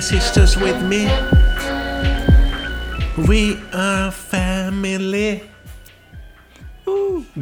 [0.00, 1.08] sisters with me.
[3.28, 5.42] We are family.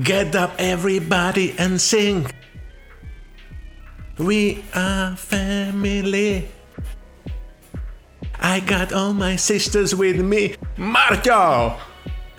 [0.03, 2.27] Get up, everybody, and sing.
[4.19, 6.49] We are family.
[8.41, 10.55] I got all my sisters with me.
[10.77, 11.77] Marťo!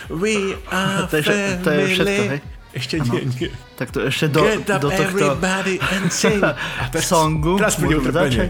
[0.09, 2.27] We are To je, vše- to je všetko, hej?
[2.27, 2.41] family.
[2.74, 3.49] Ešte nie, nie.
[3.77, 6.41] Tak to ešte do, Get up, do tohto everybody, and sing.
[6.41, 6.57] A
[6.90, 8.49] teraz- songu teraz utrpenie.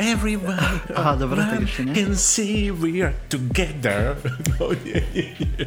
[0.00, 1.92] Everybody Aha, dobre, tak ešte nie.
[1.94, 4.16] and see we are together.
[4.56, 5.64] No nie, nie, nie.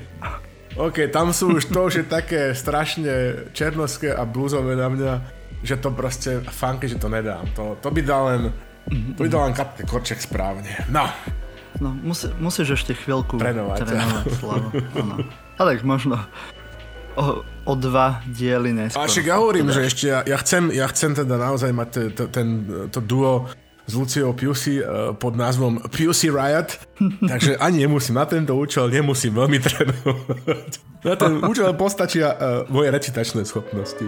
[0.73, 5.13] OK, tam sú už to, že také strašne černovské a blúzové na mňa,
[5.61, 7.45] že to proste funky, že to nedám.
[7.53, 8.41] To, to by dal len
[9.13, 10.67] to by dal len kapke korček správne.
[10.89, 11.05] No,
[11.73, 13.81] No, musí, musíš ešte chvíľku Trénovať.
[13.81, 14.69] trénovať Slavo.
[15.57, 16.21] Ale možno
[17.17, 19.09] o, o dva diely a neskôr.
[19.09, 22.29] však ja hovorím, že ešte ja, ja, chcem, ja chcem teda naozaj mať t- t-
[22.29, 22.47] ten,
[22.89, 23.49] to duo
[23.83, 26.79] s Luciou Pusey uh, pod názvom Pusey Riot,
[27.31, 30.71] takže ani nemusím na tento účel, nemusím veľmi trénovať.
[31.03, 32.37] Na ten účel postačia uh,
[32.71, 34.07] moje recitačné schopnosti.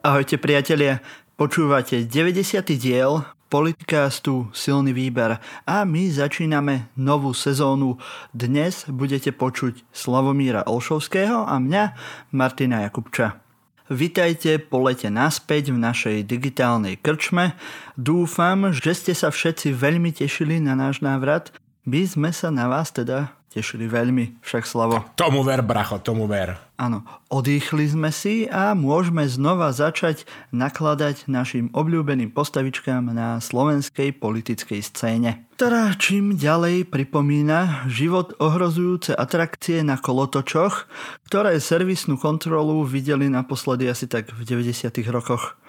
[0.00, 1.04] Ahojte priatelia,
[1.36, 2.64] počúvate 90.
[2.80, 3.20] diel
[3.50, 7.98] podcastu Silný výber a my začíname novú sezónu.
[8.30, 11.84] Dnes budete počuť Slavomíra Olšovského a mňa
[12.32, 13.49] Martina Jakubča.
[13.90, 17.58] Vitajte po lete naspäť v našej digitálnej krčme.
[17.98, 21.50] Dúfam, že ste sa všetci veľmi tešili na náš návrat.
[21.82, 25.02] My sme sa na vás teda tešili veľmi, však Slavo.
[25.18, 26.54] Tomu ver, bracho, tomu ver.
[26.80, 34.80] Áno, odýchli sme si a môžeme znova začať nakladať našim obľúbeným postavičkám na slovenskej politickej
[34.80, 35.44] scéne.
[35.60, 40.88] Ktorá čím ďalej pripomína život ohrozujúce atrakcie na kolotočoch,
[41.28, 44.88] ktoré servisnú kontrolu videli naposledy asi tak v 90.
[45.12, 45.60] rokoch.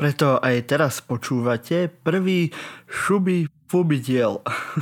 [0.00, 2.48] Preto aj teraz počúvate prvý
[2.88, 4.38] šuby fuby diel.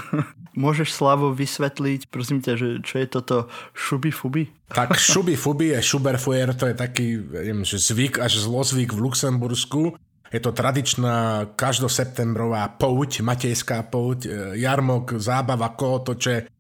[0.53, 3.37] Môžeš Slavo vysvetliť, prosím ťa, že čo je toto
[3.73, 4.53] šuby fuby?
[4.69, 9.97] Tak šuby fuby je šuberfuer, to je taký neviem, že zvyk až zlozvyk v Luxembursku.
[10.29, 14.29] Je to tradičná každoseptembrová pouť, matejská pouť, e,
[14.61, 16.53] jarmok, zábava, kolotoče.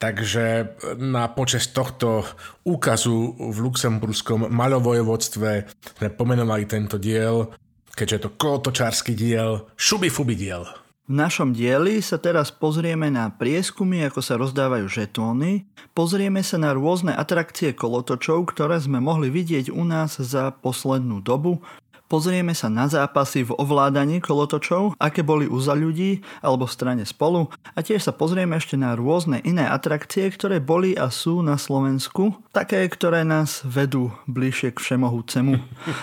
[0.00, 2.24] Takže na počas tohto
[2.68, 5.50] úkazu v luxemburskom maľovojvodstve
[5.96, 7.48] sme pomenovali tento diel,
[7.96, 10.83] keďže je to kolotočársky diel, šuby fuby diel.
[11.04, 16.72] V našom dieli sa teraz pozrieme na prieskumy, ako sa rozdávajú žetóny, pozrieme sa na
[16.72, 21.60] rôzne atrakcie kolotočov, ktoré sme mohli vidieť u nás za poslednú dobu,
[22.08, 27.04] pozrieme sa na zápasy v ovládaní kolotočov, aké boli u za ľudí alebo v strane
[27.08, 31.56] spolu a tiež sa pozrieme ešte na rôzne iné atrakcie, ktoré boli a sú na
[31.56, 35.58] Slovensku, také, ktoré nás vedú bližšie k všemohúcemu.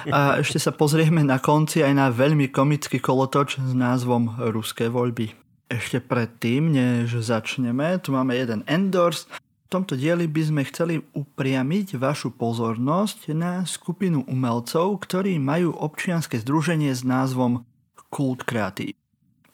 [0.09, 5.33] A ešte sa pozrieme na konci aj na veľmi komický kolotoč s názvom Ruské voľby.
[5.71, 9.31] Ešte predtým, než začneme, tu máme jeden endorse.
[9.71, 16.91] Tomto dieli by sme chceli upriamiť vašu pozornosť na skupinu umelcov, ktorí majú občianske združenie
[16.91, 17.63] s názvom
[18.11, 18.99] Kult Kreatív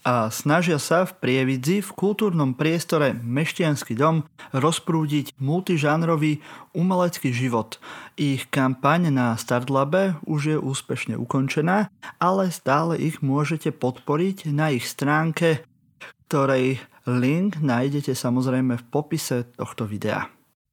[0.07, 4.23] a snažia sa v Prievidzi v kultúrnom priestore Mešťanský dom
[4.55, 6.39] rozprúdiť multižánrový
[6.71, 7.75] umelecký život.
[8.15, 11.91] Ich kampaň na Startlabe už je úspešne ukončená,
[12.23, 15.67] ale stále ich môžete podporiť na ich stránke,
[16.31, 20.27] ktorej link nájdete samozrejme v popise tohto videa.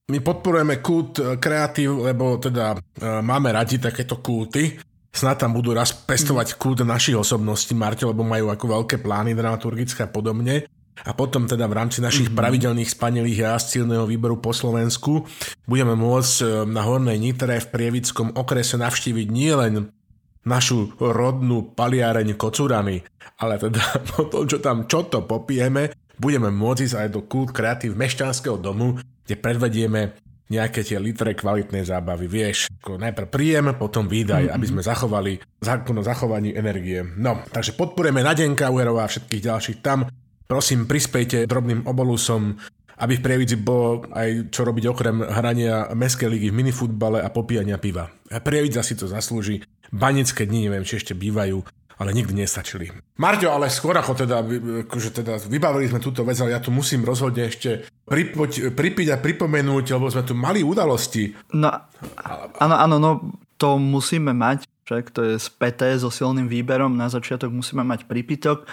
[0.04, 2.78] My podporujeme kult e, kreatív, lebo teda e,
[3.24, 4.76] máme radi takéto kulty.
[5.08, 10.04] Snad tam budú raz pestovať kult našich osobností, Marte, lebo majú ako veľké plány dramaturgické
[10.04, 10.68] a podobne.
[11.08, 12.38] A potom teda v rámci našich mm-hmm.
[12.38, 15.24] pravidelných spanilých jazd silného výboru po Slovensku
[15.64, 19.88] budeme môcť e, na Hornej Nitre v Prievickom okrese navštíviť nielen
[20.44, 23.00] našu rodnú paliareň Kocurany,
[23.40, 23.80] ale teda
[24.12, 28.58] po tom, čo tam čo to popijeme, budeme môcť ísť aj do kult kreatív Mešťanského
[28.58, 30.00] domu, kde predvedieme
[30.44, 32.28] nejaké tie litre kvalitnej zábavy.
[32.28, 37.00] Vieš, ako najprv príjem, potom výdaj, aby sme zachovali zákon o zachovaní energie.
[37.00, 40.04] No, takže podporujeme Nadenka Uherová a všetkých ďalších tam.
[40.44, 42.60] Prosím, prispejte drobným obolusom,
[43.00, 47.80] aby v Prievidzi bolo aj čo robiť okrem hrania Mestskej ligy v minifutbale a popíjania
[47.80, 48.12] piva.
[48.44, 49.64] Prievidza si to zaslúži.
[49.90, 51.64] Banické dni, neviem, či ešte bývajú,
[51.98, 52.90] ale nikdy nestačili.
[53.18, 54.42] Marťo, ale skôr ako teda,
[54.86, 59.16] akože teda vybavili sme túto vec, ale ja tu musím rozhodne ešte pripoť, pripiť a
[59.22, 61.30] pripomenúť, lebo sme tu mali udalosti.
[61.54, 61.70] No,
[62.58, 63.10] áno, áno, no
[63.56, 68.66] to musíme mať, však to je späté so silným výberom, na začiatok musíme mať pripitok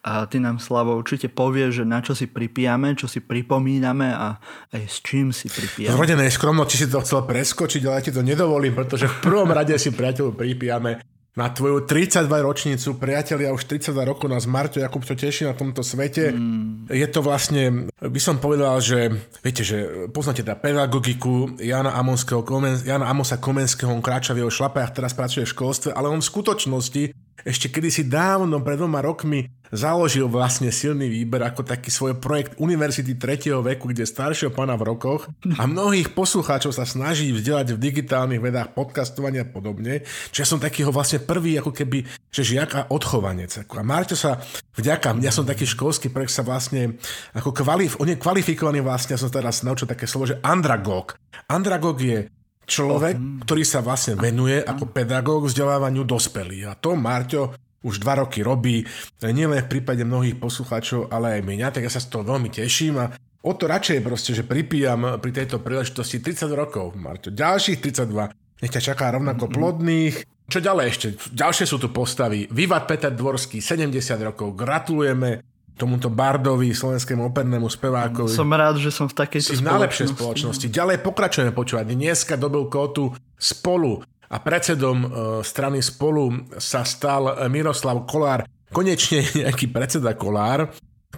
[0.00, 4.40] a ty nám, Slavo, určite povieš, že na čo si pripijame, čo si pripomíname a
[4.72, 5.92] aj s čím si pripijame.
[5.92, 9.50] Zrodené skromno, či si to chcel preskočiť, ale ja ti to nedovolím, pretože v prvom
[9.50, 11.04] rade si priateľu pripijame
[11.38, 15.86] na tvoju 32 ročnicu, priatelia, už 32 rokov nás Marto Jakub to teší na tomto
[15.86, 16.34] svete.
[16.34, 16.90] Mm.
[16.90, 22.42] Je to vlastne, by som povedal, že viete, že poznáte tá pedagogiku Jana, Amonského,
[22.82, 26.30] Jana Amosa Komenského, on kráča v jeho šlapách, teraz pracuje v školstve, ale on v
[26.34, 27.02] skutočnosti
[27.44, 33.14] ešte kedysi dávno, pred dvoma rokmi, založil vlastne silný výber ako taký svoj projekt Univerzity
[33.14, 33.54] 3.
[33.62, 38.74] veku, kde staršieho pána v rokoch a mnohých poslucháčov sa snaží vzdelať v digitálnych vedách
[38.74, 40.02] podcastovania a podobne.
[40.34, 42.02] Čiže ja som takýho vlastne prvý ako keby,
[42.34, 43.62] že žiak a odchovanec.
[43.62, 44.42] A Marťo sa
[44.74, 46.98] vďaka, ja som taký školský projekt sa vlastne
[47.30, 51.14] ako kvalif, on je kvalifikovaný vlastne, ja som teraz naučil také slovo, že andragog.
[51.46, 52.26] Andragog je
[52.70, 56.70] človek, ktorý sa vlastne venuje ako pedagóg vzdelávaniu dospelých.
[56.70, 58.84] A to Marťo už dva roky robí,
[59.24, 63.00] nielen v prípade mnohých poslucháčov, ale aj mňa, tak ja sa z toho veľmi teším.
[63.00, 68.36] A o to radšej proste, že pripíjam pri tejto príležitosti 30 rokov, Marťo, ďalších 32,
[68.60, 70.28] nech ťa čaká rovnako plodných.
[70.50, 71.06] Čo ďalej ešte?
[71.32, 72.44] Ďalšie sú tu postavy.
[72.52, 75.49] Vivat Peter Dvorský, 70 rokov, gratulujeme
[75.80, 78.28] tomuto Bardovi, slovenskému opernému spevákovi.
[78.28, 79.64] Som rád, že som v takej spoločnosti.
[79.64, 80.66] v najlepšej spoločnosti.
[80.68, 81.96] Ďalej pokračujeme počúvať.
[81.96, 85.08] Dneska dobil kótu spolu a predsedom uh,
[85.40, 88.44] strany spolu sa stal Miroslav Kolár.
[88.70, 90.70] Konečne nejaký predseda Kolár,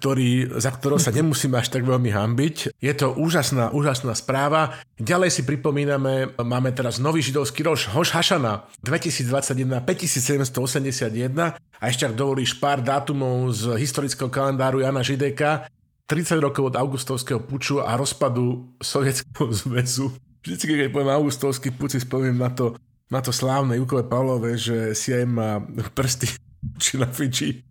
[0.03, 2.75] ktorý, za ktorého sa nemusíme až tak veľmi hambiť.
[2.83, 4.83] Je to úžasná, úžasná správa.
[4.99, 12.19] Ďalej si pripomíname, máme teraz nový židovský rož, Hoš Hašana 2021 5781 a ešte ak
[12.19, 15.71] dovolíš pár dátumov z historického kalendáru Jana Žideka,
[16.11, 20.11] 30 rokov od augustovského puču a rozpadu Sovietskeho zväzu.
[20.43, 22.75] Vždycky, keď poviem augustovský puč, si spomínam na to,
[23.07, 25.63] na to slávne Jukové Pavlové, že si aj má
[25.95, 26.27] prsty
[26.83, 27.63] či na Fidži.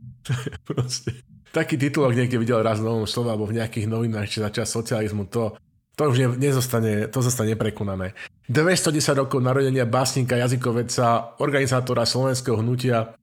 [0.64, 4.66] proste taký titulok niekde videl raz v Novom slove alebo v nejakých novinách, či začal
[4.66, 5.56] socializmu, to,
[6.00, 8.16] to už ne, nezostane, to zostane neprekonané.
[8.48, 13.16] 210 rokov narodenia básnika, jazykoveca, organizátora slovenského hnutia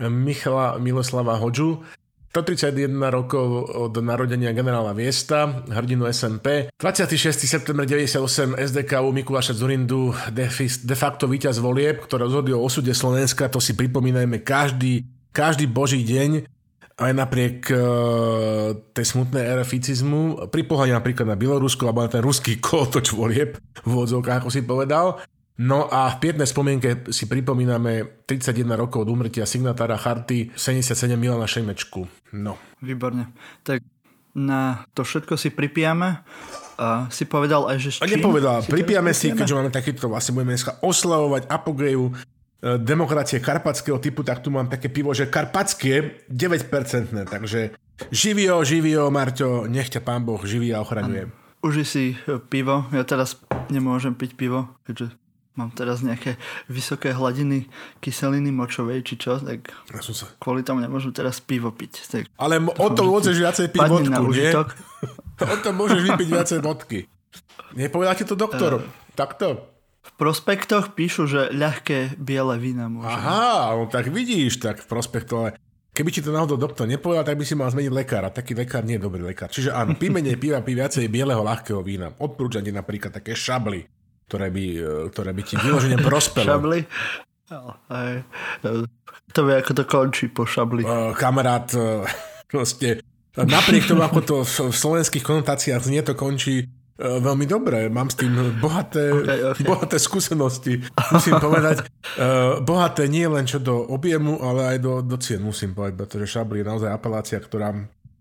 [0.00, 1.84] Michala Miloslava Hodžu,
[2.34, 6.66] 131 rokov od narodenia generála Viesta, hrdinu SMP.
[6.82, 7.46] 26.
[7.46, 10.50] september 98 SDK u Mikuláša Zurindu de,
[10.98, 16.50] facto víťaz volieb, ktoré rozhodli o osude Slovenska, to si pripomínajme každý, každý boží deň
[16.94, 22.22] aj napriek uh, tej smutnej ére ficizmu, pri pohľade napríklad na Bielorusko alebo na ten
[22.22, 25.18] ruský kolotoč volieb v vodzovkách, ako si povedal.
[25.54, 31.46] No a v pietnej spomienke si pripomíname 31 rokov od umrtia signatára Charty 77 Milana
[31.46, 32.10] Šejmečku.
[32.34, 32.58] No.
[32.82, 33.30] Výborne.
[33.62, 33.78] Tak
[34.34, 36.26] na to všetko si pripijame.
[36.74, 40.82] A si povedal aj, že A nepovedal, pripijame si, keďže máme takýto, vlastne budeme dneska
[40.82, 42.33] oslavovať apogeju E,
[42.64, 47.76] demokracie karpatského typu, tak tu mám také pivo, že karpatské 9%, takže
[48.08, 51.28] živio, živio, Marťo, nech ťa pán Boh živí a ochraňuje.
[51.64, 55.12] Uži si e, pivo, ja teraz nemôžem piť pivo, keďže
[55.54, 57.70] mám teraz nejaké vysoké hladiny
[58.02, 60.26] kyseliny močovej, či čo, tak ja som sa...
[60.42, 61.92] kvôli tomu nemôžem teraz pivo piť.
[62.10, 64.50] Tak Ale o tom môžeš viacej piť vodku, nie?
[65.54, 67.06] o tom môžeš vypiť viacej vodky.
[67.74, 68.82] Nepovedal ti to doktor?
[68.82, 69.73] Uh, Takto?
[70.04, 73.08] V prospektoch píšu, že ľahké biele vína môže.
[73.08, 75.50] Aha, no tak vidíš, tak v prospektoch, ale
[75.96, 78.28] keby ti to náhodou doktor nepovedal, tak by si mal zmeniť lekára.
[78.28, 79.48] Taký lekár nie je dobrý lekár.
[79.48, 82.12] Čiže áno, pí menej piva, pí viacej bieleho ľahkého vína.
[82.20, 83.88] Odporúčam ti napríklad také šably,
[84.28, 86.52] ktoré by, e, ktoré by ti vyložene prospelo.
[86.52, 86.84] šably?
[87.88, 88.12] Aj,
[89.32, 90.84] to vie, ako to končí po šabli.
[90.84, 92.04] Uh, kamarát, uh,
[92.52, 93.00] proste,
[93.36, 98.16] napriek tomu, ako to v slovenských konotáciách znie, to končí E, veľmi dobre, mám s
[98.18, 99.64] tým bohaté, okay, okay.
[99.66, 100.78] bohaté skúsenosti.
[101.10, 101.86] Musím povedať,
[102.18, 106.38] uh, bohaté nie len čo do objemu, ale aj do, do cien, musím povedať, pretože
[106.38, 107.74] Šabli je naozaj apelácia, ktorá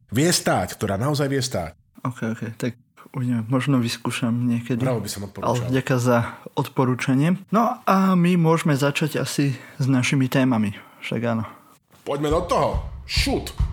[0.10, 1.77] vie stáť, ktorá naozaj vie stáť.
[2.03, 2.74] Ok, ok, tak
[3.13, 4.82] uvidíme, možno vyskúšam niekedy.
[4.82, 5.70] Bravo by som odporúčal.
[5.70, 6.18] Ale ďakujem za
[6.58, 7.30] odporúčanie.
[7.53, 10.74] No a my môžeme začať asi s našimi témami,
[11.06, 11.46] však áno.
[12.03, 12.70] Poďme do toho.
[13.08, 13.73] Shoot!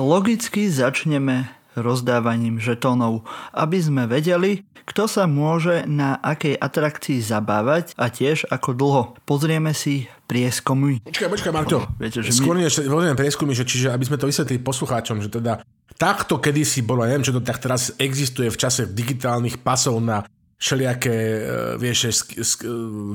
[0.00, 8.10] Logicky začneme rozdávaním žetónov, aby sme vedeli, kto sa môže na akej atrakcii zabávať a
[8.10, 9.02] tiež ako dlho.
[9.28, 11.04] Pozrieme si prieskumy.
[11.04, 11.84] Počkaj, počkaj, Marto.
[12.00, 12.66] Viete, že Skôr my...
[12.66, 12.80] než
[13.14, 15.62] prieskumy, že čiže aby sme to vysvetlili poslucháčom, že teda
[15.94, 20.24] takto kedysi bolo, neviem, čo to tak teraz existuje v čase digitálnych pasov na
[20.60, 21.40] všelijaké, e,
[21.76, 22.26] vieš,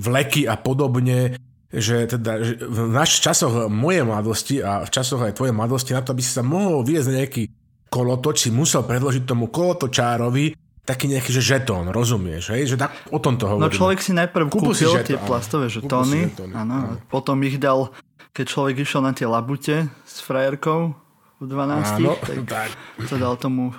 [0.01, 1.37] vleky a podobne,
[1.75, 6.01] že teda že v našich časoch mojej mladosti a v časoch aj tvojej mladosti na
[6.01, 7.43] to, aby si sa mohol viesť nejaký
[7.91, 10.55] kolotoč, si musel predložiť tomu kolotočárovi
[10.85, 12.69] taký nejaký že žetón, rozumieš, hej?
[12.69, 13.65] Že tak o tom to hovorím.
[13.65, 17.89] No človek si najprv kúpil si žetón, tie plastové žetóny, áno, potom ich dal,
[18.37, 20.93] keď človek išiel na tie labute s frajerkou,
[21.35, 22.69] v 12, Áno, tak, tak
[23.11, 23.75] to dal tomu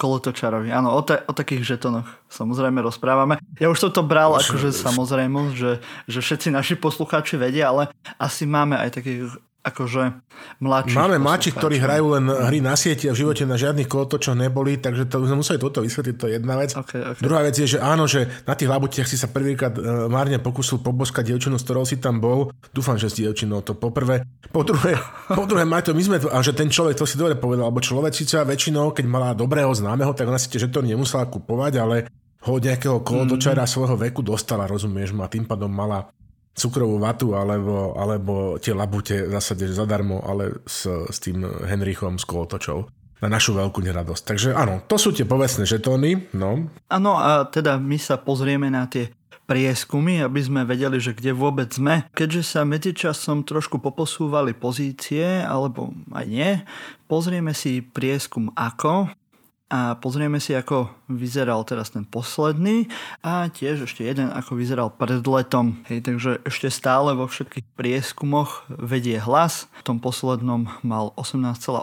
[0.00, 0.72] kolotočarovi.
[0.72, 3.36] Áno, o, ta, o takých žetonoch samozrejme rozprávame.
[3.60, 8.48] Ja už som to bral akože samozrejme, že, že všetci naši poslucháči vedia, ale asi
[8.48, 10.02] máme aj takých akože
[10.62, 10.94] mladší.
[10.94, 14.78] Máme mladších, ktorí hrajú len hry na sieti a v živote na žiadnych kolotočoch neboli,
[14.78, 16.70] takže to sme museli toto vysvetliť, to je jedna vec.
[16.78, 17.22] Okay, okay.
[17.22, 20.78] Druhá vec je, že áno, že na tých labutiach si sa prvýkrát uh, márne pokusil
[20.78, 22.54] poboskať dievčinu, s ktorou si tam bol.
[22.70, 24.22] Dúfam, že s dievčinou to poprvé.
[24.54, 24.94] Po druhé,
[25.26, 28.14] po druhé to my sme, a že ten človek, to si dobre povedal, alebo človek
[28.14, 31.96] síce väčšinou, keď mala dobrého známeho, tak ona si tie žetóny nemusela kupovať, ale
[32.46, 33.74] ho nejakého kolotočara mm-hmm.
[33.74, 36.06] svojho veku dostala, rozumieš, a tým pádom mala
[36.56, 42.24] cukrovú vatu alebo, alebo tie labute v zásade zadarmo, ale s, s tým Henrichom z
[42.24, 42.88] kolotočou
[43.20, 44.22] na našu veľkú neradosť.
[44.24, 46.32] Takže áno, to sú tie povestné žetóny.
[46.36, 46.68] No.
[46.92, 49.08] Áno, a teda my sa pozrieme na tie
[49.46, 52.04] prieskumy, aby sme vedeli, že kde vôbec sme.
[52.12, 56.50] Keďže sa medzičasom trošku poposúvali pozície, alebo aj nie,
[57.06, 59.08] pozrieme si prieskum ako
[59.66, 62.86] a pozrieme si, ako vyzeral teraz ten posledný
[63.26, 65.82] a tiež ešte jeden, ako vyzeral pred letom.
[65.90, 69.66] Hej, takže ešte stále vo všetkých prieskumoch vedie hlas.
[69.82, 71.82] V tom poslednom mal 18,8%,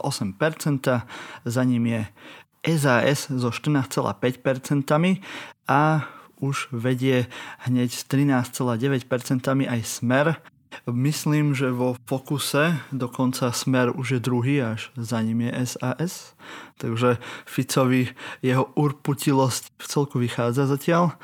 [1.43, 2.01] za ním je
[2.71, 4.15] SAS so 14,5%
[5.67, 6.07] a
[6.39, 7.27] už vedie
[7.67, 10.39] hneď s 13,9% aj Smer
[10.91, 16.33] Myslím, že vo Fokuse dokonca Smer už je druhý, až za ním je SAS.
[16.83, 17.15] Takže
[17.47, 18.11] Ficovi
[18.43, 21.15] jeho urputilosť v celku vychádza zatiaľ.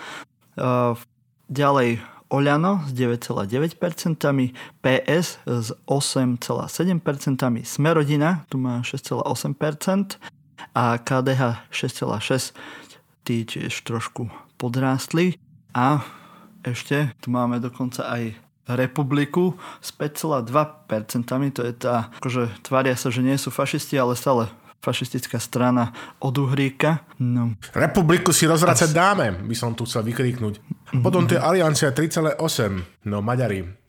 [1.51, 1.99] Ďalej
[2.29, 4.53] Oľano s 9,9%,
[4.85, 10.21] PS s 8,7%, Smerodina tu má 6,8%
[10.77, 11.41] a KDH
[11.73, 12.53] 6,6%.
[13.25, 14.29] Tí tiež trošku
[14.61, 15.41] podrástli.
[15.73, 16.05] A
[16.61, 18.37] ešte tu máme dokonca aj
[18.77, 20.53] republiku s 5,2%.
[21.57, 25.91] To je tá, akože tvária sa, že nie sú fašisti, ale stále fašistická strana
[26.23, 27.03] od Uhríka.
[27.19, 27.55] No.
[27.75, 30.59] Republiku si rozvracať dáme, by som tu chcel vykriknúť.
[31.03, 32.39] Potom to je Aliancia 3,8,
[33.05, 33.79] no Maďari.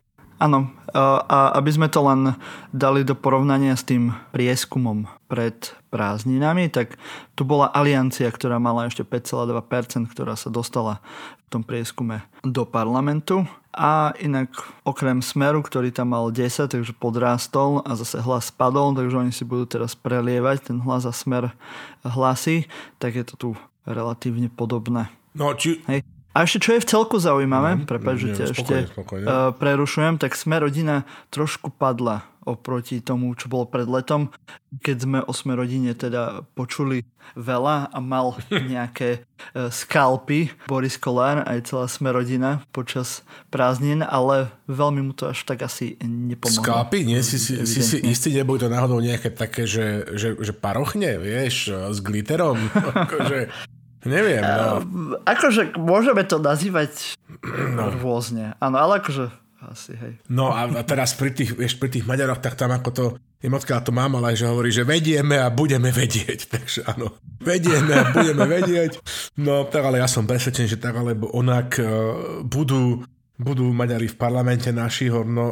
[0.40, 2.32] Áno, a aby sme to len
[2.72, 6.96] dali do porovnania s tým prieskumom pred prázdninami, tak
[7.36, 11.04] tu bola aliancia, ktorá mala ešte 5,2%, ktorá sa dostala
[11.44, 13.44] v tom prieskume do parlamentu.
[13.80, 14.52] A inak
[14.84, 19.48] okrem Smeru, ktorý tam mal 10, takže podrástol a zase hlas spadol, takže oni si
[19.48, 21.56] budú teraz prelievať ten hlas a Smer
[22.04, 22.68] hlasy,
[23.00, 23.48] tak je to tu
[23.88, 25.08] relatívne podobné.
[25.32, 25.80] No, či...
[25.88, 26.04] Hej.
[26.30, 29.26] A ešte čo je v celku zaujímavé, no, prepáč, že ťa ešte spokojne.
[29.26, 31.02] Uh, prerušujem, tak sme rodina
[31.34, 34.32] trošku padla oproti tomu, čo bolo pred letom,
[34.80, 37.04] keď sme o sme rodine teda počuli
[37.36, 38.36] veľa a mal
[38.72, 45.30] nejaké uh, skalpy Boris Kolár aj celá sme rodina počas prázdnin, ale veľmi mu to
[45.30, 46.64] až tak asi nepomohlo.
[46.64, 47.04] Skalpy?
[47.04, 51.20] Nie, si si, si, si istý, neboli to náhodou nejaké také, že, že, že parochne,
[51.20, 52.56] vieš, s glitterom?
[53.04, 53.52] akože,
[54.00, 54.80] Neviem, no.
[55.28, 57.92] Akože môžeme to nazývať no.
[58.00, 58.56] rôzne.
[58.56, 59.28] Áno, ale akože
[59.68, 60.16] asi, hej.
[60.32, 63.04] No a, a teraz pri tých, vieš, pri tých Maďaroch, tak tam ako to,
[63.40, 66.44] Nemotka to mám, ale že hovorí, že vedieme a budeme vedieť.
[66.54, 69.00] Takže áno, vedieme a budeme vedieť.
[69.40, 73.00] No tak ale ja som presvedčený, že tak alebo onak uh, budú
[73.40, 75.48] budú Maďari v parlamente naši horno,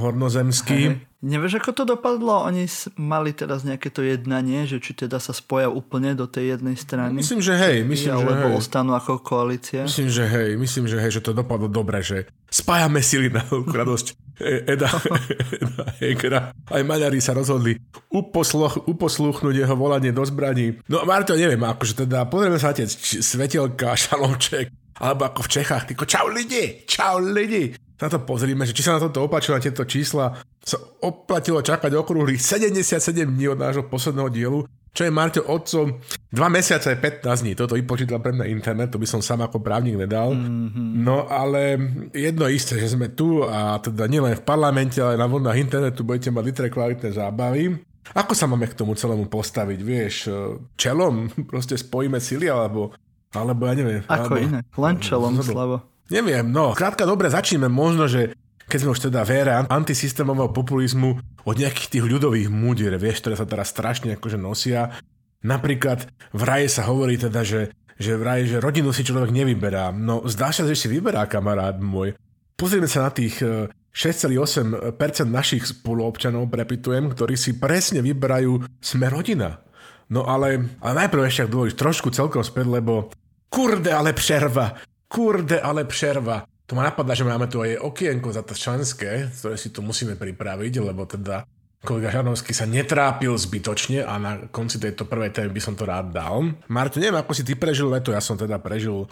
[0.00, 0.80] hornozemskí.
[0.88, 1.07] Hej.
[1.18, 2.46] Nevieš, ako to dopadlo?
[2.46, 6.78] Oni mali teraz nejaké to jednanie, že či teda sa spoja úplne do tej jednej
[6.78, 7.10] strany?
[7.10, 7.82] Myslím, že hej.
[7.82, 8.54] Myslím, že hej.
[8.54, 9.82] ostanú ako koalícia?
[9.82, 10.54] Myslím, že hej.
[10.54, 14.06] Myslím, že hej, že to dopadlo dobre, že spájame sily na radosť
[14.38, 14.86] e, Eda,
[15.58, 16.40] Eda Hegera.
[16.54, 17.74] Aj Maďari sa rozhodli
[18.14, 20.78] uposluch, uposluchnúť jeho volanie do zbraní.
[20.86, 26.04] No Marto, neviem, akože teda pozrieme sa tie svetelka, šalomček, alebo ako v Čechách, tyko,
[26.04, 27.74] čau lidi, čau lidi.
[27.98, 31.98] Na to pozrime, že či sa na toto opáčilo na tieto čísla, sa oplatilo čakať
[31.98, 34.60] okrúhlych 77 dní od nášho posledného dielu,
[34.94, 35.98] čo je Marťo otcom
[36.30, 37.52] 2 mesiace 15 dní.
[37.58, 40.30] Toto vypočítal pre mňa internet, to by som sám ako právnik nedal.
[40.30, 41.02] Mm-hmm.
[41.02, 41.78] No ale
[42.14, 46.30] jedno isté, že sme tu a teda nielen v parlamente, ale na vlnách internetu budete
[46.30, 47.74] mať litre kvalitné zábavy.
[48.14, 50.14] Ako sa máme k tomu celému postaviť, vieš,
[50.78, 51.28] čelom?
[51.50, 52.94] Proste spojíme sily, alebo
[53.32, 54.02] alebo ja neviem.
[54.08, 55.84] Ako alebo, iné, len čelom, Slavo.
[56.08, 58.32] Neviem, no, krátka dobre, začneme možno, že
[58.68, 61.16] keď sme už teda v ére antisystémového populizmu
[61.48, 64.92] od nejakých tých ľudových múdier, vieš, ktoré sa teraz strašne akože nosia.
[65.40, 66.04] Napríklad
[66.36, 69.88] v raje sa hovorí teda, že, že v raje, že rodinu si človek nevyberá.
[69.92, 72.12] No zdá sa, že si vyberá kamarát môj.
[72.60, 79.64] Pozrieme sa na tých 6,8% e, našich spoluobčanov, prepitujem, ktorí si presne vyberajú sme rodina.
[80.08, 83.12] No ale, ale najprv ešte dôjsť trošku celkom späť, lebo
[83.52, 86.48] kurde ale přerva, kurde ale přerva.
[86.68, 90.20] To ma napadá, že máme tu aj okienko za to členské, ktoré si tu musíme
[90.20, 91.48] pripraviť, lebo teda
[91.80, 96.12] kolega Žarnovský sa netrápil zbytočne a na konci tejto prvej témy by som to rád
[96.12, 96.44] dal.
[96.68, 99.08] Marto, neviem, ako si ty prežil leto, ja som teda prežil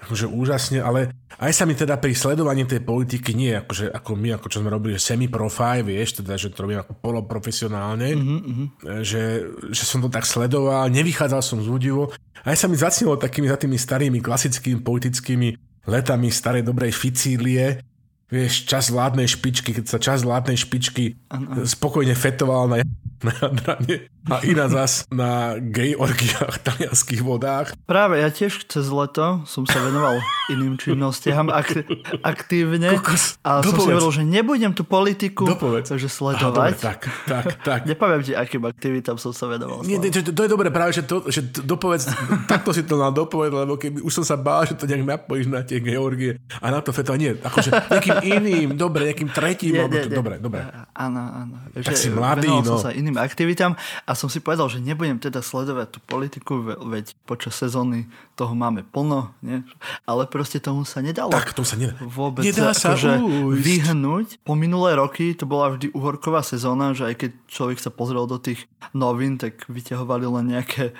[0.00, 4.40] akože úžasne, ale aj sa mi teda pri sledovaní tej politiky nie akože ako my,
[4.40, 8.66] ako čo sme robili, že semi-profile, vieš, teda, že to robím ako poloprofesionálne, mm-hmm.
[9.04, 12.08] že, že som to tak sledoval, nevychádzal som z údivu.
[12.40, 15.48] Aj sa mi zacnilo takými za tými starými klasickými politickými
[15.84, 17.84] letami starej dobrej Ficílie,
[18.30, 21.66] vieš, čas vládnej špičky, keď sa čas vládnej špičky ano.
[21.66, 22.76] spokojne fetoval na,
[23.26, 27.74] na Jadrane a iná zas na gay orgiách talianských vodách.
[27.84, 31.84] Práve, ja tiež cez leto som sa venoval iným činnostiam ak-
[32.22, 35.90] aktívne Kokos, a som si hovoril, že nebudem tú politiku dopovedz.
[35.98, 36.46] že sledovať.
[36.46, 37.80] Aha, dobre, tak, tak, tak.
[37.84, 39.82] Nepoviem ti, akým aktivitám som sa venoval.
[39.82, 42.06] Nie, to, to, je dobré práve, že, to, že dopovedz,
[42.46, 45.50] takto si to na dopovedz, lebo keby už som sa bál, že to nejak napojíš
[45.50, 47.18] na tie georgie a na to feto.
[47.18, 49.74] Nie, akože nejakým iným, dobre, nejakým tretím.
[49.74, 50.16] Nie, nie, to, nie.
[50.16, 50.62] Dobre, dobre.
[50.94, 51.54] Áno, áno.
[51.74, 52.76] Tak že si mladý, no.
[52.76, 53.74] som sa iným aktivitám
[54.06, 58.04] a som si povedal, že nebudem teda sledovať tú politiku, veď počas sezóny
[58.36, 59.64] toho máme plno, nie?
[60.04, 61.32] ale proste tomu sa nedalo.
[61.32, 61.96] Tak, tomu sa nedá.
[62.04, 63.16] Vôbec nedá sa akože
[63.56, 64.44] vyhnúť.
[64.44, 68.36] Po minulé roky to bola vždy uhorková sezóna, že aj keď človek sa pozrel do
[68.36, 70.92] tých novín, tak vyťahovali len nejaké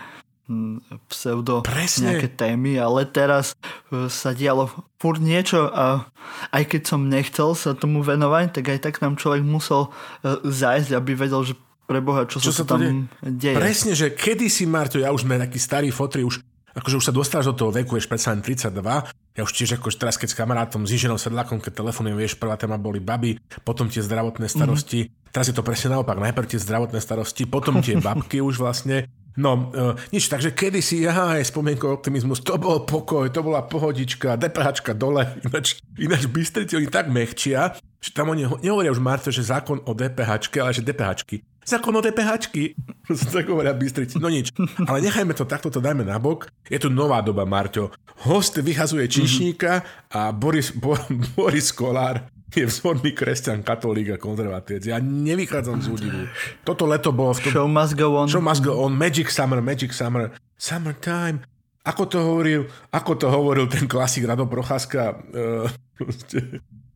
[0.49, 0.81] hm,
[1.12, 2.17] pseudo Presne.
[2.17, 3.53] nejaké témy, ale teraz
[3.93, 6.09] e, sa dialo furt niečo a
[6.57, 9.93] aj keď som nechcel sa tomu venovať, tak aj tak nám človek musel
[10.25, 11.55] e, zájsť, aby vedel, že
[11.90, 13.59] preboha, čo, čo sa, sa tam deje.
[13.59, 16.38] Presne, že kedysi, Marto, ja už sme takí starí fotri, už
[16.70, 18.79] akože už sa dostávaš do toho veku, ješ predsa len 32,
[19.11, 22.55] ja už tiež akože teraz keď s kamarátom, s inžinom sedlákom, keď telefonujem, vieš, prvá
[22.55, 25.35] téma boli baby, potom tie zdravotné starosti, mm-hmm.
[25.35, 29.70] teraz je to presne naopak, najprv tie zdravotné starosti, potom tie babky už vlastne, No,
[29.70, 34.90] uh, nič, takže kedysi, aha, je spomienko optimizmus, to bol pokoj, to bola pohodička, DPHčka
[34.90, 39.87] dole, ináč, ináč Bystrici oni tak mehčia, že tam oni nehovoria už Marto, že zákon
[39.87, 41.46] o DPHčke, ale že DPHčky.
[41.64, 42.75] Zákon o DPHčky.
[43.35, 44.16] tak hovoria Bystrici.
[44.18, 44.51] No nič.
[44.88, 46.49] Ale nechajme to takto, to dajme na bok.
[46.66, 47.92] Je tu nová doba, Marťo.
[48.27, 50.96] Host vyhazuje číšníka a Boris, Bo,
[51.37, 54.83] Boris Kolár je vzorný kresťan, katolík a konzervatívec.
[54.83, 56.27] Ja nevychádzam z údivu.
[56.66, 57.51] Toto leto bolo v tom...
[57.55, 58.27] Show must go on.
[58.27, 58.90] Show must go on.
[58.99, 60.35] Magic Summer, Magic Summer.
[60.59, 61.46] Summertime.
[61.87, 65.64] Ako to hovoril, ako to hovoril ten klasik Rado Procházka, uh,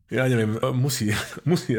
[0.09, 1.09] ja neviem, musí,
[1.49, 1.77] musí.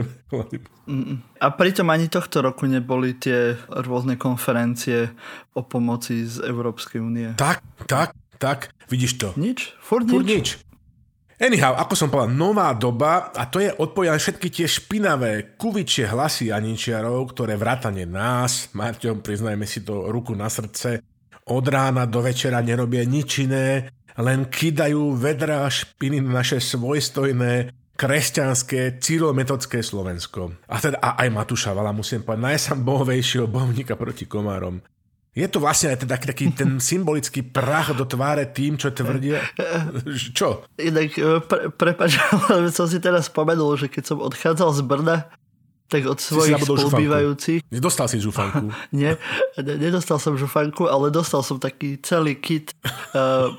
[1.39, 5.15] A pritom ani tohto roku neboli tie rôzne konferencie
[5.55, 7.29] o pomoci z Európskej únie.
[7.39, 9.29] Tak, tak, tak, vidíš to.
[9.39, 10.35] Nič, furt, furt nič.
[10.35, 10.49] nič.
[11.37, 16.09] Anyhow, ako som povedal, nová doba a to je odpoveď na všetky tie špinavé kuvičie
[16.09, 21.05] hlasy Aničiarov, ktoré vrátane nás, Marťom, priznajme si to ruku na srdce,
[21.45, 29.00] od rána do večera nerobia nič iné, len kidajú vedra špiny na naše svojstojné kresťanské,
[29.00, 30.54] cyrilometodské Slovensko.
[30.68, 34.85] A teda a aj Matúša Vala, musím povedať, najsambohovejšieho bohovníka proti komárom.
[35.37, 39.44] Je to vlastne aj teda taký ten symbolický prach do tváre tým, čo tvrdia.
[40.32, 40.64] Čo?
[40.80, 42.16] Inak, e, pre, prepač,
[42.76, 45.16] som si teraz spomenul, že keď som odchádzal z Brna,
[45.87, 47.62] tak od svojich spolubývajúcich.
[47.70, 48.75] Nedostal si žufanku.
[48.99, 49.14] Nie,
[49.57, 52.75] nedostal som žufanku, ale dostal som taký celý kit
[53.14, 53.55] uh,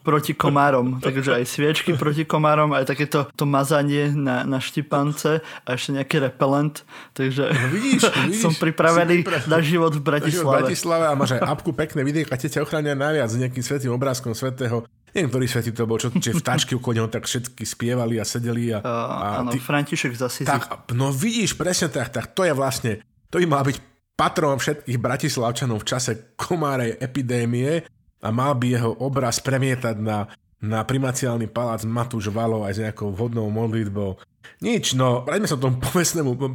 [0.00, 1.04] proti komárom.
[1.04, 6.16] Takže aj sviečky proti komárom, aj takéto to mazanie na, na štipance a ešte nejaký
[6.24, 6.88] repelent.
[7.12, 9.44] Takže no vidíš, vidíš, som pripravený pripra...
[9.44, 10.48] na život v Bratislave.
[10.48, 13.92] v Bratislave a máš aj apku pekné videjka, tie ťa ochránia najviac s nejakým svetým
[13.92, 18.20] obrázkom svetého neviem, ktorý svetý to bol, čo tie vtáčky okolo neho tak všetky spievali
[18.20, 18.76] a sedeli.
[18.76, 20.44] A, a áno, ty, František zase.
[20.44, 23.00] Tak, no vidíš, presne tak, tak to je vlastne,
[23.32, 23.76] to by mal byť
[24.16, 27.84] patron všetkých bratislavčanov v čase komárej epidémie
[28.20, 30.28] a mal by jeho obraz premietať na,
[30.60, 34.16] na primaciálny palác Matúš Valo aj s nejakou vhodnou modlitbou.
[34.64, 35.76] Nič, no, vrajme sa tomu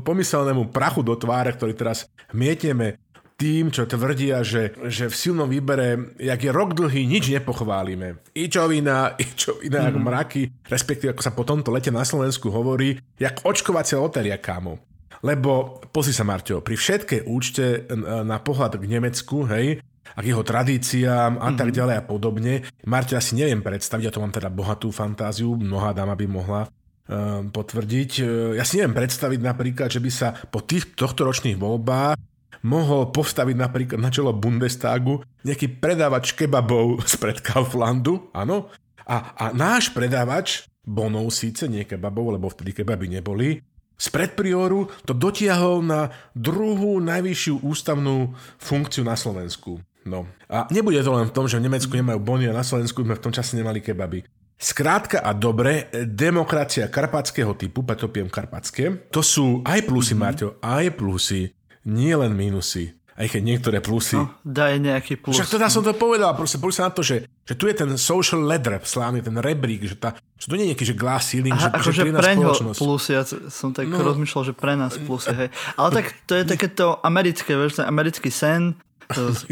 [0.01, 2.97] pomyselnému prachu do tváre, ktorý teraz mietieme
[3.41, 8.21] tým, čo tvrdia, že, že v silnom výbere, jak je rok dlhý, nič nepochválime.
[8.37, 9.87] Ičovina, ičovina, mm.
[9.89, 14.77] ako mraky, respektíve ako sa po tomto lete na Slovensku hovorí, jak očkovacia loteria, kámo.
[15.25, 20.43] Lebo, pozri sa, Marťo, pri všetkej účte na pohľad k Nemecku, hej, a k jeho
[20.43, 21.57] tradíciám a mm-hmm.
[21.57, 21.75] tak mhm.
[21.81, 22.53] ďalej a podobne.
[22.85, 26.61] Marťo, ja si neviem predstaviť, ja to mám teda bohatú fantáziu, mnohá dáma by mohla
[26.67, 28.11] um, potvrdiť.
[28.59, 32.30] Ja si neviem predstaviť napríklad, že by sa po tých tohto ročných voľbách
[32.61, 38.69] mohol postaviť napríklad na čelo Bundestagu nejaký predávač kebabov spred Kauflandu, áno,
[39.05, 43.61] a, a náš predávač bonov síce, nie kebabov, lebo vtedy kebaby neboli,
[44.01, 49.77] z predprioru to dotiahol na druhú najvyššiu ústavnú funkciu na Slovensku.
[50.09, 50.25] No.
[50.49, 53.13] A nebude to len v tom, že v Nemecku nemajú bony a na Slovensku sme
[53.13, 54.25] v tom čase nemali kebaby.
[54.57, 60.21] Skrátka a dobre, demokracia karpatského typu, preto piem karpatské, to sú aj plusy, mm-hmm.
[60.21, 61.41] Marťo, aj plusy
[61.87, 64.17] nie len mínusy, aj keď niektoré plusy.
[64.17, 65.37] No, daj nejaký plus.
[65.37, 67.89] Však teda som to povedal, proste boli sa na to, že, že tu je ten
[67.97, 71.53] social ladder slávny, ten rebrík, že, tá, že to nie je nejaký, že glass ceiling,
[71.53, 72.33] Aha, že, že, že pre
[72.73, 75.49] plus, ja som tak no, rozmýšľal, že pre nás plus, hej.
[75.77, 78.77] Ale tak to je takéto americké, vieš, americký sen,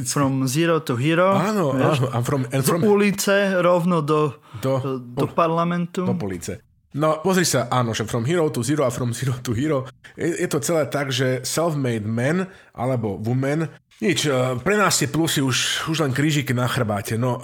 [0.08, 1.36] from zero to hero.
[1.36, 2.08] Áno, vieš, áno.
[2.16, 2.82] A from, and from...
[2.82, 6.08] Z ulice rovno do, do, do, do parlamentu.
[6.08, 6.69] Do police.
[6.98, 9.86] No, pozri sa, áno, že from hero to zero a from zero to hero.
[10.18, 15.12] Je, je to celé tak, že self-made man alebo woman, nič, uh, pre nás tie
[15.12, 17.20] plusy už, už len krížiky na chrbáte.
[17.20, 17.44] No, uh,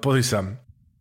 [0.00, 0.46] pozri sa,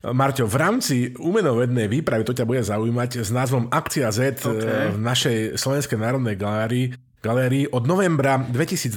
[0.02, 4.94] Marťo, v rámci umenovednej výpravy, to ťa bude zaujímať, s názvom Akcia Z okay.
[4.94, 6.94] v našej Slovenskej národnej galérii,
[7.26, 8.92] galérii od novembra 2020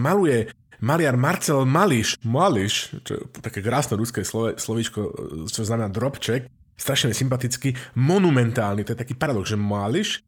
[0.00, 0.48] maluje
[0.80, 4.24] Mariar Marcel Mališ, Mališ, čo je také krásne ruské
[4.56, 5.00] slovíčko,
[5.48, 10.22] čo znamená dropček, strašne sympatický, monumentálny, to je taký paradox, že Mališ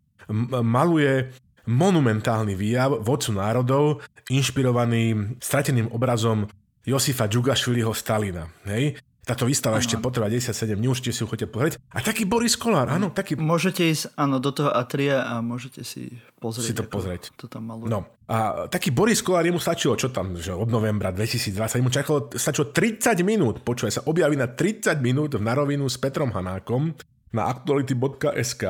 [0.62, 1.30] maluje
[1.66, 3.84] monumentálny výjav vodcu národov,
[4.30, 6.46] inšpirovaný strateným obrazom
[6.86, 8.46] Josifa Džugašviliho Stalina.
[8.70, 9.02] Hej?
[9.26, 9.82] Táto výstava ano.
[9.82, 11.82] ešte potrvá 97 dní, určite si ju chodite pozrieť.
[11.90, 13.34] A taký Boris Kolár, áno, taký...
[13.34, 16.66] Môžete ísť, áno, do toho atria a môžete si pozrieť.
[16.70, 17.34] Si to pozrieť.
[17.42, 17.90] To tam maluje.
[17.90, 18.06] No.
[18.30, 22.70] A taký Boris Kolár, jemu stačilo, čo tam, že od novembra 2020, mu čakalo, stačilo
[22.70, 26.94] 30 minút, počuje sa, objaví na 30 minút v narovinu s Petrom Hanákom
[27.34, 28.62] na aktuality.sk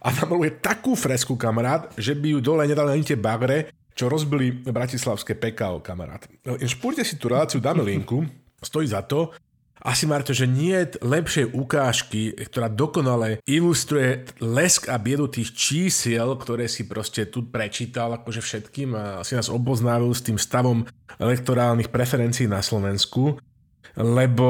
[0.00, 4.08] a tam maluje takú fresku, kamarát, že by ju dole nedali ani tie bagre, čo
[4.08, 6.24] rozbili bratislavské PKO, kamarát.
[6.64, 8.24] Špúrte si tú reláciu, dáme linku,
[8.64, 9.36] stojí za to
[9.80, 16.36] asi Marto, že nie je lepšej ukážky, ktorá dokonale ilustruje lesk a biedu tých čísiel,
[16.36, 20.84] ktoré si proste tu prečítal akože všetkým a si nás oboznávil s tým stavom
[21.16, 23.40] elektorálnych preferencií na Slovensku,
[23.96, 24.48] lebo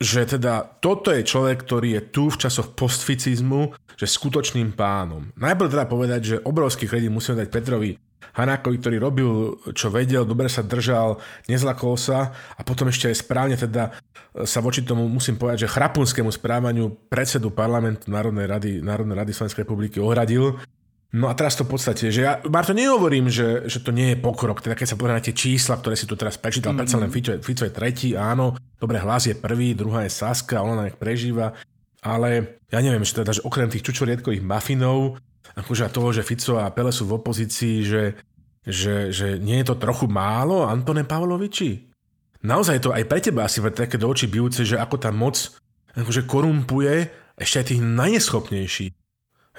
[0.00, 5.28] že teda toto je človek, ktorý je tu v časoch postficizmu, že skutočným pánom.
[5.36, 8.00] Najprv teda povedať, že obrovský kredit musíme dať Petrovi
[8.34, 9.30] Hanákovi, ktorý robil,
[9.74, 11.18] čo vedel, dobre sa držal,
[11.50, 13.96] nezlakol sa a potom ešte aj správne teda
[14.46, 19.66] sa voči tomu musím povedať, že chrapunskému správaniu predsedu parlamentu Národnej rady, Národnej rady Slovenskej
[19.66, 20.54] republiky ohradil.
[21.10, 24.22] No a teraz to v podstate, že ja, Marto, nehovorím, že, že to nie je
[24.22, 26.86] pokrok, teda keď sa pozrie na tie čísla, ktoré si tu teraz prečítal, mm-hmm.
[26.86, 30.86] predsa len Fico, Fico je tretí, áno, dobre, hlas je prvý, druhá je Saska, ona
[30.86, 31.58] nejak prežíva,
[31.98, 35.18] ale ja neviem, že teda, že okrem tých čučoriedkových mafinov,
[35.58, 38.18] akože toho, že Fico a Pele sú v opozícii, že,
[38.62, 41.90] že, že nie je to trochu málo, Antone Pavloviči?
[42.44, 45.36] naozaj to aj pre teba asi také do očí bijúce, že ako tá moc
[45.92, 48.92] akože korumpuje ešte aj tých najneschopnejších.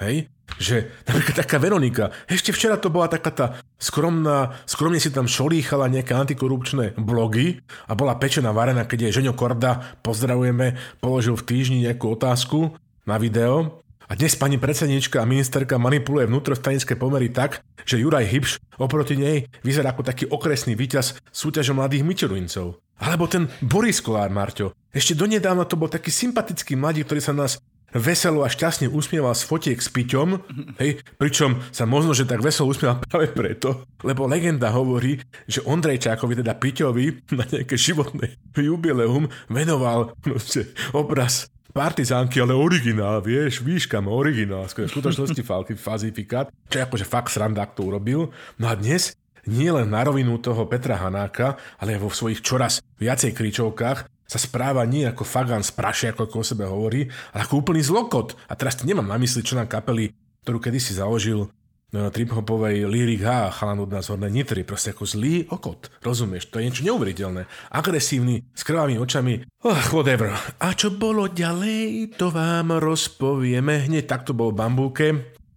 [0.02, 0.16] Hej?
[0.58, 0.76] Že
[1.06, 6.16] napríklad taká Veronika, ešte včera to bola taká tá skromná, skromne si tam šolíchala nejaké
[6.16, 12.16] antikorupčné blogy a bola pečená varená, keď je Žeňo Korda, pozdravujeme, položil v týždni nejakú
[12.16, 12.74] otázku
[13.06, 18.50] na video a dnes pani predsednička a ministerka manipuluje vnútrostranické pomery tak, že Juraj Hybš
[18.76, 22.76] oproti nej vyzerá ako taký okresný víťaz súťaže mladých myčerujincov.
[23.00, 24.76] Alebo ten Boris Kolár, Marťo.
[24.92, 27.56] Ešte donedávna to bol taký sympatický mladík, ktorý sa nás
[27.96, 30.40] veselo a šťastne usmieval s fotiek s Piťom,
[30.80, 36.40] hej, pričom sa možno, že tak veselo usmieval práve preto, lebo legenda hovorí, že Ondrejčákovi,
[36.40, 44.12] teda Piťovi, na nejaké životné jubileum venoval proste, obraz partizánky, ale originál, vieš, výška má
[44.12, 45.42] originál, v skutočnosti
[45.80, 48.30] falzifikát, čo je akože fakt sranda, to urobil.
[48.60, 49.16] No a dnes
[49.48, 54.38] nie len na rovinu toho Petra Hanáka, ale aj vo svojich čoraz viacej kričovkách sa
[54.38, 58.38] správa nie ako Fagan z Praše, ako o sebe hovorí, ale ako úplný zlokot.
[58.48, 60.14] A teraz nemám na mysli čo na kapely,
[60.46, 61.52] ktorú kedysi založil
[61.92, 66.66] trip-hopovej Lyric H, chalan od nás horné nitry, proste ako zlý okot, rozumieš, to je
[66.66, 67.44] niečo neuveriteľné.
[67.68, 70.32] Agresívny, s krvavými očami, oh, whatever.
[70.56, 75.06] A čo bolo ďalej, to vám rozpovieme, hneď takto bol v bambúke.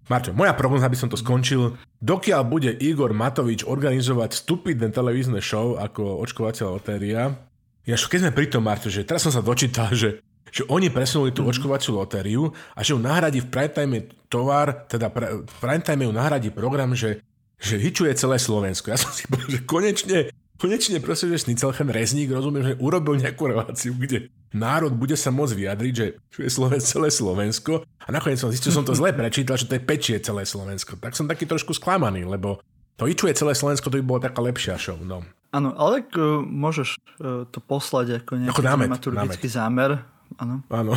[0.06, 5.80] Marťo, moja prognoza, aby som to skončil, dokiaľ bude Igor Matovič organizovať stupidné televízne show
[5.80, 7.34] ako očkovacia lotéria,
[7.86, 10.18] ja keď sme pri tom, Marťo, že teraz som sa dočítal, že
[10.56, 11.52] že oni presunuli tú mhm.
[11.52, 16.48] očkovaciu lotériu a že ju nahradí v primetime tovar, teda pre, v primetime ju nahradí
[16.48, 17.20] program, že,
[17.60, 18.96] že hičuje celé Slovensko.
[18.96, 20.18] Ja som si povedal, že konečne,
[20.56, 25.54] konečne proste, že Snicelchen Rezník, rozumiem, že urobil nejakú reláciu, kde národ bude sa môcť
[25.60, 29.60] vyjadriť, že čuje Sloven, celé Slovensko a nakoniec som zistil, že som to zle prečítal,
[29.60, 30.96] že to je pečie celé Slovensko.
[30.96, 32.64] Tak som taký trošku sklamaný, lebo
[32.96, 34.96] to ičuje celé Slovensko, to by bola taká lepšia show.
[35.04, 35.20] No.
[35.52, 40.56] Áno, ale uh, môžeš uh, to poslať ako nejaký dramaturgický zámer áno.
[40.70, 40.94] Áno,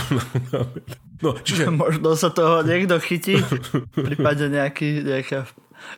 [1.19, 1.67] No, čiže...
[1.75, 3.43] Možno sa toho niekto chytí,
[3.91, 5.51] prípade nejaký, nejaká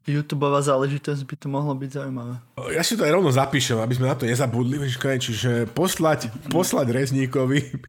[0.05, 2.35] youtube záležitosť by to mohlo byť zaujímavé.
[2.73, 4.77] Ja si to aj rovno zapíšem, aby sme na to nezabudli,
[5.21, 7.81] čiže poslať, poslať rezníkovi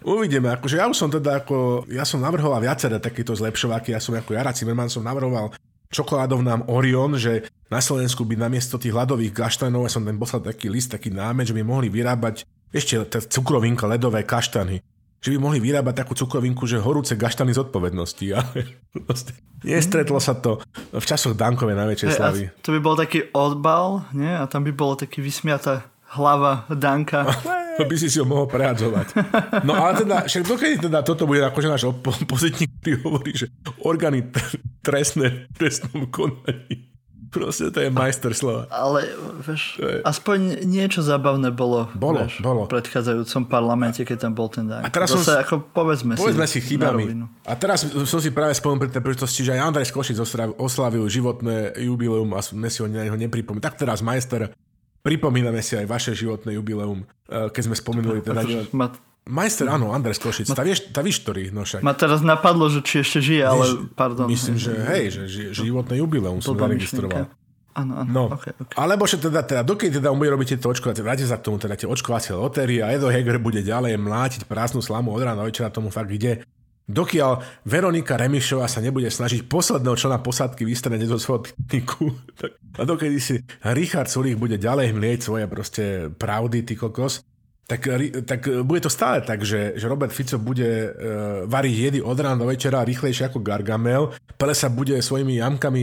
[0.00, 4.16] Uvidíme, akože ja už som teda ako, ja som navrhoval viaceré takéto zlepšováky, ja som
[4.16, 5.52] ako Jara Cimerman som navrhoval
[5.92, 10.72] čokoládovnám Orion, že na Slovensku by namiesto tých hladových gaštanov, ja som tam poslal taký
[10.72, 14.80] list, taký námed, že by mohli vyrábať ešte cukrovinka, ledové kaštany
[15.22, 18.26] že by mohli vyrábať takú cukrovinku, že horúce gaštany zodpovednosti.
[18.34, 18.66] Ale
[19.62, 20.58] nestretlo sa to
[20.90, 22.42] v časoch Dankovej najväčšej hey, slavy.
[22.66, 24.34] To by bol taký odbal, nie?
[24.34, 27.24] A tam by bolo taký vysmiatá hlava Danka.
[27.72, 29.16] To by si si ho mohol prehadzovať.
[29.64, 33.48] No ale teda, však dokedy teda toto bude akože náš opozitník, ktorý hovorí, že
[33.80, 34.28] orgány
[34.84, 36.92] trestné v trestnom konaní
[37.32, 38.68] Proste to je majster slova.
[38.68, 39.08] Ale
[39.40, 40.04] vieš, je...
[40.04, 42.68] aspoň niečo zábavné bolo, bolo, vieš, bolo.
[42.68, 44.84] v predchádzajúcom parlamente, keď tam bol ten daň.
[44.84, 47.24] A teraz som, sa, ako povedzme, povedzme si, si chybami.
[47.48, 50.20] A teraz som si práve spomenul pri tej príležitosti, že aj Andrej Košic
[50.60, 53.64] oslavil životné jubileum a sme si ho neho nepripomínali.
[53.64, 54.52] Tak teraz majster,
[55.02, 58.42] pripomíname si aj vaše životné jubileum, eh, keď sme spomenuli teda...
[59.22, 60.50] Majster, áno, Andres Košic.
[60.50, 61.78] Ma, tá, vieš, tá víš, ktorý, no však.
[61.86, 64.26] Ma teraz napadlo, že či ešte žije, ale Víš, pardon.
[64.26, 67.30] Myslím, že hej, že ži, životné jubileum som zaregistroval.
[67.72, 68.24] Áno, áno, no.
[68.34, 68.76] okay, okay.
[68.76, 71.78] Alebo že teda, teda dokedy teda bude robiť tieto očkovacie, vráte sa k tomu, teda
[71.78, 75.88] tie očkovacie lotérie a Edo Heger bude ďalej mlátiť prázdnu slamu od rána večera tomu
[75.88, 76.44] fakt ide.
[76.92, 82.12] Dokiaľ Veronika Remišová sa nebude snažiť posledného člena posádky vystraniť zo svojho týku,
[82.80, 83.40] a dokedy si
[83.72, 87.24] Richard Sulík bude ďalej mlieť svoje proste pravdy, ty kokos,
[87.64, 87.88] tak,
[88.28, 90.90] tak bude to stále tak, že, že Robert Fico bude uh,
[91.48, 95.82] variť jedy od rána do večera rýchlejšie ako Gargamel, Pele sa bude svojimi jamkami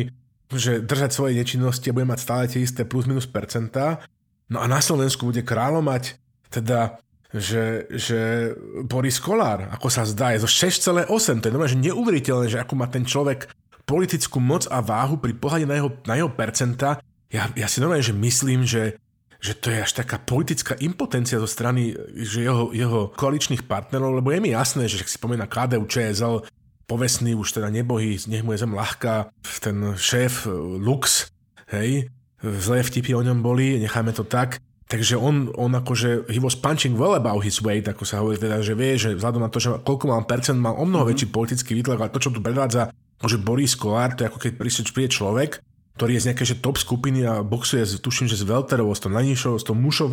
[0.49, 4.01] že držať svoje nečinnosti a bude mať stále tie isté plus minus percentá.
[4.49, 6.17] No a na Slovensku bude kráľomať
[6.49, 6.97] teda
[7.29, 8.51] že, že
[8.85, 11.09] Boris Kolár, ako sa zdá, je zo 6,8.
[11.41, 13.53] To je normálne, že neuveriteľné, že ako má ten človek
[13.85, 16.97] politickú moc a váhu pri pohľade na jeho, na jeho percenta.
[17.29, 18.97] Ja, ja si normálne, že myslím, že
[19.39, 24.35] že to je až taká politická impotencia zo strany že jeho, jeho koaličných partnerov, lebo
[24.35, 26.43] je mi jasné, že ak si spomína KDU, ČSL,
[26.83, 29.31] povestný, už teda nebohý, nech mu je zem ľahká,
[29.63, 30.43] ten šéf
[30.83, 31.31] Lux,
[31.71, 32.11] hej,
[32.43, 36.97] zlé vtipy o ňom boli, necháme to tak, Takže on, on akože, he was punching
[36.97, 39.69] well about his weight, ako sa hovorí, teda, že vie, že vzhľadom na to, že
[39.85, 42.89] koľko mal percent, mal o mnoho väčší politický výtlak, ale to, čo tu predvádza,
[43.21, 45.61] že Boris Kolár, to je ako keď príde človek,
[45.93, 49.13] ktorý je z nejakej že top skupiny a boxuje, tuším, že s Velterovou, s tou
[49.13, 50.09] najnižšou, s tou mušou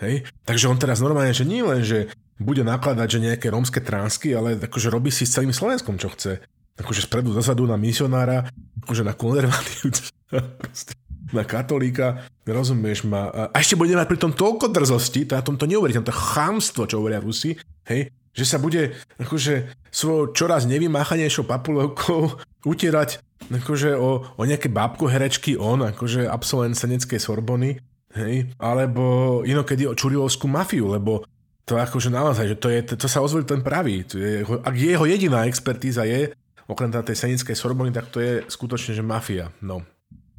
[0.00, 0.24] Hej?
[0.48, 2.08] Takže on teraz normálne, že nie len, že
[2.40, 6.40] bude nakladať, že nejaké rómske transky, ale akože robí si s celým Slovenskom, čo chce.
[6.80, 8.48] Akože spredu dozadu na misionára,
[8.86, 10.08] akože na konzervatívca,
[11.32, 13.50] na katolíka, rozumieš ma.
[13.52, 17.00] A ešte bude mať pri tom toľko drzosti, to na tomto neuveriteľné, to chámstvo, čo
[17.00, 17.56] hovoria Rusi,
[17.88, 22.40] hej, že sa bude akože svojou čoraz nevymáchanejšou papulovkou
[22.72, 27.76] utierať akože o, o nejaké bábko herečky on, akože absolvent seneckej Sorbony,
[28.14, 31.26] hej, alebo inokedy o Čurilovskú mafiu, lebo
[31.66, 34.02] to akože naozaj, že to, je, to sa ozvolil ten pravý.
[34.10, 36.34] To je, ak jeho jediná expertíza je,
[36.66, 39.50] okrem tej seneckej Sorbony, tak to je skutočne, že mafia.
[39.62, 39.82] No.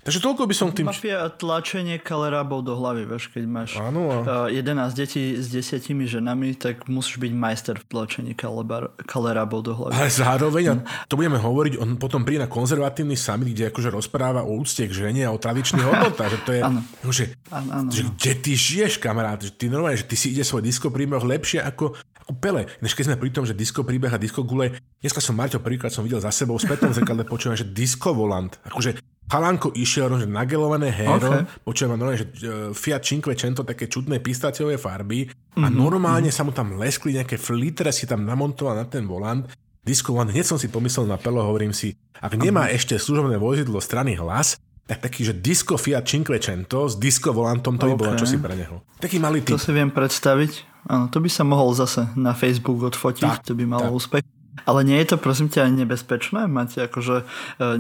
[0.03, 0.91] Takže toľko by som tým...
[0.91, 4.51] Mafia tlačenie kalerábov do hlavy, vieš, keď máš Áno, a...
[4.51, 8.35] 11 detí s desiatimi ženami, tak musíš byť majster v tlačení
[9.07, 9.95] kalerábov do hlavy.
[9.95, 14.43] Ale zároveň, a to budeme hovoriť, on potom príde na konzervatívny summit, kde akože rozpráva
[14.43, 16.79] o úcte k žene a o tradičných hodnotách, že to je, ano.
[17.07, 17.89] Že, ano, ano.
[17.89, 21.23] že kde ty žiješ, kamarát, že ty normálne, že ty si ide svoj disko príbeh
[21.23, 22.67] lepšie ako, ako Pele.
[22.83, 25.95] Než keď sme pri tom, že disko príbeh a disko gule, dneska som Marťo prvýkrát
[25.95, 28.51] som videl za sebou, späť zrkadle počúvam, že disko volant.
[28.67, 28.99] Akože
[29.31, 31.47] Halanko išiel že nagelované héro, okay.
[31.65, 35.25] počujem normálne, že e, Fiat Cinquecento, také čudné pistáciové farby
[35.57, 35.73] a mm-hmm.
[35.73, 36.43] normálne mm-hmm.
[36.43, 39.47] sa mu tam leskli nejaké flitre, si tam namontoval na ten volant,
[39.81, 42.77] disco volant, hneď som si pomyslel na pelo, hovorím si, ak nemá mm-hmm.
[42.77, 47.87] ešte služobné vozidlo strany hlas, tak taký, že disco Fiat Cinquecento s disco volantom, to
[47.87, 47.91] okay.
[47.95, 48.83] by bolo čosi pre neho.
[48.99, 49.55] Taký malý typ.
[49.55, 50.51] To si viem predstaviť.
[50.91, 53.95] Áno, to by sa mohol zase na Facebook odfotiť, tak, to by malo tak.
[53.95, 54.23] úspech.
[54.63, 57.25] Ale nie je to prosím ťa nebezpečné mať akože e,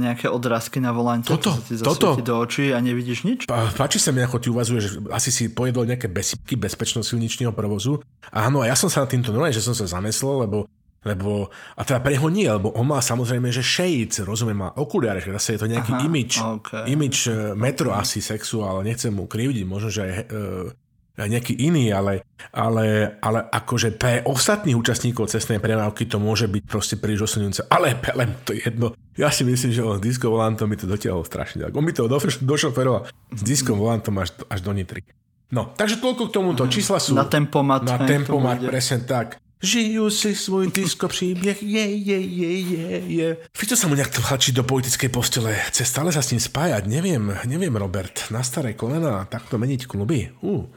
[0.01, 2.17] nejaké odrazky na volante, toto, ti toto.
[2.17, 3.39] do očí a nevidíš nič?
[3.45, 7.53] Pá, páči sa mi, ako ty uvažuješ, že asi si pojedol nejaké besípky bezpečnosť silničného
[7.53, 8.01] provozu.
[8.33, 10.65] Áno, a ja som sa na týmto normálne, že som sa zamyslel, lebo
[11.03, 15.19] lebo, a teda pre neho nie, lebo on má samozrejme, že shades, rozumiem, má okuliare,
[15.19, 16.87] že zase je to nejaký Aha, image, okay.
[16.87, 20.71] image e, metro asi sexuál, nechcem mu krivdiť, možno, že aj uh,
[21.17, 26.95] nejaký iný, ale, ale, ale akože pre ostatných účastníkov cestnej premávky to môže byť proste
[26.97, 27.69] príliš osunujúce.
[27.69, 28.97] Ale pelem, to je jedno.
[29.13, 31.77] Ja si myslím, že on s disco volantom by to dotiahol strašne ďaleko.
[31.77, 35.05] On by to do, došoferoval s diskom volantom až, až do Nitry.
[35.53, 36.65] No, takže toľko k tomuto.
[36.65, 37.13] Čísla sú...
[37.13, 37.85] Na tempomat.
[37.85, 39.37] Na tempomat, presne tak.
[39.63, 43.27] Žijú si svoj disco príbeh, je, je, je, je, je.
[43.55, 45.55] Fico sa mu nejak tlačí do politickej postele.
[45.71, 48.27] Chce stále sa s ním spájať, neviem, neviem, Robert.
[48.27, 50.35] Na staré kolena takto meniť kluby.
[50.43, 50.67] Uh.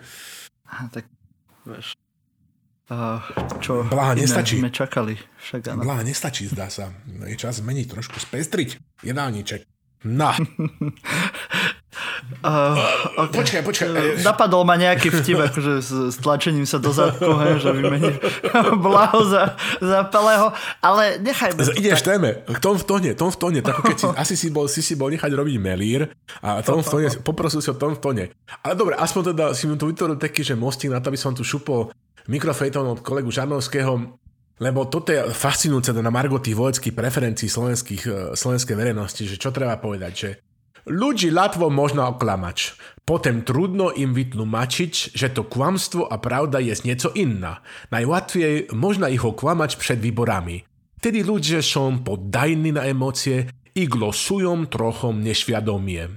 [0.66, 1.04] Tak,
[1.64, 1.94] vieš,
[2.90, 3.22] uh,
[3.62, 4.58] čo Blaha nestačí.
[4.58, 5.14] sme čakali.
[5.16, 5.86] Však áno.
[5.86, 6.92] Blaha nestačí, zdá sa.
[7.06, 9.64] Je čas zmeniť trošku, spestriť jedálniček.
[10.06, 10.30] No.
[12.42, 12.74] Uh,
[13.26, 13.38] okay.
[13.38, 13.88] Počkaj, počkaj.
[13.88, 18.16] Uh, napadol ma nejaký vtip, akože s, s tlačením sa do zadku, hej, že vymeníš
[18.86, 20.50] blaho za, za pelého,
[20.82, 21.58] ale nechajme.
[21.78, 22.18] Ideš tak.
[22.18, 24.98] téme, tom v tóne, tom v tóne, tak keď si, asi si bol, si si
[24.98, 26.10] bol nechať robiť melír
[26.42, 28.24] a tom v tóne, poprosil si o tom v tóne.
[28.62, 31.30] Ale dobre, aspoň teda si mi tu vytvoril taký, že mostík na to, aby som
[31.30, 31.94] tu šupol
[32.26, 34.18] mikrofejtón od kolegu Žarnovského,
[34.56, 39.52] lebo toto je fascinujúce na Margo tých vojenských preferencií slovenských, e, slovenskej verejnosti, že čo
[39.52, 40.30] treba povedať, že
[40.86, 47.10] ľudí ľatvo možno oklamať, potom trudno im vytlumačiť, že to kłamstwo a pravda jest nieco
[47.14, 47.62] inna.
[47.90, 50.64] Najłatwiej można ich okłamać przed wyborami.
[50.98, 53.44] Wtedy ludzie są poddajni na emocje
[53.74, 56.08] i głosują trochę nieświadomie.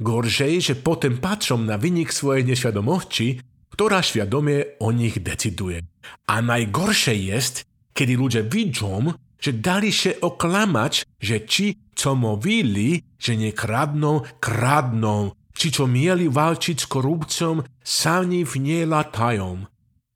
[0.00, 5.82] Gorzej, że potem patrzą na wynik swojej nieświadomości, która świadomie o nich decyduje.
[6.26, 9.12] A najgorsze jest, kedy ľudia widzą,
[9.46, 15.30] že dali się oklamać, że ci, co mówili, że nie kradną, kradną.
[15.58, 19.64] Ci, co mieli walczyć z korupcją, sami w nie latają.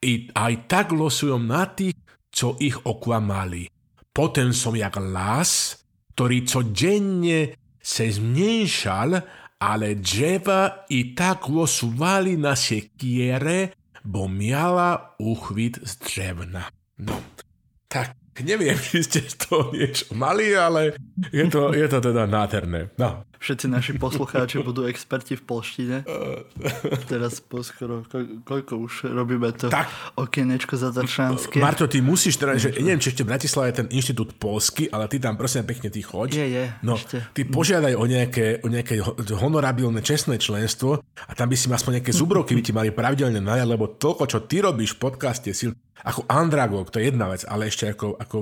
[0.02, 1.94] I aj tak losują na tych,
[2.32, 3.68] co ich okłamali.
[4.12, 7.48] Potem są jak las, który codziennie
[7.82, 9.10] se zmniejszał,
[9.58, 13.68] ale drzewa i tak losowali na siekierę,
[14.04, 16.64] bo miała uchwyt z drewna.
[16.98, 17.20] No,
[17.88, 20.94] tak neviem, či ste z toho niečo mali, ale
[21.34, 22.94] je to, je to teda nádherné.
[22.96, 23.26] No.
[23.40, 26.04] Všetci naši poslucháči budú experti v polštine.
[27.08, 29.88] Teraz po skoro, ko, koľko už robíme to tak.
[30.20, 31.56] okienečko zadaršanské.
[31.56, 35.08] Marto, ty musíš teda, že neviem, či ešte v Bratislave je ten inštitút polsky, ale
[35.08, 36.36] ty tam prosím pekne ty choď.
[36.36, 36.64] Je, je.
[36.84, 37.32] No, ešte.
[37.32, 39.00] ty požiadaj o nejaké, o nejaké
[39.32, 43.66] honorabilné čestné členstvo a tam by si aspoň nejaké zubrovky by ti mali pravidelne najať,
[43.72, 45.72] lebo toľko, čo ty robíš v podcaste Sil,
[46.04, 48.38] ako Andragog, to je jedna vec, ale ešte ako, ako,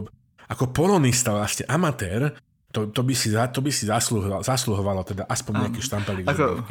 [0.48, 2.34] ako polonista, vlastne amatér,
[2.72, 6.26] to, to, by si, to by si zasluhovalo, zasluhovalo teda aspoň nejaký štampelík.
[6.28, 6.62] Ako,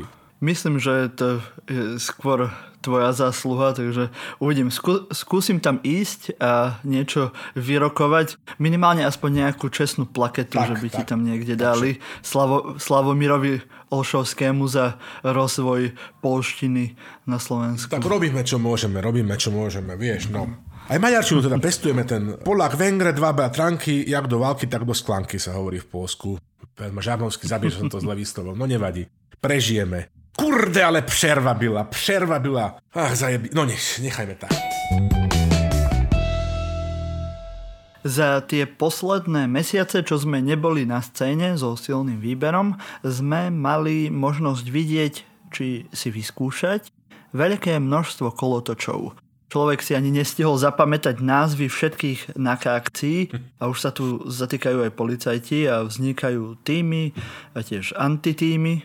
[0.46, 2.54] myslím, že to je skôr
[2.86, 4.70] tvoja zásluha, takže uvidím.
[4.70, 8.38] Skú, skúsim tam ísť a niečo vyrokovať.
[8.62, 11.90] Minimálne aspoň nejakú čestnú plaketu, tak, že by tak, ti tam niekde tak, dali.
[12.22, 16.94] Slavo, Slavomirovi Olšovskému za rozvoj polštiny
[17.26, 17.92] na Slovensku.
[17.92, 20.48] Tak robíme, čo môžeme, robíme, čo môžeme, vieš, no.
[20.88, 25.36] Aj maďarčinu teda pestujeme ten Polák Vengre, dva bratranky, jak do války, tak do sklanky
[25.36, 26.40] sa hovorí v Polsku.
[26.80, 28.56] Žarnovský zabije, že som to zle vyslovil.
[28.56, 29.04] No nevadí.
[29.44, 30.08] Prežijeme.
[30.32, 32.80] Kurde, ale přerva byla, přerva byla.
[32.96, 33.52] Ach, zajebi.
[33.52, 34.56] No nech, nechajme tak.
[38.08, 44.64] Za tie posledné mesiace, čo sme neboli na scéne so silným výberom, sme mali možnosť
[44.64, 45.14] vidieť,
[45.52, 46.96] či si vyskúšať
[47.36, 53.20] veľké množstvo kolotočov človek si ani nestihol zapamätať názvy všetkých NAK akcií
[53.60, 57.16] a už sa tu zatýkajú aj policajti a vznikajú týmy
[57.56, 58.84] a tiež antitýmy.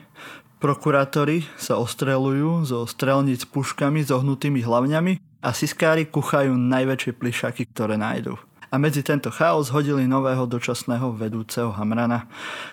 [0.62, 7.98] Prokurátori sa ostrelujú zo strelníc puškami s ohnutými hlavňami a siskári kuchajú najväčšie plišaky, ktoré
[7.98, 8.38] nájdú.
[8.72, 12.30] A medzi tento chaos hodili nového dočasného vedúceho Hamrana,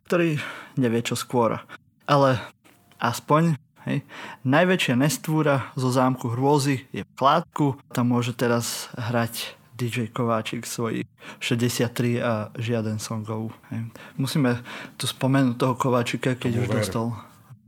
[0.07, 0.37] ktorý
[0.79, 1.59] nevie čo skôr.
[2.05, 2.39] Ale
[3.01, 3.57] aspoň
[3.89, 4.05] Hej.
[4.45, 7.73] Najväčšia nestvúra zo zámku hrôzy je v Kládku.
[7.89, 11.09] Tam môže teraz hrať DJ Kováčik svojich
[11.41, 13.49] 63 a žiaden songov.
[13.73, 13.89] Hej.
[14.21, 14.61] Musíme
[15.01, 17.17] tu spomenúť toho Kováčika, keď už dostal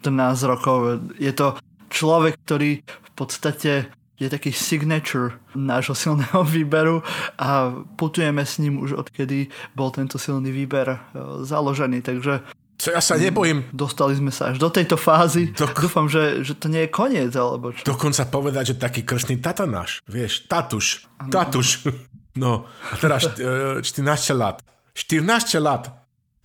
[0.05, 0.77] 14 rokov.
[1.17, 1.57] Je to
[1.89, 3.89] človek, ktorý v podstate
[4.21, 7.01] je taký signature nášho silného výberu
[7.41, 10.97] a putujeme s ním už odkedy bol tento silný výber e,
[11.41, 12.45] založený, takže
[12.81, 13.69] co ja sa nebojím.
[13.69, 15.53] Dostali sme sa až do tejto fázy.
[15.53, 17.85] Dok- Dúfam, že, že to nie je koniec, alebo čo.
[17.85, 21.69] Dokonca povedať, že taký krstný tata náš, vieš, tatuš, tatuš.
[22.31, 23.83] No, a teraz 14
[24.39, 24.63] lat.
[24.95, 25.91] 14 lat.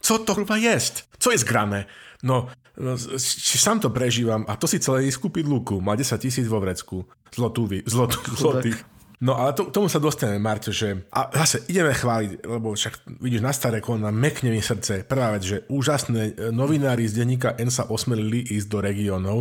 [0.02, 1.06] Co to kurva jest?
[1.18, 1.86] Co jest grane?
[2.26, 5.78] No, no sám to prežívam a to si celé kúpiť luku.
[5.78, 7.06] Má 10 tisíc vo vrecku.
[7.30, 8.82] Zlotúvy, zlot, zlotých.
[9.16, 13.40] No ale to, tomu sa dostaneme, Marťo, že a zase ideme chváliť, lebo však vidíš
[13.40, 15.08] na staré kolena, mekne mi srdce.
[15.08, 19.38] Prvá vec, že úžasné e, novinári z denníka N sa osmelili ísť do regiónov,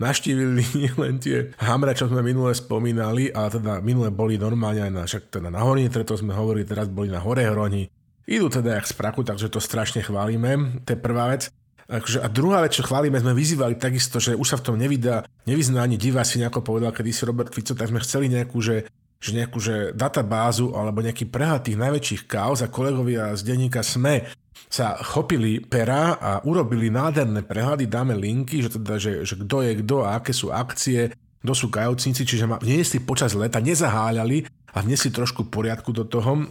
[0.00, 0.64] naštívili
[1.02, 5.22] len tie hamre, čo sme minule spomínali, ale teda minule boli normálne aj na, však
[5.28, 7.84] teda na Horní to sme hovorili, teraz boli na Hore Hroni.
[8.24, 11.52] Idú teda jak z prachu, takže to strašne chválime, to je prvá vec.
[11.88, 15.24] Akože, a druhá vec, čo chválime, sme vyzývali takisto, že už sa v tom nevydá,
[15.48, 18.84] nevyzná ani divá si nejako povedal, kedy si Robert Fico, tak sme chceli nejakú, že
[19.18, 24.30] že nejakú že databázu alebo nejaký prehľad tých najväčších kauz a kolegovia z denníka SME
[24.68, 29.72] sa chopili pera a urobili nádherné prehľady, dáme linky, že teda, že, že kto je
[29.80, 34.44] kto a aké sú akcie, kto sú kajúcnici, čiže ma vniesli počas leta, nezaháľali
[34.74, 36.42] a vniesli trošku poriadku do toho.
[36.42, 36.44] E,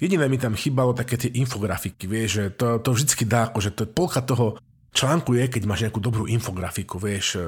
[0.00, 3.84] jediné mi tam chýbalo také tie infografiky, vieš, že to, to vždycky dá, akože to
[3.90, 4.56] polka toho
[4.94, 7.40] článku je, keď máš nejakú dobrú infografiku, vieš, e,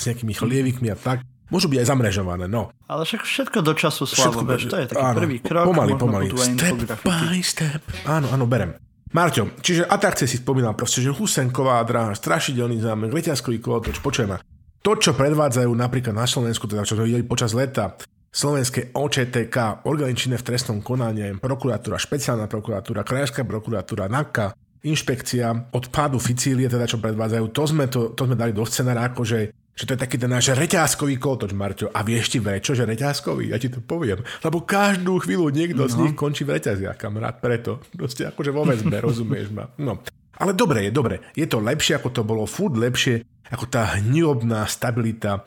[0.00, 1.22] s nejakými chlievikmi a tak.
[1.52, 2.72] Môžu byť aj zamrežované, no.
[2.88, 5.64] Ale však všetko do času slavu, vieš, to je taký áno, prvý krok.
[5.68, 6.26] Pomaly, pomaly.
[6.32, 7.80] Step by step.
[8.08, 8.74] Áno, áno, berem.
[9.14, 14.42] Marťo, čiže atrakcie si spomínal proste, že Husenková dráha, strašidelný zámek, leťaskový kolotoč, počujem ma.
[14.82, 17.94] To, čo predvádzajú napríklad na Slovensku, teda čo videli počas leta,
[18.34, 25.84] Slovenské OČTK, orgány činné v trestnom konaní, prokuratúra, špeciálna prokuratúra, krajská prokuratúra, NAKA, inšpekcia od
[25.94, 29.90] pádu Ficílie, teda čo predvádzajú, to sme, to, to sme dali do scenára, akože že
[29.90, 31.90] to je taký ten náš reťazkový kolotoč, Marťo.
[31.90, 33.50] A vieš ti prečo, že reťazkový?
[33.50, 34.22] Ja ti to poviem.
[34.46, 35.90] Lebo každú chvíľu niekto no.
[35.90, 37.42] z nich končí v reťaziach, kamarát.
[37.42, 37.82] Preto.
[37.90, 39.66] Proste akože vo väzbe, rozumieš ma.
[39.82, 39.98] No.
[40.38, 41.14] Ale dobre je, dobre.
[41.34, 42.46] Je to lepšie, ako to bolo.
[42.46, 45.46] Furt lepšie, ako tá hniobná stabilita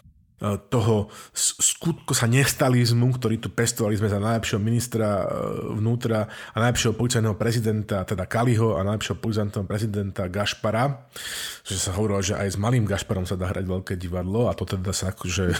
[0.69, 6.93] toho skutko sa nestalizmu, ktorý tu pestovali sme za najlepšieho ministra e, vnútra a najlepšieho
[6.93, 11.09] policajného prezidenta, teda Kaliho a najlepšieho policajného prezidenta Gašpara,
[11.65, 14.69] že sa hovorilo, že aj s malým Gašparom sa dá hrať veľké divadlo a to
[14.69, 15.57] teda sa akože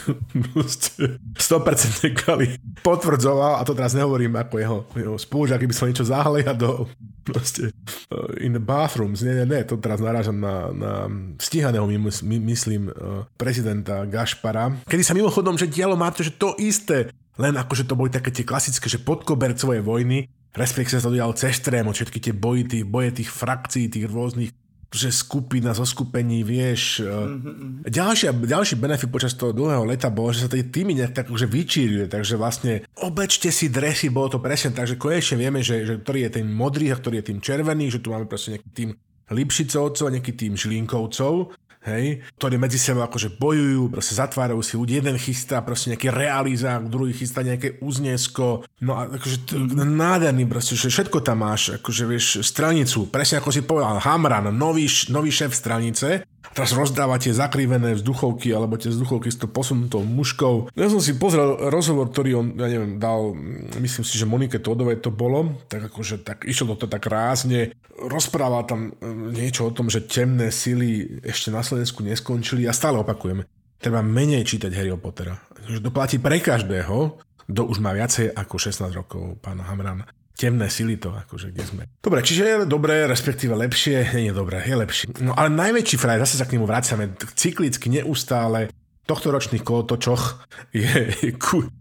[1.34, 2.54] 100% Kali
[2.86, 6.86] potvrdzoval a to teraz nehovorím ako jeho, jeho spolužiak, by som niečo zahliadol
[7.26, 7.74] proste
[8.14, 9.26] uh, in the bathrooms.
[9.26, 10.92] Nie, nie, nie, to teraz narážam na, na
[11.36, 12.88] stíhaného, my, myslím,
[13.36, 14.67] prezidenta Gašpara.
[14.88, 18.34] Kedy sa mimochodom, že dialo má to, že to isté, len akože to boli také
[18.34, 23.22] tie klasické, že podkobercové vojny, respektíve sa to dialo cez všetky tie boji, tých, boje
[23.22, 24.50] tých frakcií, tých rôznych
[24.88, 27.04] že skupina zo skupení, vieš.
[27.04, 27.84] Mm-hmm.
[27.92, 31.44] Ďalšia, ďalší benefit počas toho dlhého leta bol, že sa tie týmy nejak tak už
[31.44, 36.00] vyčíruje, takže vlastne obečte si dresy, bolo to presne tak, že konečne vieme, že, že
[36.00, 38.90] ktorý je ten modrý a ktorý je tým červený, že tu máme proste nejaký tým
[39.28, 41.52] Lipšicovcov a nejaký tým Žlinkovcov
[41.88, 46.86] hej, ktorí medzi sebou akože bojujú, proste zatvárajú si ľudí, jeden chystá proste nejaký realizák,
[46.86, 52.04] druhý chystá nejaké uznesko, no a akože t- nádherný proste, že všetko tam máš, akože
[52.04, 56.22] vieš, stranicu, presne ako si povedal, Hamran, nový, nový šéf stranice,
[56.54, 60.74] teraz rozdáva tie zakrivené vzduchovky alebo tie vzduchovky s to posunutou muškou.
[60.74, 63.34] Ja som si pozrel rozhovor, ktorý on, ja neviem, dal,
[63.78, 68.66] myslím si, že Monike Todovej to bolo, tak akože tak išlo to tak rázne, rozprával
[68.66, 73.46] tam e, niečo o tom, že temné sily ešte na Slovensku neskončili a stále opakujeme.
[73.78, 75.38] Treba menej čítať Harryho Pottera.
[75.70, 80.02] Že to platí pre každého, kto už má viacej ako 16 rokov, pán Hamran
[80.38, 81.82] temné sily to, akože kde sme.
[81.98, 85.04] Dobre, čiže je dobré, respektíve lepšie, nie je dobré, je lepšie.
[85.18, 88.70] No ale najväčší fraj, zase sa k nemu vracame, cyklicky, neustále,
[89.02, 91.32] tohto ročných kolotočoch je, je,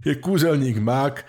[0.02, 1.24] je kúzelník Mák, e,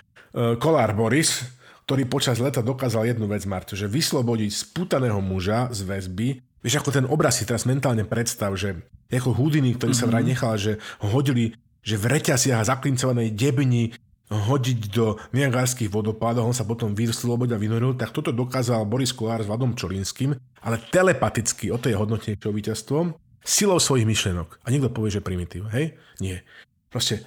[0.57, 1.45] Kolár Boris,
[1.85, 6.29] ktorý počas leta dokázal jednu vec, Marto, že vyslobodiť sputaného muža z väzby.
[6.65, 8.81] Vieš, ako ten obraz si teraz mentálne predstav, že
[9.13, 10.09] ako Houdini, ktorý mm-hmm.
[10.09, 10.31] sa vraj mhm.
[10.33, 10.73] nechal, že
[11.05, 11.53] ho hodili
[11.89, 13.97] že v reťasiach a zaklincovanej debni
[14.29, 19.41] hodiť do Niagarských vodopádov, on sa potom vyslobodil a vynoril, tak toto dokázal Boris Kolár
[19.41, 24.61] s Vladom Čolínským, ale telepaticky, o to je hodnotenie čo víťazstvom, silou svojich myšlenok.
[24.61, 25.97] A niekto povie, že primitív, hej?
[26.21, 26.45] Nie.
[26.93, 27.25] Proste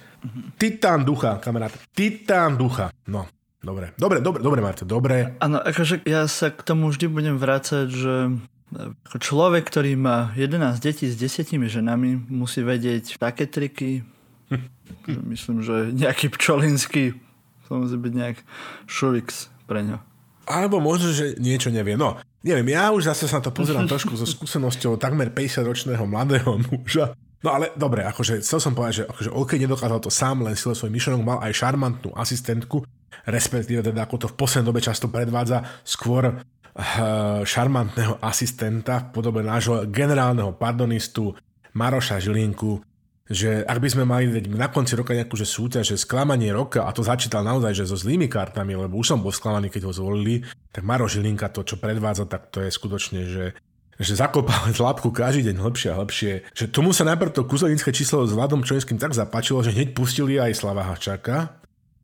[0.58, 2.94] titán ducha, kamarát, titán ducha.
[3.10, 3.26] No,
[3.58, 5.34] dobre, dobre, dobre, dobre, Marte, dobre.
[5.42, 8.14] Áno, akože ja sa k tomu vždy budem vrácať, že
[9.10, 14.06] ako človek, ktorý má 11 detí s 10 ženami, musí vedieť také triky,
[15.06, 17.18] Myslím, že nejaký pčolinský
[17.72, 18.38] to musí byť nejak
[18.84, 19.96] šuvix pre ňo.
[20.44, 21.96] Alebo možno, že niečo nevie.
[21.96, 26.60] No, neviem, ja už zase sa na to pozerám trošku so skúsenosťou takmer 50-ročného mladého
[26.68, 27.16] muža.
[27.42, 30.76] No ale dobre, akože chcel som povedať, že akože OK nedokázal to sám, len sile
[30.76, 32.86] svoj myšlenok, mal aj šarmantnú asistentku,
[33.26, 39.42] respektíve teda ako to v poslednej dobe často predvádza, skôr uh, šarmantného asistenta v podobe
[39.42, 41.34] nášho generálneho pardonistu
[41.74, 42.78] Maroša Žilinku,
[43.30, 46.90] že ak by sme mali na konci roka nejakú že súťaž, že sklamanie roka, a
[46.90, 50.42] to začítal naozaj, že so zlými kartami, lebo už som bol sklamaný, keď ho zvolili,
[50.74, 53.44] tak Maro Žilinka to, čo predvádza, tak to je skutočne, že
[54.00, 56.32] že zakopal labku každý deň lepšie a lepšie.
[56.56, 60.40] Že tomu sa najprv to kúzelnícke číslo s Vladom Čojenským tak zapáčilo, že hneď pustili
[60.40, 61.61] aj Slava Hačaka,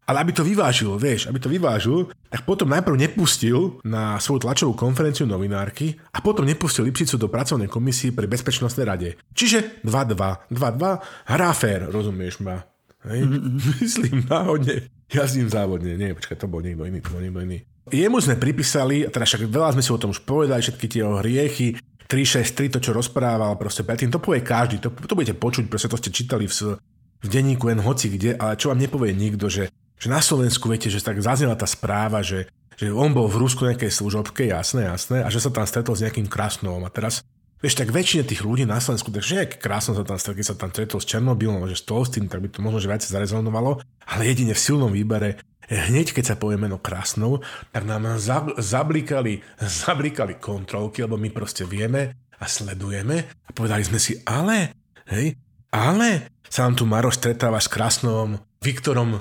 [0.09, 4.73] ale aby to vyvážil, vieš, aby to vyvážil, tak potom najprv nepustil na svoju tlačovú
[4.73, 9.09] konferenciu novinárky a potom nepustil Lipšicu do pracovnej komisie pri Bezpečnostnej rade.
[9.37, 10.49] Čiže 2-2.
[10.49, 12.65] 2-2, hrá fér, rozumieš ma.
[13.05, 13.29] Hej?
[13.85, 14.89] Myslím náhodne.
[15.13, 16.01] Jazdím závodne.
[16.01, 17.59] Nie, počkaj, to bol niekto iný, to bol niekto iný.
[17.89, 21.77] Jemu sme pripísali, teda však veľa sme si o tom už povedali, všetky tie hriechy,
[22.09, 26.01] 363, to čo rozprával, proste predtým, to povie každý, to, to budete počuť, proste to
[26.01, 26.81] ste čítali v,
[27.21, 30.88] v denníku len hoci kde, ale čo vám nepovie nikto, že že na Slovensku, viete,
[30.88, 32.46] že tak zaznela tá správa, že,
[32.78, 36.03] že on bol v Rusku nejakej služobke, jasné, jasné, a že sa tam stretol s
[36.07, 36.80] nejakým krásnom.
[36.86, 37.26] A teraz,
[37.59, 40.57] vieš, tak väčšine tých ľudí na Slovensku, takže nejaký krásno sa tam stretol, keď sa
[40.57, 44.22] tam stretol s Černobylom, že s Tolstým, tak by to možno že viac zarezonovalo, ale
[44.30, 47.44] jedine v silnom výbere hneď keď sa povie meno Krásnou,
[47.76, 48.16] tak nám
[48.57, 49.44] zablikali,
[49.84, 54.72] zablikali kontrolky, lebo my proste vieme, a sledujeme a povedali sme si, ale,
[55.11, 55.34] hej,
[55.74, 59.18] ale sa nám tu Maroš stretáva s krásnom Viktorom,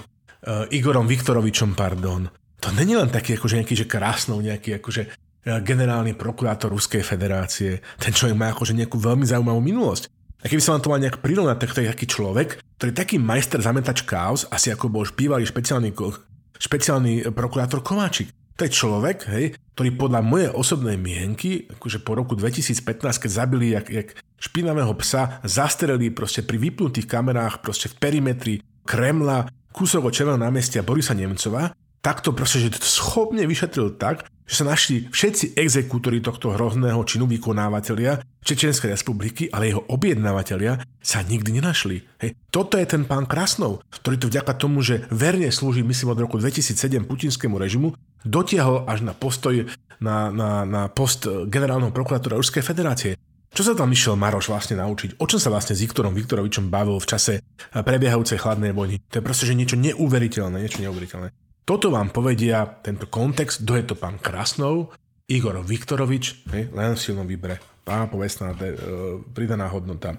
[0.69, 2.29] Igorom Viktorovičom, pardon.
[2.61, 7.79] To není len taký akože nejaký, že krásnou, nejaký akože uh, generálny prokurátor Ruskej federácie.
[8.01, 10.09] Ten človek má akože nejakú veľmi zaujímavú minulosť.
[10.41, 13.01] A keby sa vám to mal nejak prirovnať, tak to je taký človek, ktorý je
[13.01, 15.89] taký majster zametač chaos, asi ako bol bývalý špeciálny,
[16.61, 18.29] špeciálny prokurátor Kováčik.
[18.57, 19.45] To je človek, hej,
[19.77, 25.41] ktorý podľa mojej osobnej mienky, akože po roku 2015, keď zabili jak, jak špinavého psa,
[25.45, 29.45] zastrelili proste pri vypnutých kamerách, proste v perimetri Kremla,
[29.77, 31.69] kúsok od Červeného námestia Borisa Nemcova,
[32.01, 37.29] takto proste, že to schopne vyšetril tak, že sa našli všetci exekútori tohto hrozného činu
[37.29, 42.01] vykonávateľia Čečenskej republiky, ale jeho objednávateľia sa nikdy nenašli.
[42.23, 42.33] Hej.
[42.49, 46.39] Toto je ten pán Krasnov, ktorý to vďaka tomu, že verne slúži, myslím, od roku
[46.39, 49.67] 2007 putinskému režimu, dotiahol až na postoj
[49.99, 53.19] na, na, na post generálneho prokurátora Ruskej federácie.
[53.53, 55.17] Čo sa tam išiel Maroš vlastne naučiť?
[55.17, 57.33] O čom sa vlastne s Viktorom Viktorovičom bavil v čase
[57.71, 59.01] prebiehajúcej chladnej vojny?
[59.11, 61.33] To je proste, že niečo neuveriteľné, niečo neuveriteľné.
[61.67, 64.95] Toto vám povedia tento kontext, kto je to pán Krasnov,
[65.27, 67.59] Igor Viktorovič, hej, len v silnom výbere.
[67.83, 68.79] Pána povestná de, uh,
[69.35, 70.15] pridaná hodnota.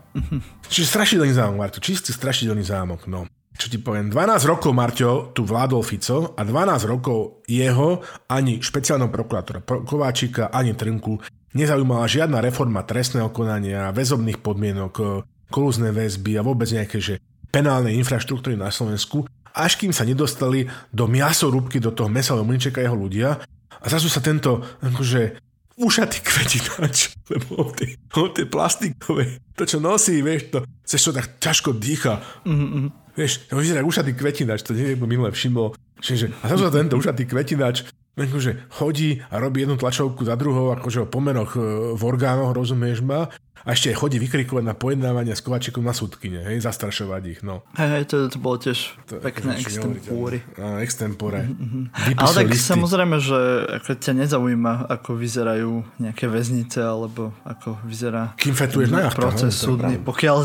[0.72, 3.24] Čiže strašidelný zámok, Marto, čistý strašidelný zámok, no
[3.59, 7.99] čo ti poviem, 12 rokov, Marťo, tu vládol Fico a 12 rokov jeho
[8.31, 11.18] ani špeciálneho prokurátora Kováčika, ani Trnku
[11.57, 15.05] nezaujímala žiadna reforma trestného konania, väzobných podmienok, e,
[15.49, 17.14] kolúzne väzby a vôbec nejaké že
[17.49, 19.24] penálnej infraštruktúry na Slovensku,
[19.57, 23.40] až kým sa nedostali do miasorúbky, do toho mesového mlinčeka jeho ľudia
[23.80, 25.40] a zrazu sa tento akože
[25.78, 31.11] ušatý kvetinač, lebo on tie, on tie plastikové, to čo nosí, vieš, to, cez čo
[31.14, 32.20] tak ťažko dýcha.
[32.44, 35.74] Mm-hmm Vieš, to vyzerá ušatý kvetinač, to neviem, minule všimol.
[35.99, 37.86] Čiže, a zase tento ušatý kvetinač
[38.18, 42.99] akože chodí a robí jednu tlačovku za druhou, akože o pomeroch e, v orgánoch, rozumieš
[42.99, 43.30] ma,
[43.66, 47.66] a ešte chodí vykrikovať na pojednávanie s Kovačikom na súdkyne, hej, zastrašovať ich, no.
[47.76, 50.40] Hej, to, to bolo tiež to, pekné extempóry.
[50.57, 51.42] Á, extempore.
[51.46, 51.84] Mm-hmm.
[52.16, 52.64] Ale tak listy.
[52.64, 53.38] samozrejme, že
[53.82, 60.01] ako ťa nezaujíma, ako vyzerajú nejaké väznice, alebo ako vyzerá Kým fetuješ na proces súdny.
[60.01, 60.36] Pokiaľ,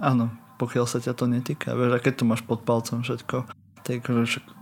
[0.00, 1.74] áno, pokiaľ sa ťa to netýka.
[1.74, 3.44] Vieš, a keď tu máš pod palcom všetko,
[3.84, 4.08] tak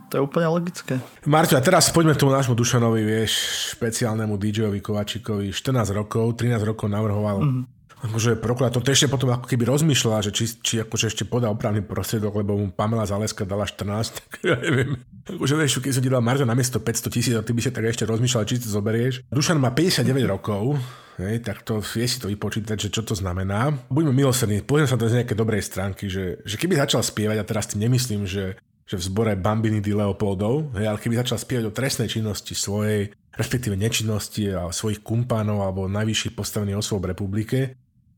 [0.09, 0.97] to je úplne logické.
[1.29, 3.31] Marťo, a teraz poďme k tomu nášmu Dušanovi, vieš,
[3.77, 5.53] špeciálnemu DJ-ovi Kovačikovi.
[5.53, 10.31] 14 rokov, 13 rokov navrhoval mm-hmm akože prokurátor to ešte potom ako keby rozmýšľala, že
[10.31, 14.55] či, či akože ešte podá opravný prostriedok, lebo mu Pamela Zaleska dala 14, tak ja
[14.55, 15.03] neviem.
[15.27, 17.69] Akože vieš, keď som ti dal Marťo na miesto 500 tisíc, a ty by si
[17.69, 19.27] tak ešte rozmýšľal, či si to zoberieš.
[19.29, 20.79] Dušan má 59 rokov,
[21.19, 23.75] Hej, tak to vie si to vypočítať, že čo to znamená.
[23.91, 27.43] Buďme milosrdní, pozrieme sa to z nejakej dobrej stránky, že, že keby začal spievať, a
[27.43, 28.55] teraz tým nemyslím, že,
[28.89, 33.13] že v zbore Bambiny di Leopoldov, hej, ale keby začal spievať o trestnej činnosti svojej,
[33.37, 37.59] respektíve nečinnosti a svojich kumpánov alebo najvyšších postavených osôb v republike,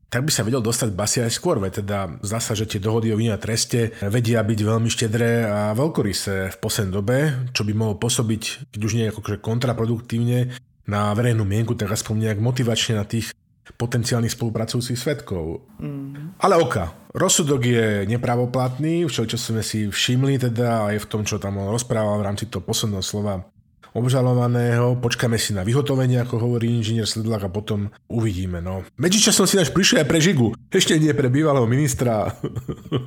[0.08, 3.12] tak by sa vedel dostať basy aj skôr, veď teda zdá sa, že tie dohody
[3.12, 7.16] o vine a treste vedia byť veľmi štedré a veľkorysé v poslednej dobe,
[7.56, 10.52] čo by mohlo pôsobiť, keď už nie akože kontraproduktívne,
[10.86, 13.30] na verejnú mienku, tak aspoň nejak motivačne na tých
[13.78, 15.62] potenciálnych spolupracujúcich svetkov.
[15.78, 16.34] Mm.
[16.42, 16.90] Ale oka.
[17.12, 21.68] Rozsudok je nepravoplatný, čo, čo sme si všimli teda aj v tom, čo tam on
[21.68, 23.51] rozprával v rámci toho posledného slova
[23.92, 28.64] obžalovaného, počkáme si na vyhotovenie, ako hovorí inžinier Sledlak a potom uvidíme.
[28.64, 28.84] No.
[28.96, 32.32] Medzičasom si náš prišiel aj pre Žigu, ešte nie pre bývalého ministra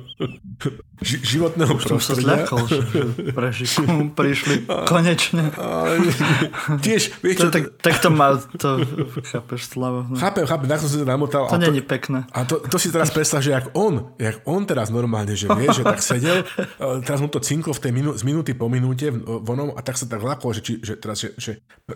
[1.06, 2.46] ži- životného Už prostredia.
[2.46, 3.02] Už že
[3.34, 4.54] pre Žigu prišli
[4.92, 5.50] konečne.
[6.86, 7.48] Tiež, vieš čo?
[7.50, 8.82] Tak, tak to má, to
[9.26, 10.06] chápeš, Slavo.
[10.06, 10.14] No.
[10.14, 11.50] Chápem, chápem, tak som si to namotal.
[11.50, 12.24] To, to není pekné.
[12.30, 15.66] A to, to si teraz predstav, že jak on, jak on teraz normálne, že vie,
[15.74, 16.46] že tak sedel,
[17.02, 19.10] teraz mu to cinklo v tej minu, z minúty po minúte
[19.42, 21.52] vonom a tak sa tak lakol, že či že teraz, že, že,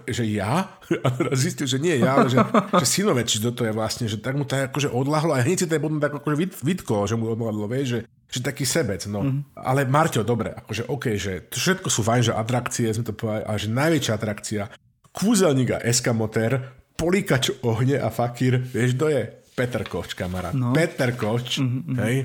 [0.09, 0.77] že ja?
[1.05, 2.39] A teraz zistil, že nie ja, ale že,
[2.77, 5.77] že synoveč to je vlastne, že tak mu to akože odlahlo a hneď si to
[5.77, 8.01] je potom tak akože vytklo, že mu odlahlo, vieš, že,
[8.31, 9.25] že taký sebec, no.
[9.27, 9.59] Mm-hmm.
[9.59, 13.59] Ale Marťo, dobre, akože OK, že všetko sú fajn, že atrakcie, sme to povedali, ale
[13.59, 14.63] že najväčšia atrakcia,
[15.11, 16.61] kúzelník a eskamotér,
[16.95, 19.25] políkač ohne a fakír, vieš, to je
[19.57, 20.55] Peter Koč, kamarát.
[20.55, 20.73] No.
[20.73, 21.97] Peter Koč, mm-hmm.
[22.07, 22.17] hej.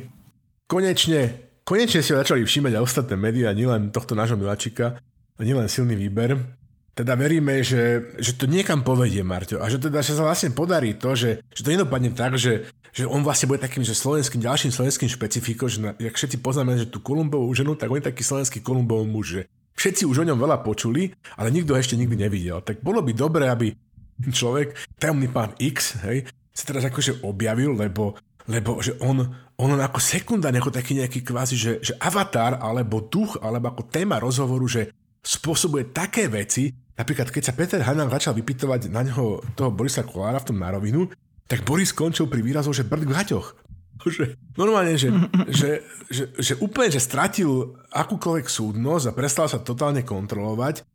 [0.66, 1.22] Konečne,
[1.66, 4.98] konečne si ho začali všímať aj ostatné médiá, nielen tohto nášho miláčika,
[5.44, 6.40] nielen silný výber.
[6.96, 9.60] Teda veríme, že, že to niekam povedie, Marťo.
[9.60, 13.04] A že teda že sa vlastne podarí to, že, že to nedopadne tak, že, že
[13.04, 16.88] on vlastne bude takým že slovenským, ďalším slovenským špecifikom, že na, jak všetci poznáme, že
[16.88, 19.42] tú Kolumbovú ženu, tak on je taký slovenský Kolumbov muž, že
[19.76, 22.64] všetci už o ňom veľa počuli, ale nikto ešte nikdy nevidel.
[22.64, 23.76] Tak bolo by dobré, aby
[24.32, 26.24] človek, tajomný pán X, hej,
[26.56, 28.16] sa teraz akože objavil, lebo,
[28.48, 29.28] lebo že on,
[29.60, 34.24] on ako sekundárne, ako taký nejaký kvázi, že, že avatar, alebo duch, alebo ako téma
[34.24, 34.96] rozhovoru, že
[35.26, 40.38] spôsobuje také veci, napríklad keď sa Peter Hanan začal vypytovať na neho toho Borisa Kolára
[40.38, 41.10] v tom nárovinu,
[41.50, 43.48] tak Boris skončil pri výrazu, že brd v haťoch.
[44.06, 45.10] Že, normálne, že,
[45.60, 45.82] že,
[46.14, 50.86] že, že úplne, že stratil akúkoľvek súdnosť a prestal sa totálne kontrolovať.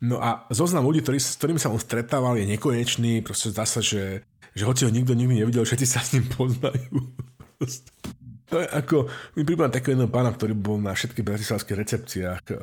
[0.00, 3.20] No a zoznam ľudí, ktorý, s ktorými sa on stretával, je nekonečný.
[3.20, 4.24] Proste zdá sa, že,
[4.54, 7.10] že hoci ho nikto nikdy nevidel, všetci sa s ním poznajú.
[8.50, 9.06] To je ako,
[9.38, 12.58] mi pripomínam takého jedného pána, ktorý bol na všetkých bratislavských recepciách uh,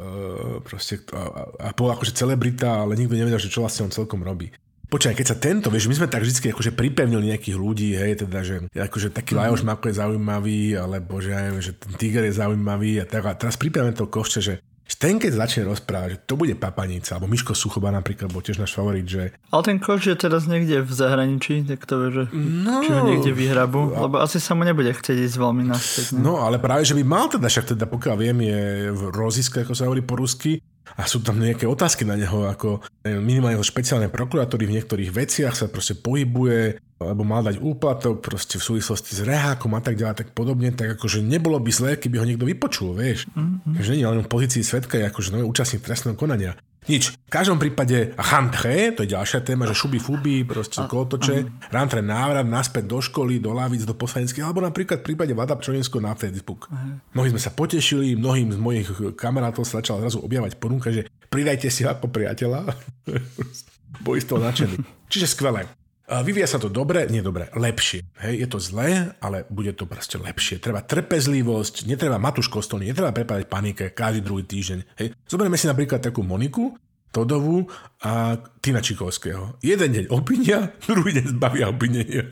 [0.60, 4.52] proste, a, a bol akože celebrita, ale nikto nevedel, že čo vlastne on celkom robí.
[4.88, 8.40] Počkaj, keď sa tento, vieš, my sme tak vždy akože pripevnili nejakých ľudí, hej, teda,
[8.40, 9.52] že akože taký mm-hmm.
[9.52, 13.28] Lajoš Mako je zaujímavý, alebo že, že ten Tiger je zaujímavý a tak.
[13.28, 14.54] A teraz pripevíme toho košče, že
[14.96, 18.72] ten keď začne rozprávať, že to bude papanica, alebo Miško Suchoba napríklad bol tiež náš
[18.72, 19.36] favorit, že...
[19.52, 23.04] Ale ten koč je teraz niekde v zahraničí, tak to vie, že no, či ho
[23.04, 24.08] niekde vyhrabu, a...
[24.08, 26.06] lebo asi sa mu nebude chcieť ísť veľmi naspäť.
[26.16, 26.24] Ne?
[26.24, 28.62] No, ale práve, že by mal teda, však teda pokiaľ viem, je
[28.96, 30.64] v roziske, ako sa hovorí po rusky,
[30.96, 35.68] a sú tam nejaké otázky na neho, ako minimálne špeciálne prokuratúry v niektorých veciach sa
[35.68, 40.30] proste pohybuje, alebo mal dať úplatok proste v súvislosti s rehákom a tak ďalej tak
[40.34, 43.30] podobne, tak akože nebolo by zlé, keby ho niekto vypočul, vieš.
[43.38, 43.78] Mm-hmm.
[43.78, 46.58] Že nie len v pozícii svetka, je akože nový účastník trestného konania.
[46.88, 47.20] Nič.
[47.20, 51.68] V každom prípade chantre, to je ďalšia téma, že šuby fuby, proste kolotoče, uh-huh.
[51.68, 56.00] rantre návrat naspäť do školy, do lavic, do poslaneckých, alebo napríklad v prípade Vada Pčolinsko
[56.00, 56.72] na Facebook.
[56.72, 56.96] Uh-huh.
[57.12, 58.88] Mnohí sme sa potešili, mnohým z mojich
[59.20, 62.72] kamarátov sa začala zrazu objavať ponuka, že pridajte si ako priateľa.
[64.08, 64.80] Boli z toho nadšení.
[65.12, 65.68] Čiže skvelé.
[66.08, 68.00] Vyvíja sa to dobre, nie dobre, lepšie.
[68.24, 70.64] Hej, je to zlé, ale bude to proste lepšie.
[70.64, 74.80] Treba trpezlivosť, netreba Matúš Kostolný, netreba prepadať panike každý druhý týždeň.
[75.04, 75.08] Hej.
[75.28, 76.80] Zoberieme si napríklad takú Moniku,
[77.12, 77.68] Todovú
[78.08, 79.60] a Tina Čikovského.
[79.60, 82.24] Jeden deň opinia, druhý deň zbavia opinenia.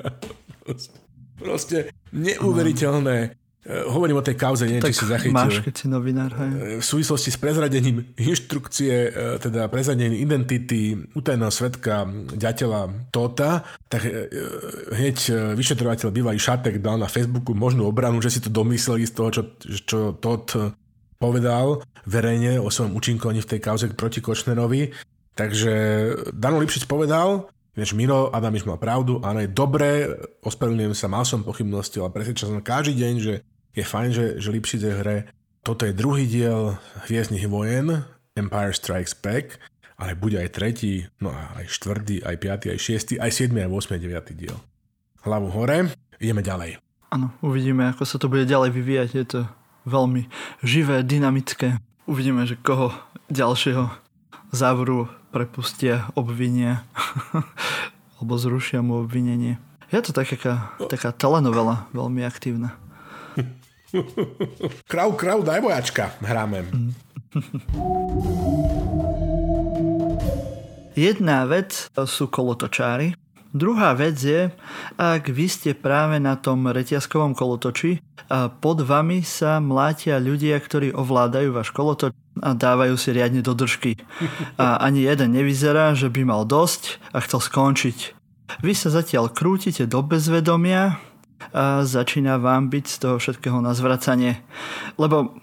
[1.43, 3.36] Proste neuveriteľné
[3.66, 5.34] hovorím o tej kauze, neviem, tak či si zachytil.
[5.34, 6.49] Máš, keď si novinár, hej.
[6.53, 14.05] Eh, v súvislosti s prezradením inštrukcie, eh, teda prezradením identity utajeného svetka ďateľa Tota, tak
[14.91, 15.18] hneď
[15.57, 19.41] vyšetrovateľ bývalý Šatek dal na Facebooku možnú obranu, že si to domysleli z toho, čo,
[19.88, 20.53] čo Tot
[21.18, 24.93] povedal verejne o svojom účinkovaní v tej kauze proti Kočnerovi.
[25.34, 25.74] Takže
[26.36, 30.07] Dano Lipšic povedal, Vieš, Miro Adamiš mal pravdu, áno, je dobré,
[30.39, 33.34] ospravedlňujem sa, mal som pochybnosti, ale presvedčal som každý deň, že
[33.76, 35.17] je fajn, že, že Lipšic je hre.
[35.61, 38.07] Toto je druhý diel Hviezdnych vojen,
[38.39, 39.59] Empire Strikes Back,
[39.99, 43.95] ale bude aj tretí, no a aj štvrtý, aj piatý, aj šiestý, aj siedmy, aj
[43.95, 44.57] 8, 9 diel.
[45.23, 46.80] Hlavu hore, ideme ďalej.
[47.09, 49.09] Áno, uvidíme, ako sa to bude ďalej vyvíjať.
[49.15, 49.39] Je to
[49.88, 50.28] veľmi
[50.61, 51.80] živé, dynamické.
[52.05, 52.93] Uvidíme, že koho
[53.32, 53.89] ďalšieho
[54.53, 56.86] závoru prepustia, obvinia
[58.19, 59.57] alebo zrušia mu obvinenie.
[59.91, 62.73] Je to taká, taká telenovela, veľmi aktívna.
[64.91, 66.65] Krav, krav, daj bojačka, hráme.
[70.95, 73.13] Jedna vec sú kolotočári,
[73.55, 74.51] Druhá vec je,
[74.99, 80.91] ak vy ste práve na tom reťazkovom kolotoči a pod vami sa mlátia ľudia, ktorí
[80.91, 82.11] ovládajú váš kolotoč
[82.43, 83.95] a dávajú si riadne do držky.
[84.59, 87.97] A ani jeden nevyzerá, že by mal dosť a chcel skončiť.
[88.59, 90.99] Vy sa zatiaľ krútite do bezvedomia
[91.53, 94.39] a začína vám byť z toho všetkého na zvracanie.
[94.95, 95.36] Lebo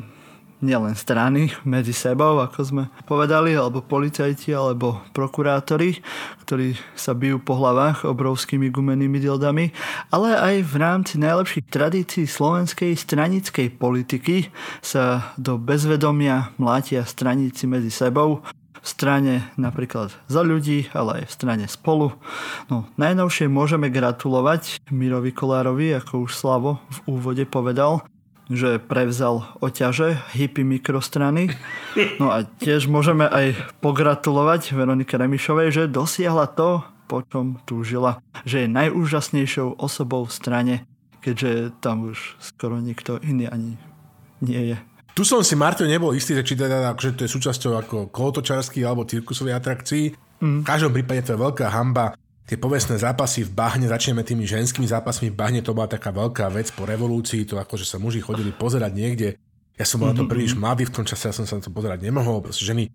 [0.62, 5.98] nielen strany medzi sebou, ako sme povedali, alebo policajti, alebo prokurátori,
[6.46, 9.74] ktorí sa bijú po hlavách obrovskými gumenými dildami,
[10.14, 17.90] ale aj v rámci najlepších tradícií slovenskej stranickej politiky sa do bezvedomia mlátia straníci medzi
[17.90, 18.46] sebou,
[18.82, 22.10] v strane napríklad za ľudí, ale aj v strane spolu.
[22.66, 28.02] No, najnovšie môžeme gratulovať Mirovi Kolárovi, ako už Slavo v úvode povedal,
[28.50, 31.54] že prevzal oťaže hippie mikrostrany.
[32.18, 38.18] No a tiež môžeme aj pogratulovať Veronike Remišovej, že dosiahla to, po čom túžila.
[38.42, 40.74] Že je najúžasnejšou osobou v strane,
[41.22, 43.78] keďže tam už skoro nikto iný ani
[44.42, 44.91] nie je.
[45.12, 48.84] Tu som si, Martin, nebol istý, že či teda, akože to je súčasťou ako kolotočarských
[48.88, 50.16] alebo cirkusových atrakcií.
[50.40, 50.64] Mm.
[50.64, 52.16] V každom prípade to je veľká hamba.
[52.48, 56.48] Tie povestné zápasy v bahne, začneme tými ženskými zápasmi v bahne, to bola taká veľká
[56.50, 59.28] vec po revolúcii, to ako, že sa muži chodili pozerať niekde.
[59.76, 60.16] Ja som bol mm-hmm.
[60.16, 62.40] na to mhm, príliš mladý v tom čase, ja som sa na to pozerať nemohol.
[62.40, 62.88] Proste ženy,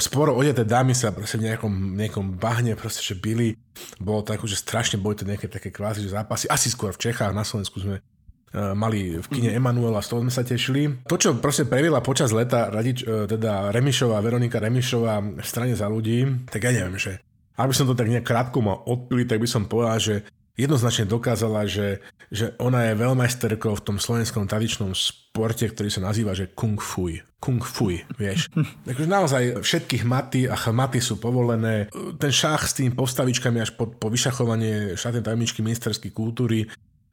[0.00, 3.54] sporo odeté dámy sa proste v nejakom, nejakom bahne proste, že byli.
[4.00, 6.48] Bolo to ako, že strašne boli to nejaké také kvázi zápasy.
[6.48, 8.17] Asi skôr v Čechách, na Slovensku sme E,
[8.54, 9.52] mali v kine.
[9.52, 11.04] Emanuela, z toho sme sa tešili.
[11.04, 15.86] To, čo proste previla počas leta radič, e, teda Remišová, Veronika Remišová v strane za
[15.86, 17.20] ľudí, tak ja neviem, že
[17.58, 20.14] aby som to tak nejak krátko mal odpili, tak by som povedal, že
[20.58, 26.34] jednoznačne dokázala, že, že ona je veľmajsterkou v tom slovenskom tradičnom športe, ktorý sa nazýva,
[26.34, 27.14] že kung fu.
[27.38, 28.50] Kung fu, vieš.
[28.86, 31.86] Takže naozaj všetky hmaty a chmaty sú povolené.
[32.18, 36.66] Ten šach s tými postavičkami až po, po vyšachovanie štátnej tajomničky ministerskej kultúry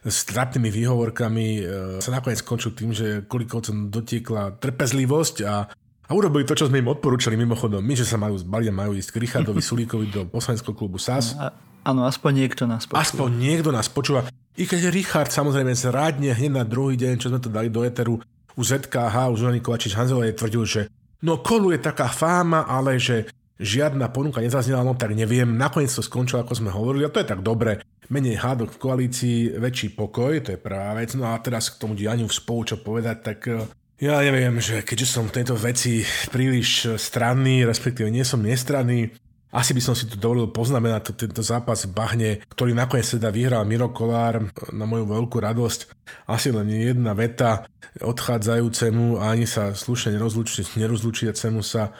[0.05, 1.61] s trapnými výhovorkami e,
[1.97, 5.55] sa nakoniec skončil tým, že Kulikovcom dotiekla trpezlivosť a
[6.05, 7.81] a urobili to, čo sme im odporúčali mimochodom.
[7.81, 11.33] My, že sa majú zbaliť majú ísť k Richardovi Sulíkovi do poslaneckého klubu SAS.
[11.85, 13.01] Áno, aspoň niekto nás počúva.
[13.01, 14.29] Aspoň niekto nás počúva.
[14.55, 18.21] I keď Richard samozrejme zrádne hneď na druhý deň, čo sme to dali do Eteru,
[18.55, 20.81] u ZKH, u Zuzany Kovačič Hanzelovej tvrdil, že
[21.25, 23.27] no koluje taká fáma, ale že
[23.59, 25.59] žiadna ponuka nezaznela, no tak neviem.
[25.59, 27.83] Nakoniec to skončilo, ako sme hovorili, a to je tak dobre.
[28.09, 31.13] Menej hádok v koalícii, väčší pokoj, to je prvá vec.
[31.17, 33.65] No a teraz k tomu dianiu v spolu čo povedať, tak eh,
[34.03, 39.15] ja neviem, že keďže som v tejto veci príliš stranný, respektíve nie som nestranný,
[39.55, 43.31] asi by som si to dovolil poznamenať to, tento zápas v Bahne, ktorý nakoniec teda
[43.31, 45.79] vyhral Miro Kolár na moju veľkú radosť.
[46.27, 47.63] Asi len jedna veta
[48.03, 50.19] odchádzajúcemu a ani sa slušne
[50.75, 51.95] nerozlučiacemu sa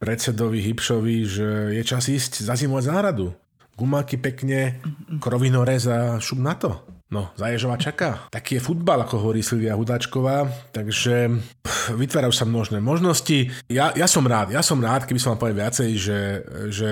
[0.00, 3.36] predsedovi Hipšovi, že je čas ísť zazimovať záhradu.
[3.74, 4.78] Gumáky pekne,
[5.18, 6.94] krovinorez a šup na to.
[7.14, 8.26] No, Zaježova čaká.
[8.32, 11.30] Taký je futbal, ako hovorí Silvia Hudáčková, takže
[11.62, 13.54] pff, vytvárajú sa množné možnosti.
[13.70, 16.20] Ja, ja som rád, ja som rád, keby som vám povedal viacej, že,
[16.74, 16.90] že,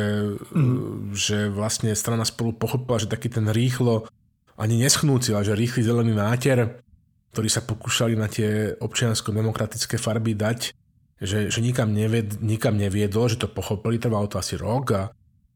[0.55, 1.11] mm.
[1.17, 4.07] že vlastne strana spolu pochopila, že taký ten rýchlo,
[4.55, 6.79] ani neschnúci, ale že rýchly zelený náter,
[7.35, 10.77] ktorý sa pokúšali na tie občiansko-demokratické farby dať,
[11.19, 15.03] že, že nikam, neved, nikam neviedol, že to pochopili, trvalo to asi rok a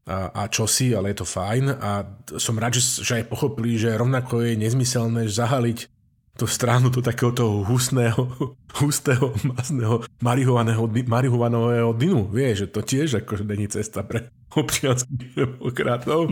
[0.07, 2.07] a, a čosi, ale je to fajn a
[2.39, 5.91] som rád, že, že aj pochopili, že rovnako je nezmyselné zahaliť
[6.37, 8.29] tú stranu do takého toho hustného,
[8.79, 12.29] hustého, masného marihuanového dynu.
[12.29, 16.29] Vieš, že to tiež akože není cesta pre občianských demokratov.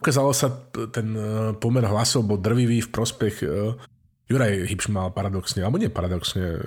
[0.00, 0.48] Ukázalo sa,
[0.94, 1.22] ten e,
[1.58, 3.46] pomer hlasov bol drvivý v prospech e,
[4.30, 6.64] Juraj Hipš mal paradoxne, alebo nie paradoxne, e,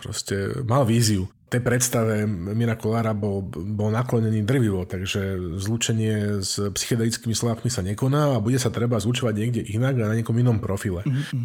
[0.00, 7.36] proste mal víziu tej predstave Mira Kolára bol, bol naklonený drvivo, takže zlúčenie s psychedelickými
[7.36, 11.04] slovami sa nekoná a bude sa treba zlučovať niekde inak a na niekom inom profile.
[11.04, 11.44] Mm-hmm.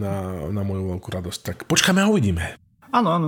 [0.00, 0.12] Na,
[0.48, 1.40] na moju veľkú radosť.
[1.44, 2.56] Tak počkáme a uvidíme.
[2.88, 3.26] Áno, áno.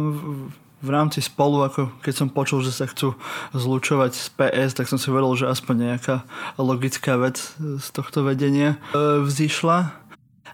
[0.85, 3.16] V rámci spolu, ako keď som počul, že sa chcú
[3.57, 6.29] zlučovať z PS, tak som si hovoril, že aspoň nejaká
[6.61, 9.97] logická vec z tohto vedenia e, vzýšla.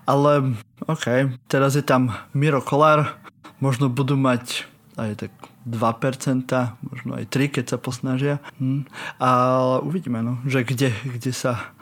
[0.06, 0.54] Ale
[0.86, 3.18] OK, teraz je tam Miro Kolár,
[3.58, 5.32] možno budú mať aj tak
[5.68, 6.48] 2%,
[6.80, 8.40] možno aj 3%, keď sa posnažia.
[8.60, 8.84] Hm.
[9.20, 11.72] Ale uvidíme, no, že kde, kde sa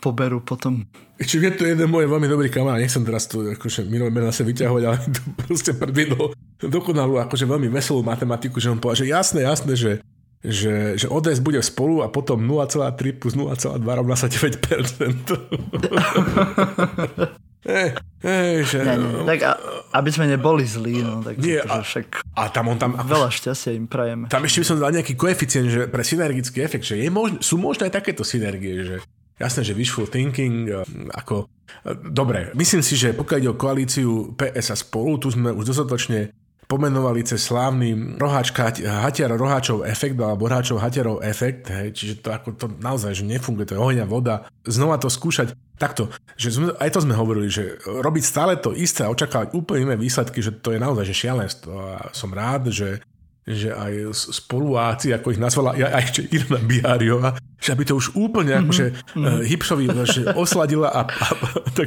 [0.00, 0.86] poberú potom.
[1.16, 4.82] Čiže je to jeden môj veľmi dobrý kamarát, nechcem teraz tu akože Miro zase vyťahovať,
[4.84, 9.76] ale to proste predviedol dokonalú, akože veľmi veselú matematiku, že on povedal, že jasné, jasné,
[9.76, 10.00] že
[10.46, 14.62] že, že ODS bude spolu a potom 0,3 plus 0,2 rovná sa 9%.
[17.66, 18.78] Hey, že...
[18.86, 19.58] Ne, ne, tak a,
[19.98, 22.94] aby sme neboli zlí, no, tak nie, a, však a tam on tam...
[22.94, 24.30] Veľa šťastia im prajeme.
[24.30, 27.58] Tam ešte by som dal nejaký koeficient, že pre synergický efekt, že je možn, sú
[27.58, 28.96] možné aj takéto synergie, že
[29.34, 31.50] jasné, že wishful thinking, e, ako...
[31.82, 35.74] E, dobre, myslím si, že pokiaľ ide o koalíciu PS a spolu, tu sme už
[35.74, 36.30] dostatočne
[36.66, 42.48] pomenovali cez slávny roháčka, hatiar roháčov efekt alebo roháčov hatiarov efekt, hej, čiže to, ako
[42.58, 44.50] to naozaj že nefunguje, to je ohňa voda.
[44.66, 49.06] Znova to skúšať takto, že sme, aj to sme hovorili, že robiť stále to isté
[49.06, 52.98] a očakávať úplne iné výsledky, že to je naozaj že šialenstvo a som rád, že
[53.46, 58.18] že aj spoluáci, ako ich nazvala aj, aj ešte Irina Biháriová, že aby to už
[58.18, 58.66] úplne mm-hmm.
[58.66, 59.42] akože mm-hmm.
[59.46, 61.82] Hipšovi že osladila a, a, a,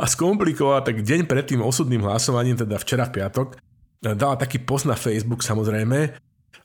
[0.00, 3.60] a skomplikovala tak deň pred tým osudným hlasovaním, teda včera v piatok,
[4.02, 5.98] dala taký post na Facebook samozrejme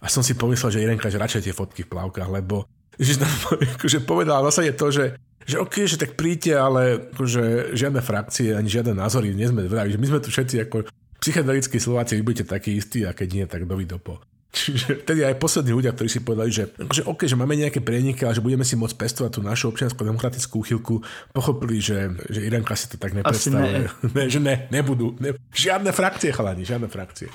[0.02, 2.66] a som si pomyslel, že Irenka, že radšej tie fotky v plavkách, lebo
[2.98, 3.22] že
[3.78, 5.06] akože povedala vlastne to, že
[5.48, 9.96] že OK, že tak príďte, ale akože žiadne frakcie ani žiadne názory, nie sme zvedaví,
[9.96, 10.78] že my sme tu všetci ako
[11.24, 14.20] psychedelickí Slováci, vy budete takí istí a keď nie, tak dovidopo.
[14.48, 18.24] Čiže vtedy aj poslední ľudia, ktorí si povedali, že, že OK, že máme nejaké prieniky,
[18.24, 21.04] ale že budeme si môcť pestovať tú našu občiansko-demokratickú úchylku,
[21.36, 23.86] pochopili, že, že Irenka si to tak nepredstavuje.
[23.86, 23.92] Ne.
[24.18, 24.24] ne.
[24.32, 25.20] že ne, nebudú.
[25.20, 27.28] Ne, žiadne frakcie, chalani, žiadne frakcie.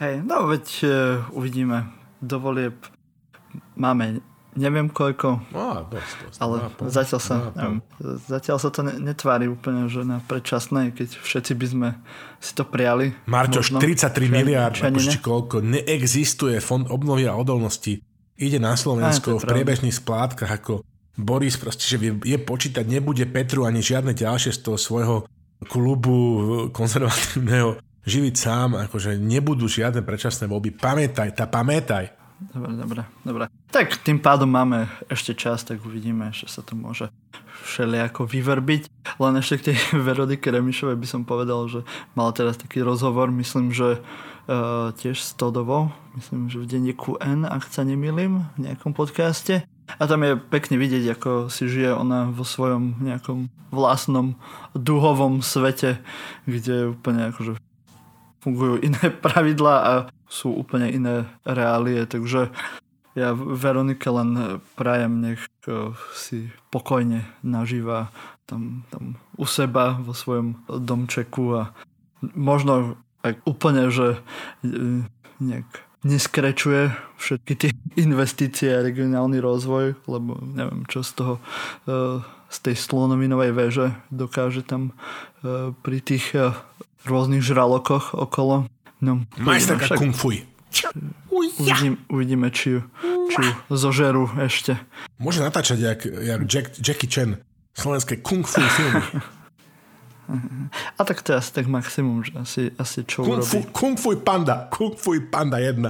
[0.00, 0.92] Hej, no veď uh,
[1.36, 1.90] uvidíme.
[2.22, 2.78] Dovolieb
[3.76, 4.22] máme
[4.54, 5.40] neviem koľko.
[5.52, 6.38] No, dosť, dosť.
[6.40, 7.78] Ale no, zatiaľ sa, no, neviem,
[8.28, 11.88] zatiaľ sa to netvári úplne, že na predčasné, keď všetci by sme
[12.42, 13.16] si to prijali.
[13.28, 18.02] Marťo, 43 miliárd, či koľko, neexistuje fond obnovy a odolnosti.
[18.36, 20.82] Ide na Slovensko v priebežných splátkach ako
[21.14, 25.16] Boris proste, že vie, je počítať, nebude Petru ani žiadne ďalšie z toho svojho
[25.68, 26.16] klubu
[26.72, 30.74] konzervatívneho živiť sám, akože nebudú žiadne predčasné voľby.
[30.74, 32.21] Pamätaj, tá pamätaj.
[32.50, 33.44] Dobre, dobre, dobre.
[33.70, 37.06] Tak tým pádom máme ešte čas, tak uvidíme, že sa to môže
[37.62, 38.90] všelijako vyverbiť.
[39.22, 39.76] Len ešte k tej
[40.06, 41.86] Veronike Remišovej by som povedal, že
[42.18, 47.46] mal teraz taký rozhovor, myslím, že uh, tiež s Todovou, myslím, že v denníku N,
[47.46, 49.62] ak sa nemýlim, v nejakom podcaste.
[50.00, 54.40] A tam je pekne vidieť, ako si žije ona vo svojom nejakom vlastnom
[54.72, 56.00] duhovom svete,
[56.48, 57.60] kde úplne akože
[58.42, 59.92] fungujú iné pravidlá a
[60.32, 62.48] sú úplne iné reálie, takže
[63.12, 68.08] ja Veronike len prajem, nech eh, si pokojne nažíva
[68.48, 71.62] tam, tam u seba vo svojom domčeku a
[72.32, 74.16] možno aj úplne, že
[74.64, 75.04] eh,
[75.44, 75.68] nejak
[76.02, 77.70] neskrečuje všetky tie
[78.08, 81.34] investície a regionálny rozvoj, lebo neviem, čo z toho
[82.52, 84.92] z tej slonovinovej veže dokáže tam
[85.80, 86.36] pri tých
[87.08, 88.68] rôznych žralokoch okolo.
[89.02, 90.30] No, Majsterka kung fu.
[91.58, 92.80] Uvidím, uvidíme, či ju,
[93.34, 94.78] či ju zožerú ešte.
[95.18, 97.42] Môže natáčať jak, jak Jack, Jackie Chan
[97.74, 99.02] slovenské kung fu filmy.
[100.98, 104.16] A tak to je asi tak maximum, že asi, asi čo kung fu, kung fu
[104.16, 105.82] panda, kung fu panda 1,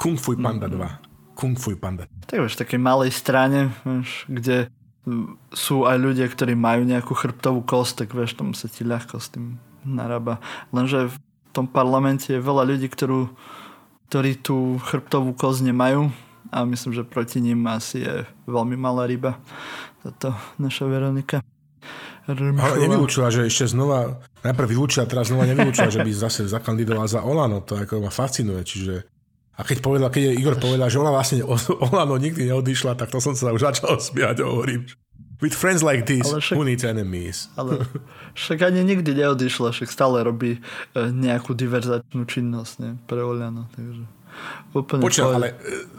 [0.00, 2.08] kung fu panda 2, kung fu panda.
[2.26, 4.72] Tak vieš, v takej malej strane, vieš, kde
[5.54, 9.30] sú aj ľudia, ktorí majú nejakú chrbtovú kost, tak vieš, tam sa ti ľahko s
[9.30, 10.42] tým narába.
[10.74, 11.14] Lenže
[11.56, 13.32] tom parlamente je veľa ľudí, ktorú,
[14.12, 16.12] ktorí tú chrbtovú koz nemajú
[16.52, 19.40] a myslím, že proti ním asi je veľmi malá ryba.
[20.04, 21.40] Táto naša Veronika.
[22.26, 22.74] Rmšová.
[22.74, 27.20] Ale nevylúčila, že ešte znova, najprv vylúčila, teraz znova nevylúčila, že by zase zakandidovala za
[27.22, 27.62] Olano.
[27.62, 28.94] To ako ma fascinuje, čiže
[29.56, 31.40] a keď, povedal, keď Igor povedal, že ona vlastne
[31.88, 34.84] Olano nikdy neodišla, tak to som sa už začal smiať hovorím,
[35.36, 37.52] With friends like this, však, who needs enemies?
[37.60, 37.84] Ale
[38.40, 40.60] však ani nikdy neodišla, však stále robí e,
[41.12, 43.68] nejakú diverzačnú činnosť ne, pre Oliano.
[43.76, 44.02] Takže
[44.72, 45.96] úplne Počuť, ale e,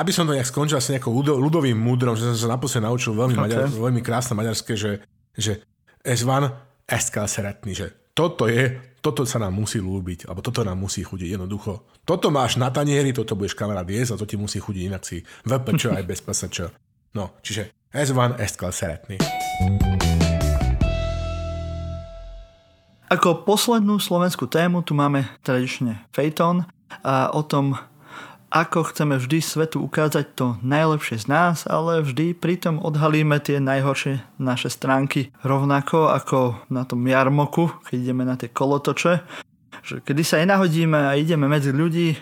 [0.00, 3.36] aby som to nejak skončil asi nejakou ľudovým múdrom, že som sa naposledy naučil veľmi,
[3.36, 3.44] okay.
[3.44, 5.04] maďar, veľmi krásne maďarské, že,
[5.36, 5.60] že
[6.00, 6.48] ez van,
[6.88, 11.00] ezt kell szeretni, že toto je, toto sa nám musí lúbiť, alebo toto nám musí
[11.00, 11.86] chudiť jednoducho.
[12.04, 15.24] Toto máš na tanieri, toto budeš kamarát jesť a to ti musí chudiť inak si
[15.46, 16.58] VPČ aj bez PSČ.
[17.10, 19.18] No, čiže ez van, ezt kell szeretni.
[23.10, 26.70] Ako poslednú slovenskú tému tu máme tradične Phaeton
[27.02, 27.74] a o tom,
[28.54, 34.22] ako chceme vždy svetu ukázať to najlepšie z nás, ale vždy pritom odhalíme tie najhoršie
[34.38, 35.34] naše stránky.
[35.42, 39.26] Rovnako ako na tom jarmoku, keď ideme na tie kolotoče,
[39.82, 42.14] že kedy sa nenahodíme a ideme medzi ľudí,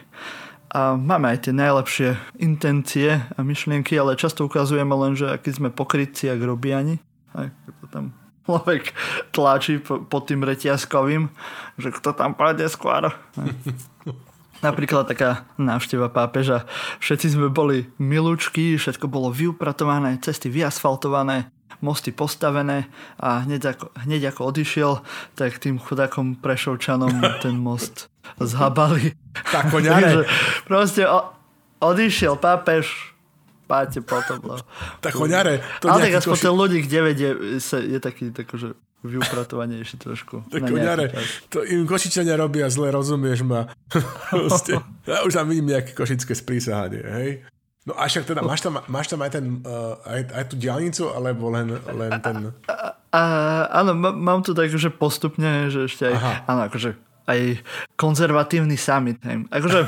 [0.69, 2.09] a máme aj tie najlepšie
[2.45, 7.01] intencie a myšlienky, ale často ukazujeme len, že aký sme pokrytci a grobiani.
[7.33, 7.49] Aj,
[7.81, 8.05] to tam
[8.49, 8.97] človek
[9.33, 11.29] tlačí po, po tým reťazkovým,
[11.77, 13.09] že kto tam pôjde skôr.
[14.67, 16.67] Napríklad taká návšteva pápeža.
[16.99, 21.47] Všetci sme boli milúčky, všetko bolo vyupratované, cesty vyasfaltované,
[21.81, 22.91] mosty postavené
[23.21, 24.93] a hneď ako, hneď ako odišiel,
[25.39, 28.11] tak tým chudákom prešovčanom ten most
[28.41, 29.15] zhabali.
[29.53, 30.27] Tak koňare.
[30.71, 31.31] proste o,
[31.81, 33.15] odišiel pápež,
[33.71, 34.43] páte potom.
[34.43, 34.57] No.
[34.99, 35.63] Tak koňare.
[35.85, 36.45] To Ale tak aspoň koši...
[36.45, 37.31] ten ľudí 9 je,
[37.95, 38.75] je taký, že
[39.07, 40.51] vyupratovanejší trošku.
[40.51, 41.15] Tak koňare,
[41.47, 43.71] to im košičania robia zle, rozumieš ma.
[45.07, 47.31] ja už tam vidím nejaké košické sprísahanie, hej?
[47.89, 51.09] No a však teda, máš tam, máš tam aj, ten, uh, aj, aj tú diálnicu,
[51.09, 52.53] alebo len, len ten...
[53.09, 53.21] A,
[53.81, 56.33] áno, mám tu tak, že postupne, že ešte aj, Aha.
[56.45, 57.61] áno, akože aj
[58.01, 59.21] konzervatívny summit.
[59.21, 59.45] Hej.
[59.53, 59.81] Akože,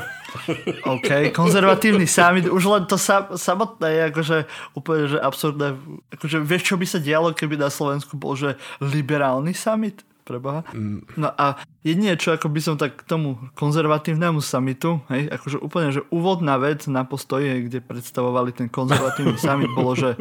[0.85, 4.37] OK, konzervatívny summit, už len to sa, samotné je akože
[4.77, 5.73] úplne že absurdné.
[6.13, 10.05] Akože vieš, čo by sa dialo, keby na Slovensku bol, že liberálny summit?
[10.21, 10.63] Preboha.
[10.71, 11.03] Mm.
[11.17, 15.89] No a jedine, čo ako by som tak k tomu konzervatívnemu summitu, hej, akože úplne,
[15.91, 20.15] že úvodná vec na postoji, kde predstavovali ten konzervatívny summit, bolo, že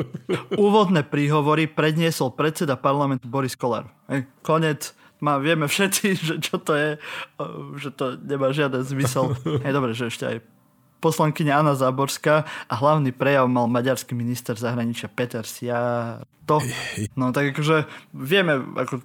[0.57, 3.93] úvodné príhovory predniesol predseda parlamentu Boris Kolár.
[4.09, 6.91] Hej, konec má, vieme všetci, že čo to je,
[7.77, 9.37] že to nemá žiaden zmysel.
[9.45, 10.37] Je dobre, že ešte aj
[11.01, 15.43] poslankyňa Anna Záborská a hlavný prejav mal maďarský minister zahraničia Peter
[16.45, 16.57] To.
[17.17, 19.01] No tak akože vieme, ako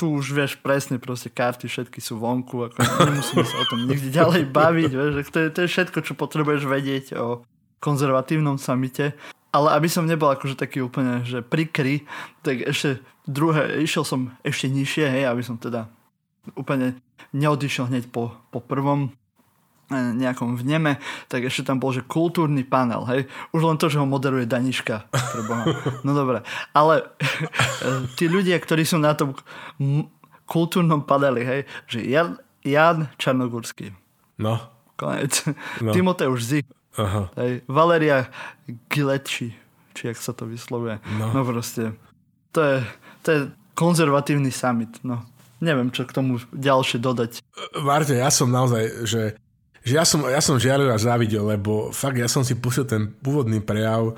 [0.00, 4.08] tu už vieš presne, proste karty všetky sú vonku, ako nemusíme sa o tom nikdy
[4.08, 7.44] ďalej baviť, vieš, to je, to je všetko, čo potrebuješ vedieť o
[7.84, 9.12] konzervatívnom samite.
[9.52, 12.08] Ale aby som nebol akože taký úplne, že prikry,
[12.40, 15.84] tak ešte druhé, išiel som ešte nižšie, hej, aby som teda
[16.56, 16.96] úplne
[17.36, 19.12] neodišiel hneď po, po prvom
[19.90, 23.26] nejakom vneme, tak ešte tam bol, že kultúrny panel, hej.
[23.50, 25.10] Už len to, že ho moderuje Daniška.
[26.06, 26.46] No dobre.
[26.70, 29.34] Ale e, tí ľudia, ktorí sú na tom
[30.46, 31.60] kultúrnom paneli, hej,
[31.90, 33.90] že Jan, Jan Čarnogórsky.
[34.38, 34.62] No.
[34.94, 35.44] Konec.
[35.82, 35.90] No.
[35.90, 36.66] Timoteusz Zik
[36.98, 37.30] Aha.
[37.38, 38.26] Hej, Valeria
[38.90, 39.54] Gileči,
[39.94, 40.98] či jak sa to vyslovuje.
[41.22, 41.30] No.
[41.30, 41.94] No, proste,
[42.50, 42.76] to je,
[43.22, 43.40] to je
[43.78, 45.22] konzervatívny summit, no.
[45.60, 47.44] Neviem, čo k tomu ďalšie dodať.
[47.84, 49.22] Marte, ja som naozaj, že,
[49.80, 53.08] že ja som, ja som žiaril a závidel, lebo fakt ja som si pustil ten
[53.24, 54.12] pôvodný prejav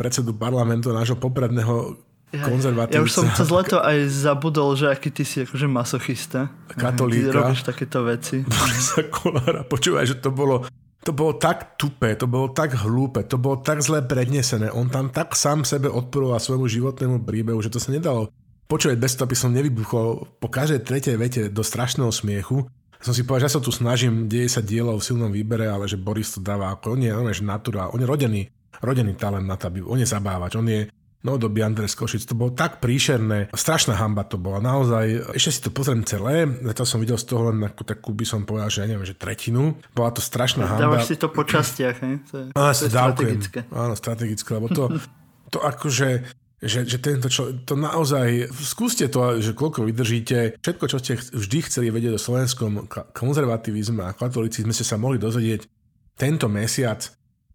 [0.00, 1.98] predsedu parlamentu nášho popredného
[2.32, 2.96] konzervatívca.
[2.96, 6.48] ja už som cez leto aj zabudol, že aký ty si akože masochista.
[6.72, 7.28] Katolíka.
[7.28, 8.40] Ty robíš takéto veci.
[8.48, 9.60] Borisa Kolára.
[9.68, 10.64] Počúvaj, že to bolo,
[11.04, 14.72] to bolo tak tupé, to bolo tak hlúpe, to bolo tak zle prednesené.
[14.72, 18.32] On tam tak sám sebe odporoval svojmu životnému príbehu, že to sa nedalo
[18.70, 22.64] počúvať bez toho, aby som nevybuchol po každej tretej vete do strašného smiechu.
[23.02, 25.90] Som si povedal, že ja sa tu snažím, deje sa dielo v silnom výbere, ale
[25.90, 28.42] že Boris to dáva ako, on je, on je že naturál, on je rodený,
[28.78, 30.86] rodený talent na to, aby, on je zabávač, on je
[31.22, 35.70] novodobý Andres Košic, to bolo tak príšerné, strašná hamba to bola, naozaj, ešte si to
[35.70, 38.90] pozriem celé, zatiaľ som videl z toho len takú, takú by som povedal, že ja
[38.90, 40.98] neviem, že tretinu, bola to strašná hamba.
[40.98, 42.14] Dávaš si to po častiach, hej?
[42.30, 43.58] To je, Áno, to je strategické.
[43.70, 44.84] Áno, strategické, lebo to,
[45.54, 50.96] to akože že, že tento čo, to naozaj, skúste to, že koľko vydržíte, všetko, čo
[51.02, 55.66] ste vždy chceli vedieť o slovenskom konzervativizme a katolicizme, ste sa mohli dozvedieť
[56.14, 57.02] tento mesiac.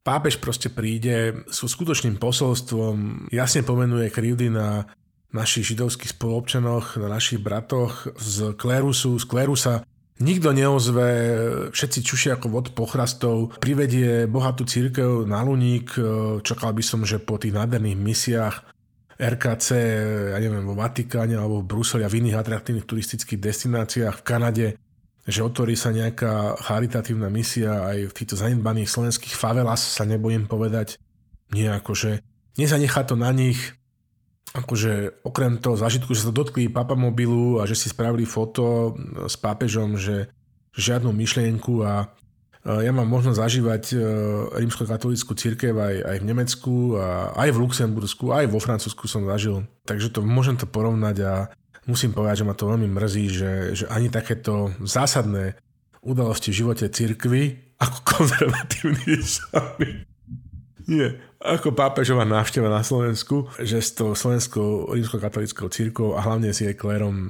[0.03, 4.87] Pápež proste príde s skutočným posolstvom, jasne pomenuje krivdy na
[5.31, 9.75] našich židovských spoluobčanoch, na našich bratoch z Klérusu, z Klérusa,
[10.17, 11.09] Nikto neozve,
[11.69, 15.93] všetci čušia ako vod pochrastov, privedie bohatú církev na Luník,
[16.41, 18.55] čakal by som, že po tých nádherných misiách
[19.17, 19.67] RKC,
[20.33, 24.67] ja neviem, vo Vatikáne alebo v Bruseli a v iných atraktívnych turistických destináciách v Kanade,
[25.27, 31.01] že otvorí sa nejaká charitatívna misia aj v týchto zanedbaných slovenských favelas, sa nebojím povedať,
[31.51, 32.21] nie akože
[32.61, 33.57] nezanechá to na nich,
[34.53, 38.95] akože okrem toho zážitku, že sa dotkli papamobilu a že si spravili foto
[39.27, 40.31] s pápežom, že
[40.77, 42.13] žiadnu myšlienku a
[42.67, 43.83] ja mám možnosť zažívať
[44.59, 49.63] rímsko-katolickú církev aj, aj v Nemecku, a aj v Luxembursku, aj vo Francúzsku som zažil.
[49.87, 51.33] Takže to môžem to porovnať a
[51.87, 55.55] musím povedať, že ma to veľmi mrzí, že, že ani takéto zásadné
[56.03, 60.03] udalosti v živote církvy ako konzervatívny sami
[60.87, 66.65] nie, ako pápežová návšteva na Slovensku, že s tou slovenskou rímsko-katolickou církou a hlavne s
[66.65, 67.29] jej klérom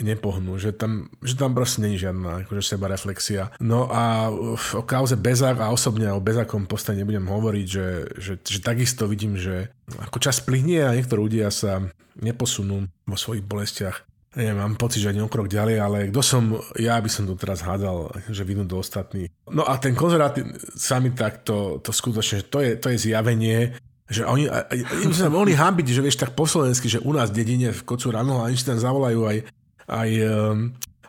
[0.00, 3.52] nepohnú, že tam, že tam proste není žiadna akože seba reflexia.
[3.60, 4.32] No a
[4.72, 9.36] o kauze Bezák a osobne o Bezákom poste nebudem hovoriť, že, že, že takisto vidím,
[9.36, 9.68] že
[10.00, 14.11] ako čas plynie a niektorí ľudia sa neposunú vo svojich bolestiach.
[14.32, 17.36] Neviem, mám pocit, že ani o krok ďalej, ale kto som, ja by som to
[17.36, 19.28] teraz hádal, že vidnú do ostatných.
[19.52, 23.76] No a ten konzervatív sami tak to, to skutočne, že to je, to je zjavenie,
[24.08, 27.44] že oni, oni sa mohli hambiť, že vieš tak po slovensky, že u nás v
[27.44, 29.38] dedine v Kocu ráno a tam zavolajú aj,
[29.88, 30.10] aj,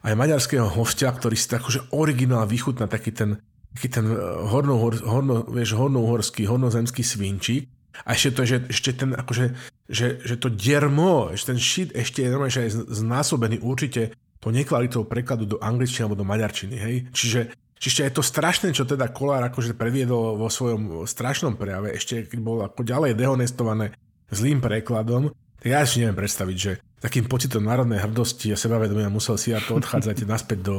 [0.04, 3.40] aj maďarského hostia, ktorý si tak akože originál vychutná taký ten,
[3.72, 4.08] taký ten
[4.52, 7.72] horno, horno, vieš, hornohorský, hornozemský svinčík.
[8.02, 9.46] A ešte to, že ešte ten, akože,
[9.86, 14.52] že, že to dermo, ešte ten shit ešte je normálne, že je znásobený určite to
[14.52, 16.96] nekvalitou prekladu do angličtiny alebo do maďarčiny, hej.
[17.16, 22.28] Čiže, čiže je to strašné, čo teda Kolár akože previedol vo svojom strašnom prejave, ešte
[22.28, 23.96] keď bol ako ďalej dehonestované
[24.34, 25.32] zlým prekladom,
[25.64, 29.80] tak ja si neviem predstaviť, že takým pocitom národnej hrdosti a sebavedomia musel si to
[29.80, 30.76] odchádzať naspäť do,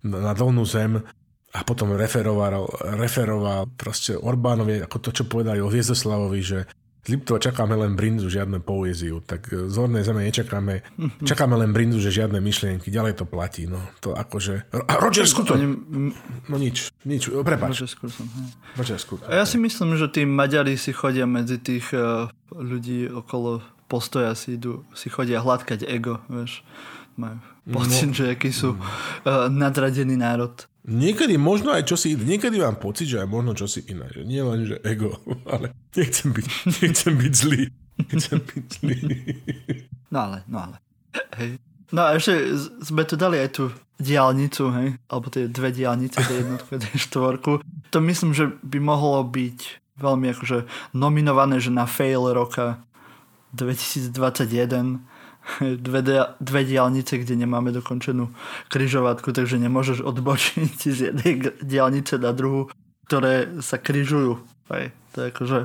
[0.00, 1.04] na dolnú zem
[1.52, 2.64] a potom referoval,
[2.96, 6.64] referoval proste Orbánovi, ako to, čo povedali o Hviezdoslavovi, že
[7.02, 9.18] z Liptova čakáme len brinzu, žiadne poéziu.
[9.26, 10.86] Tak z Hornej zeme nečakáme,
[11.30, 12.94] čakáme len brinzu, že žiadne myšlienky.
[12.94, 13.66] Ďalej to platí.
[13.66, 14.70] No, to akože...
[14.70, 15.82] A Roger Scruton!
[16.46, 17.82] No nič, nič, prepáč.
[17.82, 18.26] Roger Scruton.
[18.78, 19.26] Roger Scruton.
[19.26, 24.32] A ja si myslím, že tí Maďari si chodia medzi tých uh, ľudí okolo postoja
[24.32, 26.64] si idú, si chodia hladkať ego, vieš.
[27.18, 28.16] Majú pocit, no.
[28.16, 30.54] že akí sú uh, nadradený národ.
[30.82, 32.18] Niekedy možno aj čosi.
[32.18, 34.10] Niekedy mám pocit, že aj možno čosi iné.
[34.10, 35.14] Že nie len, že ego,
[35.52, 36.46] ale nechcem byť,
[36.82, 37.62] nechcem byť zlý.
[38.02, 38.98] Nechcem byť zlý.
[40.10, 40.76] No ale, no ale.
[41.38, 41.62] Hej.
[41.92, 43.64] No a ešte sme tu dali aj tú
[44.00, 44.88] diálnicu, hej?
[45.06, 47.62] Alebo tie dve diálnice, tie jednotku, tie štvorku.
[47.94, 49.60] To myslím, že by mohlo byť
[50.02, 50.66] veľmi akože
[50.96, 52.82] nominované, že na fail roka
[53.54, 55.04] 2021
[55.86, 56.00] dve,
[56.40, 58.30] dve diálnice, kde nemáme dokončenú
[58.68, 61.32] kryžovatku, takže nemôžeš odbočiť z jednej
[61.62, 62.70] diálnice na druhú,
[63.06, 64.40] ktoré sa kryžujú.
[64.72, 65.58] Aj, to akože,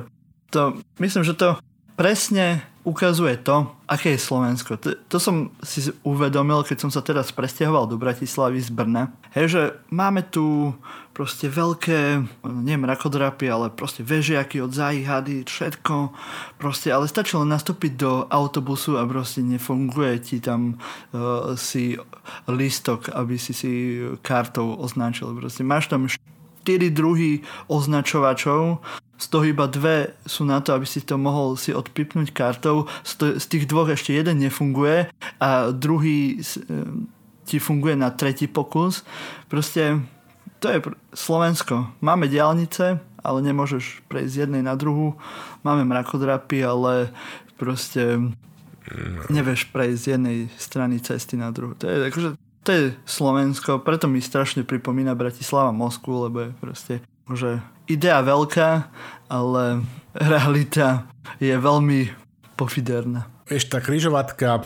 [0.52, 0.60] to,
[1.00, 1.56] myslím, že to
[1.98, 4.80] presne ukazuje to, aké je Slovensko.
[4.80, 9.12] To, to som si uvedomil, keď som sa teraz presťahoval do Bratislavy z Brna.
[9.36, 9.62] Hej, že
[9.92, 10.72] máme tu
[11.18, 16.14] proste veľké, nie mrakodrapy, ale proste vežiaky od zájhady, všetko.
[16.62, 21.98] Proste, ale stačí len nastúpiť do autobusu a proste nefunguje ti tam uh, si
[22.46, 25.34] lístok, aby si si kartou označil.
[25.34, 28.78] Proste máš tam štyri druhy označovačov,
[29.18, 32.86] z toho iba dve sú na to, aby si to mohol si odpipnúť kartou.
[33.02, 35.10] Z tých dvoch ešte jeden nefunguje
[35.42, 36.38] a druhý
[37.42, 39.02] ti funguje na tretí pokus.
[39.50, 39.98] Proste
[40.58, 40.78] to je
[41.14, 41.90] Slovensko.
[42.02, 45.18] Máme diálnice, ale nemôžeš prejsť z jednej na druhú.
[45.62, 47.10] Máme mrakodrapy, ale
[47.58, 48.32] proste
[49.28, 51.76] nevieš prejsť z jednej strany cesty na druhú.
[51.78, 52.28] To je, akože,
[52.64, 56.94] to je Slovensko, preto mi strašne pripomína Bratislava Moskvu, lebo je proste
[57.28, 57.60] že
[57.92, 58.88] idea veľká,
[59.28, 59.84] ale
[60.16, 61.04] realita
[61.36, 62.08] je veľmi
[62.56, 63.28] pofiderná.
[63.44, 64.64] Vieš, tá križovatka,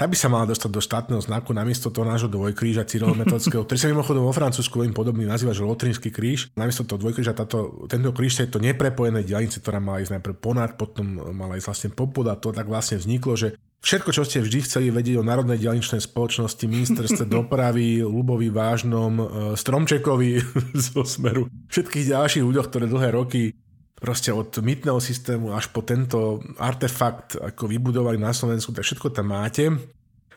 [0.00, 3.92] tá by sa mala dostať do štátneho znaku namiesto toho nášho dvojkríža cyrilometodického, ktorý sa
[3.92, 6.48] mimochodom vo Francúzsku veľmi podobný nazýva, že Lotrinský kríž.
[6.56, 10.80] Namiesto toho dvojkríža táto, tento kríž je to neprepojené diálnice, ktorá mala ísť najprv ponad,
[10.80, 14.60] potom mala ísť vlastne popod a to tak vlastne vzniklo, že Všetko, čo ste vždy
[14.68, 19.24] chceli vedieť o Národnej dialničnej spoločnosti, ministerstve dopravy, Lubovi Vážnom, e,
[19.56, 20.36] Stromčekovi
[20.92, 23.56] zo Smeru, všetkých ďalších ľuďoch, ktoré dlhé roky
[24.00, 29.30] proste od mytného systému až po tento artefakt ako vybudovali na Slovensku, tak všetko tam
[29.30, 29.68] máte.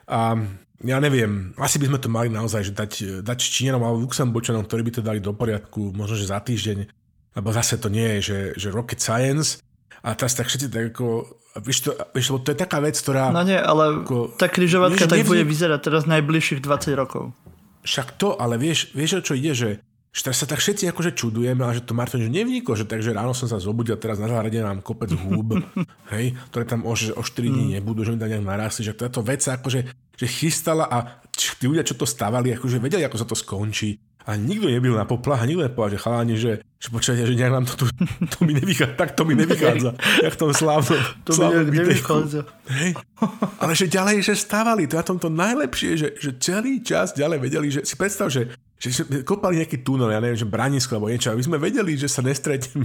[0.04, 0.36] A
[0.84, 2.92] ja neviem, asi by sme to mali naozaj že dať,
[3.24, 6.92] dať Číňanom alebo Luxemburčanom, ktorí by to dali do poriadku, možno že za týždeň,
[7.40, 9.64] lebo zase to nie je, že, že rocket science,
[10.04, 11.06] a teraz tak všetci tak ako
[11.54, 13.30] Víš, to, víš, to je taká vec, ktorá...
[13.30, 15.30] No nie, ale ako, tá križovatka tak nevznik...
[15.30, 17.30] bude vyzerať teraz najbližších 20 rokov.
[17.86, 19.70] Však to, ale vieš, vieš o čo ide, že,
[20.14, 23.10] že teraz sa tak všetci akože čudujeme, ale že to Martin že nevniklo, že takže
[23.10, 25.58] ráno som sa zobudil, teraz na záhrade mám kopec húb,
[26.14, 27.82] hej, ktoré tam o, o 4 dní mm.
[27.82, 31.66] nebudú, že mi tam nejak narastli, že táto vec sa akože že chystala a tí
[31.66, 35.44] ľudia, čo to stavali, akože vedeli, ako sa to skončí a nikto nebyl na poplach
[35.44, 37.84] a nikto nepovedal, že chalani, že, že počujete, že nejak nám to tu,
[38.32, 39.90] to mi nevychádza, tak to mi nevychádza,
[40.24, 42.40] jak v tom slávnom, to slávnom mi nevychádza.
[42.72, 42.90] Hej.
[43.60, 47.38] Ale že ďalej, že stávali, to je na tomto najlepšie, že, že celý čas ďalej
[47.42, 48.48] vedeli, že si predstav, že,
[48.84, 52.10] že sme kopali nejaký tunel, ja neviem, že branisko alebo niečo, aby sme vedeli, že
[52.10, 52.84] sa nestretneme.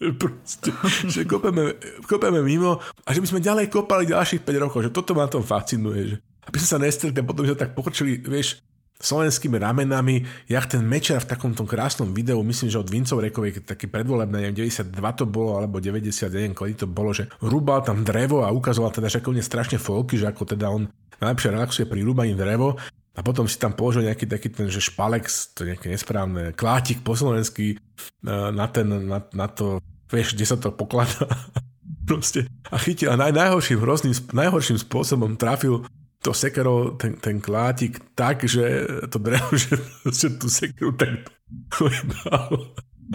[0.20, 0.72] Proste,
[1.06, 1.76] že kopeme,
[2.08, 5.44] kopeme mimo a že by sme ďalej kopali ďalších 5 rokov, že toto ma tom
[5.44, 6.16] fascinuje, že
[6.48, 8.64] aby sme sa nestretli a potom sme tak pokrčili, vieš,
[9.00, 13.64] slovenskými ramenami, jak ten Mečer v takom tom krásnom videu, myslím, že od Vincov Rekovej,
[13.64, 18.04] taký predvolebné, neviem, 92 to bolo, alebo 90, neviem, kedy to bolo, že rúbal tam
[18.04, 20.84] drevo a ukazoval teda, že ako je strašne folky, že ako teda on
[21.16, 22.76] najlepšie relaxuje pri rúbaní drevo
[23.20, 27.04] a potom si tam položil nejaký taký ten, že špalek, to je nejaké nesprávne, klátik
[27.04, 27.76] po slovensky e,
[28.24, 31.28] na, ten, na, na to, vieš, kde sa to pokladá.
[32.08, 32.48] Proste.
[32.72, 35.84] A chytil a naj, najhorším, hrozným, najhorším spôsobom trafil
[36.24, 39.76] to sekero, ten, ten klátik tak, že to drevo, že,
[40.08, 41.28] že tú sekeru tak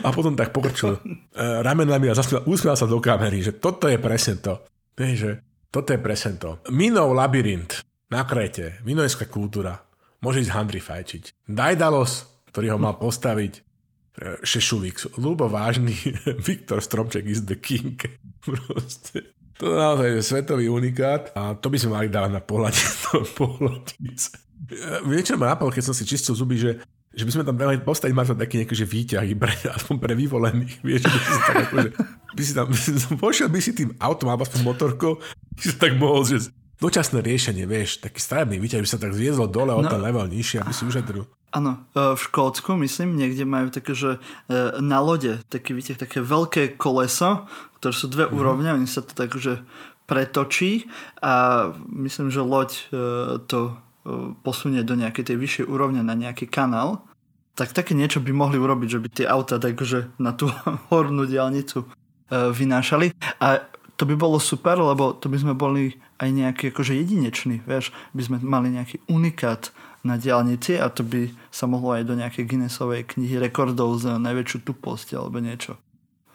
[0.03, 0.99] a potom tak pokrčil uh,
[1.63, 4.59] ramenami a zasmiel, usmiel sa do kamery, že toto je presne to.
[4.99, 5.31] Vieš, že
[5.71, 6.59] toto je presne to.
[6.67, 7.79] Minov labyrint
[8.11, 9.84] na Krete, minojská kultúra,
[10.25, 11.45] môže ísť handry fajčiť.
[11.45, 13.61] Dajdalos, ktorý ho mal postaviť, e,
[14.41, 15.93] Šešulík, ľubo vážny,
[16.47, 18.01] Viktor Stromček is the king.
[18.45, 19.35] Proste.
[19.55, 22.41] To je naozaj svetový unikát a to by sme mali dávať na
[23.39, 24.29] pohľadice.
[25.05, 27.79] Vieš, čo ma napadlo, keď som si čistil zuby, že, že by sme tam mali
[27.79, 31.89] postaviť možno taký nejaký, že výťahy, pre, aspoň pre vyvolených, vieš, by si tam akože,
[32.35, 32.67] by si tam,
[33.15, 35.23] pošiel by si tým autom alebo aspoň motorkou,
[35.55, 39.47] by si tak mohol, že dočasné riešenie, vieš, taký stavebný výťah, by sa tak zviezlo
[39.47, 39.79] dole no.
[39.79, 41.23] o ten level nižšie, aby si ušetril.
[41.55, 44.19] Áno, e, v Škótsku, myslím, niekde majú také, že
[44.51, 47.47] e, na lode, taký, viete, také veľké koleso,
[47.79, 48.39] ktoré sú dve mm-hmm.
[48.39, 49.63] úrovne, oni sa to tak, že
[50.05, 50.91] pretočí
[51.23, 52.83] a myslím, že loď e,
[53.47, 53.79] to
[54.45, 57.01] posunie do nejakej tej vyššej úrovne na nejaký kanál,
[57.57, 60.45] tak také niečo by mohli urobiť, že by tie auta takže na tú
[60.93, 61.89] hornú diálnicu
[62.29, 63.17] vynášali.
[63.41, 63.65] A
[63.97, 68.21] to by bolo super, lebo to by sme boli aj nejaký akože jedinečný, vieš, by
[68.23, 69.75] sme mali nejaký unikát
[70.05, 74.57] na diálnici a to by sa mohlo aj do nejakej Guinnessovej knihy rekordov za najväčšiu
[74.63, 75.81] tuposť alebo niečo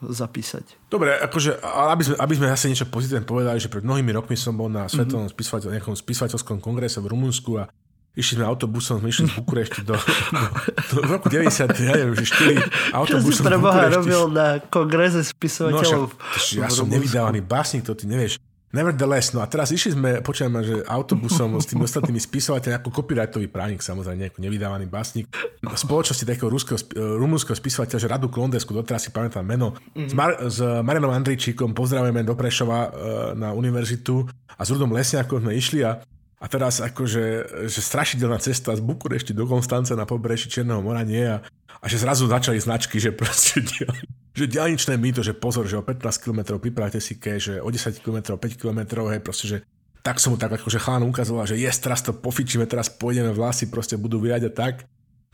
[0.00, 0.88] zapísať.
[0.88, 4.56] Dobre, akože, aby sme, aby sme zase niečo pozitívne povedali, že pred mnohými rokmi som
[4.56, 5.36] bol na svetovom mm-hmm.
[5.36, 7.68] spisovateľ, nejakom spisovateľskom kongrese v Rumunsku a
[8.16, 11.52] išli sme autobusom, sme išli z Bukurešti do, do, do, do roku 90,
[11.84, 12.64] ja neviem, že 4
[12.98, 16.10] autobusom Čo si pre Boha robil na kongrese spisovateľov?
[16.10, 18.40] No, však, ja som nevydávaný básnik, to ty nevieš.
[18.70, 23.50] Nevertheless, no a teraz išli sme, počujeme, že autobusom s tými ostatnými spisovateľmi ako copyrightový
[23.50, 25.26] právnik, samozrejme, ako nevydávaný básnik.
[25.58, 30.06] V spoločnosti takého ruského, rumúnskeho spisovateľa, že Radu Klondesku, doteraz si pamätám meno, mm-hmm.
[30.06, 32.90] s, Mar- s Marianom Andričíkom pozdravujeme do Prešova e,
[33.34, 35.98] na univerzitu a s Rudom Lesňákom sme išli a
[36.40, 37.24] a teraz akože
[37.68, 41.44] že strašidelná cesta z Bukurešti do Konstance na pobreží Černého mora nie a,
[41.80, 43.60] a že zrazu začali značky, že proste
[44.38, 48.00] že diálničné mýto, že pozor, že o 15 km pripravte si ke, že o 10
[48.00, 48.80] km, 5 km,
[49.12, 49.58] hej, proste, že
[50.00, 53.68] tak som mu tak akože chlán ukazoval, že jest, teraz to pofičíme, teraz pôjdeme vlasy,
[53.68, 54.74] proste budú vyjať a tak.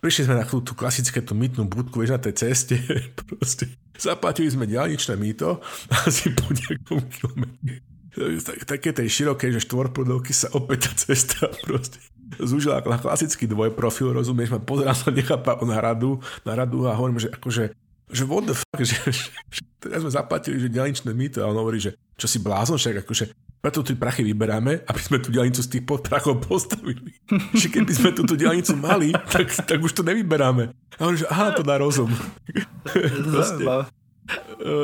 [0.03, 2.83] prišli sme na tú, tú klasické tú mytnú budku, vieš, na tej ceste,
[3.31, 5.63] proste zaplatili sme diálničné mýto
[6.03, 7.86] asi po nejakom kilometri.
[8.17, 12.01] Tak, také tej širokej, že štvorprudovky sa opäť tá cesta proste
[12.41, 17.23] zúžila na klasický dvojprofil, rozumieš, ma pozerám sa nechápa na radu, na radu a hovorím,
[17.23, 17.77] že akože
[18.07, 18.95] že what the fuck, že,
[19.51, 23.03] že, teraz sme zaplatili, že diálničné mýto a on hovorí, že čo si blázon, však
[23.03, 27.19] akože preto tu prachy vyberáme, aby sme tú diálnicu z tých prachov postavili.
[27.59, 30.71] že keby sme túto diálnicu mali, tak, tak už to nevyberáme.
[30.71, 32.07] A on že aha, to dá rozum.
[33.27, 33.67] Proste,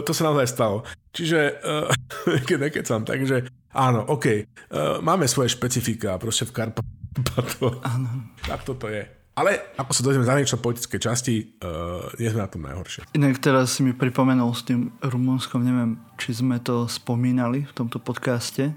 [0.07, 0.87] to sa naozaj stalo.
[1.13, 1.93] Čiže, uh,
[2.49, 3.47] keď nekecam, takže
[3.77, 7.77] áno, OK, uh, máme svoje špecifika proste v Karpatoch.
[8.49, 9.05] Tak toto je.
[9.33, 13.09] Ale ako sa dozvieme zahranično politické časti, uh, nie sme na tom najhoršie.
[13.17, 17.97] Inak teraz si mi pripomenul s tým Rumunskom, neviem, či sme to spomínali v tomto
[17.97, 18.77] podcaste,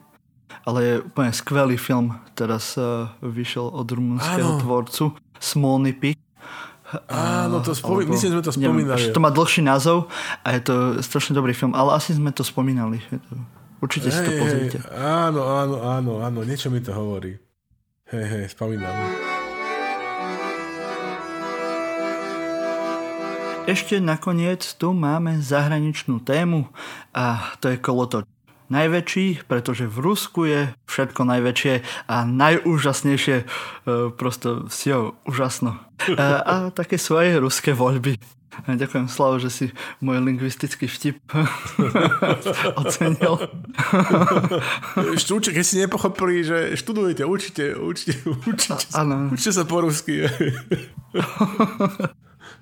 [0.63, 6.19] ale je úplne skvelý film, teraz uh, vyšiel od rumunského tvorcu Smolny Pik.
[7.09, 9.01] Áno, to spomí- alebo, myslím, sme to spomínali.
[9.01, 10.05] Neviem, to má dlhší názov
[10.45, 13.01] a je to strašne dobrý film, ale asi sme to spomínali.
[13.81, 14.77] Určite hey, si to pozrite.
[14.85, 17.41] Hey, áno, áno, áno, áno, niečo mi to hovorí.
[18.13, 18.93] Hej, hej, spomínam.
[23.65, 26.69] Ešte nakoniec tu máme zahraničnú tému
[27.17, 28.29] a to je kolotoč.
[28.65, 31.73] Najväčší, pretože v Rusku je všetko najväčšie
[32.09, 33.45] a najúžasnejšie, e,
[34.13, 35.77] prosto jo, úžasno.
[36.09, 38.17] A, e, a také svoje ruské voľby.
[38.63, 39.65] Ďakujem Slavo, že si
[39.99, 41.19] môj lingvistický vtip
[42.81, 43.51] ocenil.
[45.21, 48.85] Štúček, keď si nepochopili, že študujete, učite, učite, učite,
[49.35, 50.23] učite sa po rusky.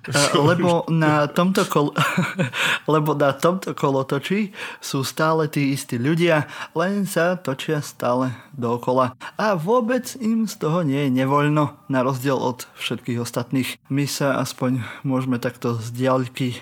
[0.04, 1.96] Eh, lebo na tomto, kol...
[2.94, 4.52] lebo na tomto kolotoči
[4.84, 6.44] sú stále tí istí ľudia,
[6.76, 9.16] len sa točia stále dookola.
[9.40, 13.80] A vôbec im z toho nie je nevoľno, na rozdiel od všetkých ostatných.
[13.88, 16.60] My sa aspoň môžeme takto z diaľky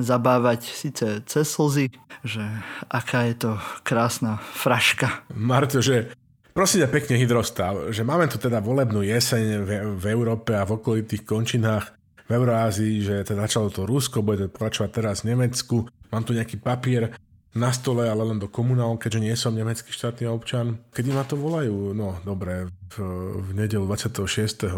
[0.00, 1.92] zabávať síce cez slzy,
[2.24, 2.42] že
[2.90, 3.50] aká je to
[3.86, 5.22] krásna fraška.
[5.36, 6.10] Marto, že
[6.56, 10.80] prosím ťa pekne hydrostav, že máme tu teda volebnú jeseň v, v Európe a v
[10.80, 11.99] okolitých končinách
[12.30, 15.90] v Eurázii, že teda začalo to Rusko, bude to pokračovať teraz v Nemecku.
[16.14, 17.10] Mám tu nejaký papier
[17.58, 20.78] na stole, ale len do komunál, keďže nie som nemecký štátny občan.
[20.94, 21.90] Kedy ma to volajú?
[21.90, 22.96] No, dobre, v,
[23.42, 24.70] v nedelu 26.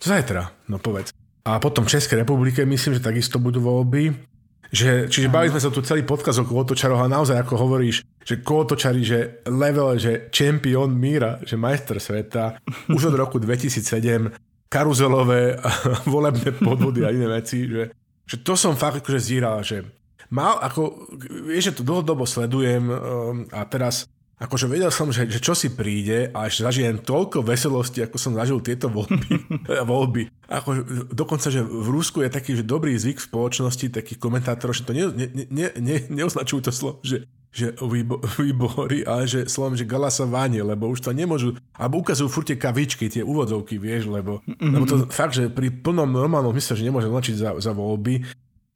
[0.00, 1.12] Zajtra, no povedz.
[1.44, 4.32] A potom v Českej republike myslím, že takisto budú voľby.
[4.72, 8.40] Že, čiže bavili sme sa tu celý podkaz o kolotočaroch a naozaj ako hovoríš, že
[8.40, 12.56] kolotočari, že level, že čempión míra, že majster sveta
[12.88, 14.32] už od roku 2007
[14.72, 15.60] karuzelové
[16.12, 17.92] volebné podvody a iné veci, že,
[18.24, 19.84] že to som fakt akože zíral, že
[20.32, 21.12] mal ako,
[21.44, 22.96] vieš, že to dlhodobo sledujem um,
[23.52, 24.08] a teraz
[24.40, 28.32] akože vedel som, že, že čo si príde a ešte zažijem toľko veselosti, ako som
[28.34, 29.60] zažil tieto voľby.
[29.92, 30.22] voľby.
[30.50, 30.82] Ako,
[31.12, 34.96] dokonca, že v Rusku je taký že dobrý zvyk v spoločnosti takých komentátorov, že to
[34.96, 39.84] ne, ne, ne, ne, neoznačujú to slovo, že že výbo, výbory, ale že slovom, že
[39.84, 44.72] galasovanie, lebo už to nemôžu, alebo ukazujú furt tie kavičky, tie úvodzovky, vieš, lebo, mm-hmm.
[44.72, 48.24] lebo to fakt, že pri plnom normálnom mysle, že nemôže označiť za, za voľby,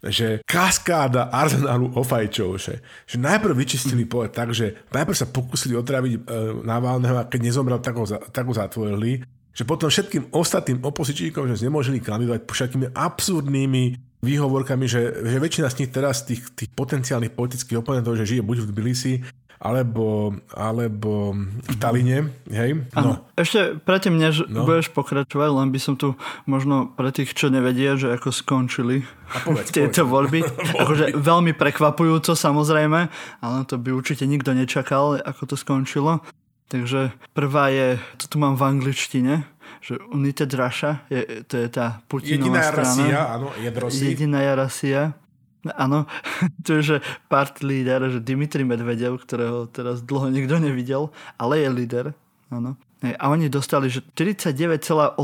[0.05, 6.13] že kaskáda arzenálu ofajčov, že, že najprv vyčistili pole tak, že najprv sa pokúsili otraviť
[6.15, 6.19] e,
[6.63, 9.25] Navalného a keď nezomrel, tak ho, tak ho zatvorili,
[9.57, 13.85] že potom všetkým ostatným opozičníkom, že nemožili kandidovať po všetkými absurdnými
[14.25, 18.57] výhovorkami, že, že väčšina z nich teraz, tých, tých potenciálnych politických oponentov, že žije buď
[18.65, 19.15] v Tbilisi,
[19.57, 21.33] alebo, alebo
[21.65, 22.77] v Taline, hej?
[22.93, 23.25] No.
[23.41, 24.69] Ešte predtým, než no.
[24.69, 26.13] budeš pokračovať, len by som tu
[26.45, 29.09] možno pre tých, čo nevedia, že ako skončili
[29.49, 30.13] povedz, tieto povedz.
[30.13, 30.39] voľby.
[30.85, 33.01] akože veľmi prekvapujúco samozrejme,
[33.41, 36.21] ale to by určite nikto nečakal, ako to skončilo.
[36.67, 39.47] Takže prvá je, to tu mám v angličtine,
[39.81, 42.87] že United Russia, je, to je tá Putinová Jediná strana.
[42.87, 44.05] Rasia, áno, Jedrosi.
[44.07, 45.03] Jediná Rasia.
[45.75, 46.07] Áno,
[46.65, 46.97] to je, že
[47.27, 52.07] part líder, že Dimitri Medvedev, ktorého teraz dlho nikto nevidel, ale je líder.
[52.49, 52.79] Áno.
[53.15, 55.15] A oni dostali, že 49,8%.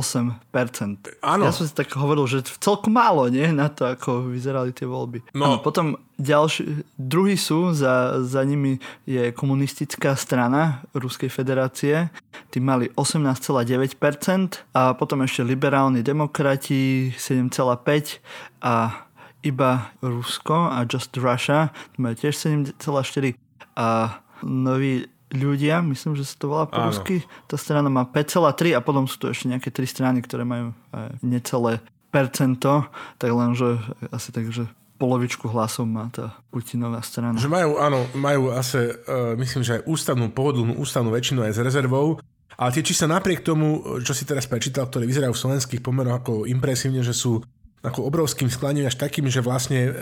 [1.26, 1.42] Áno.
[1.42, 3.50] Ja som si tak hovoril, že celkom málo, nie?
[3.50, 5.34] Na to, ako vyzerali tie voľby.
[5.34, 5.44] No.
[5.44, 8.78] Áno, potom ďalší, druhý sú, za, za nimi
[9.08, 12.14] je komunistická strana Ruskej federácie.
[12.54, 18.22] Tí mali 18,9% a potom ešte liberálni demokrati 7,5%
[18.62, 19.08] a
[19.42, 22.34] iba Rusko a Just Russia majú tiež
[22.78, 23.34] 7,4%
[23.74, 26.92] a nový ľudia, myslím, že sa to volá po Áno.
[26.92, 27.24] rusky.
[27.48, 30.76] Tá strana má 5,3 a potom sú tu ešte nejaké tri strany, ktoré majú
[31.24, 31.80] necelé
[32.12, 33.80] percento, tak len, že
[34.12, 34.68] asi tak, že
[35.00, 37.34] polovičku hlasov má tá Putinová strana.
[37.34, 41.60] Že majú, áno, majú asi, uh, myslím, že aj ústavnú, pohodlnú ústavnú väčšinu aj s
[41.64, 42.22] rezervou,
[42.56, 46.32] Ale tie čísla napriek tomu, čo si teraz prečítal, ktoré vyzerajú v slovenských pomeroch ako
[46.44, 47.40] impresívne, že sú
[47.82, 49.92] ako obrovským sklaním až takým, že vlastne e,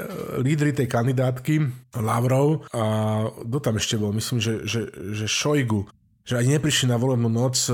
[0.44, 1.54] lídry tej kandidátky,
[1.96, 2.84] Lavrov a
[3.32, 5.88] kto tam ešte bol, myslím, že, že, že Šojgu,
[6.28, 7.72] že ani neprišli na volebnú noc e,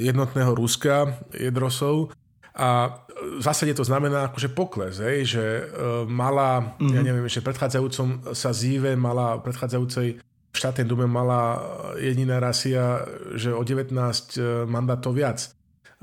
[0.00, 2.16] jednotného Ruska, Jedrosov
[2.56, 5.62] a v zásade to znamená akože pokles, hej, že e,
[6.08, 6.94] mala, mm-hmm.
[6.96, 7.06] ja mhm.
[7.06, 11.58] neviem, že predchádzajúcom sa zíve mala predchádzajúcej v štátnej dume mala
[11.98, 13.02] jediná rasia,
[13.34, 13.90] že o 19
[14.70, 15.50] mandátov viac.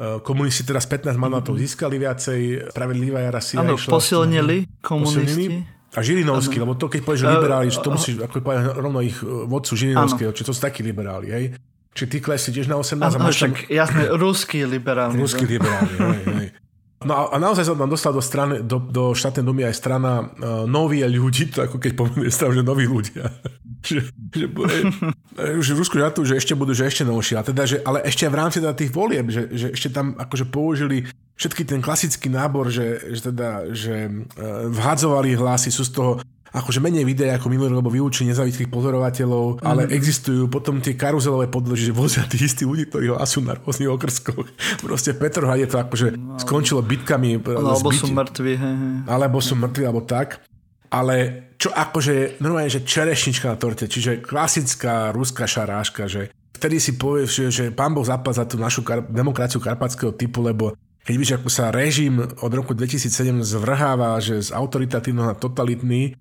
[0.02, 1.70] E, komunisti teraz 15 mandátov mm-hmm.
[1.70, 2.40] získali viacej,
[2.74, 5.22] spravedlivá jara si Áno, posilnili komunisti.
[5.22, 5.80] Posilnili.
[5.92, 6.72] A Žirinovský, ano.
[6.72, 10.32] lebo to keď povieš, že liberáli, že to musíš ako povedať rovno ich vodcu Žirinovského,
[10.32, 11.46] či to sú takí liberáli, hej?
[11.92, 13.52] Či ty klesli tiež na 18 ano, a máš tam...
[13.68, 15.20] jasné, ruský liberálny.
[15.20, 16.48] Ruský liberálny, hej, hej.
[17.02, 20.70] No a, naozaj sa tam dostal do, strany, do, do štátnej domy aj strana uh,
[20.70, 23.26] nových ľudí, to ako keď poviem strana, že noví ľudia.
[23.90, 24.06] že,
[24.38, 24.46] že,
[25.66, 27.42] že v Rusku žartujú, že ešte budú, že ešte novší.
[27.42, 30.46] A teda, že, ale ešte v rámci teda tých volieb, že, že ešte tam akože
[30.54, 31.10] použili
[31.42, 36.12] všetky ten klasický nábor, že, že teda, že uh, vhadzovali hlasy, sú z toho
[36.52, 39.66] akože menej videí ako minulý, lebo vylúči nezávislých pozorovateľov, mm.
[39.66, 43.88] ale existujú potom tie karuzelové podloži, že vozia tí istí ľudí, ktorí hlasujú na rôznych
[43.88, 44.48] okrskoch.
[44.84, 47.40] Proste Petrohrade to akože no, skončilo bitkami.
[47.40, 48.54] No, alebo sú mŕtvi.
[48.60, 48.90] He, he.
[49.08, 50.44] Alebo sú mŕtvi, alebo tak.
[50.92, 57.00] Ale čo akože, normálne, že čerešnička na torte, čiže klasická ruská šaráška, že vtedy si
[57.00, 61.14] povieš, že, že pán Boh zapal za tú našu kar- demokraciu karpatského typu, lebo keď
[61.18, 66.14] vidíš, ako sa režim od roku 2007 zvrháva, že z autoritatívneho na totalitný,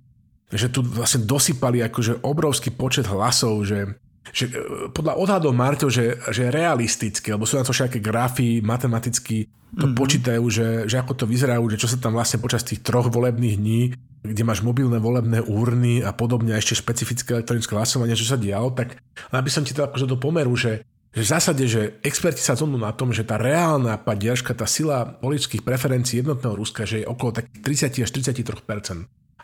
[0.51, 3.86] že tu vlastne dosypali akože obrovský počet hlasov, že,
[4.35, 9.47] že e, podľa odhadov Marto, že, že realisticky, lebo sú na to všetké grafy, matematicky
[9.70, 9.94] to mm-hmm.
[9.94, 13.55] počítajú, že, že ako to vyzerajú, že čo sa tam vlastne počas tých troch volebných
[13.55, 13.82] dní,
[14.27, 18.74] kde máš mobilné volebné úrny a podobne, a ešte špecifické elektronické hlasovanie, čo sa dialo,
[18.74, 18.98] tak
[19.31, 22.78] aby som ti to akože do pomeru, že že v zásade, že experti sa zhodnú
[22.78, 27.35] na tom, že tá reálna padiežka, tá sila politických preferencií jednotného Ruska, že je okolo
[27.35, 28.47] takých 30 až 33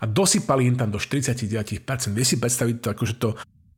[0.01, 1.83] a dosypali im tam do 49%.
[2.13, 3.29] Vie si predstaviť to, akože to,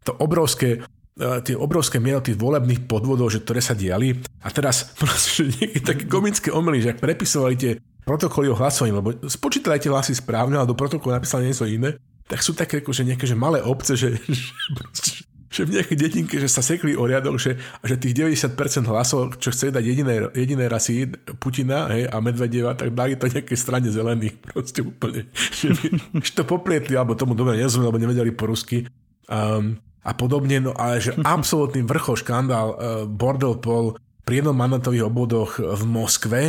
[0.04, 4.16] to obrovské e, tie obrovské miery volebných podvodov, že ktoré sa diali.
[4.42, 7.72] A teraz proste, že také komické omely, že ak prepisovali tie
[8.08, 12.40] protokoly o hlasovaní, lebo spočítali tie hlasy správne, ale do protokolu napísali niečo iné, tak
[12.40, 16.48] sú také akože nejaké že malé obce, že, že, proste, že v nejakej detinke, že
[16.48, 21.08] sa sekli o riadok, že, že tých 90% hlasov, čo chce dať jediné, jediné rasy
[21.40, 24.36] Putina hej, a Medvedeva, tak dali to nejakej strane zelených.
[24.44, 25.28] Proste úplne.
[25.32, 25.68] Že,
[26.20, 28.84] že to poplietli, alebo tomu dobre nezumeli, alebo nevedeli po rusky.
[29.28, 35.08] Um, a podobne, no ale že absolútny vrchol škandál, uh, bordel pol pri jednom mandatových
[35.08, 36.40] obvodoch v Moskve,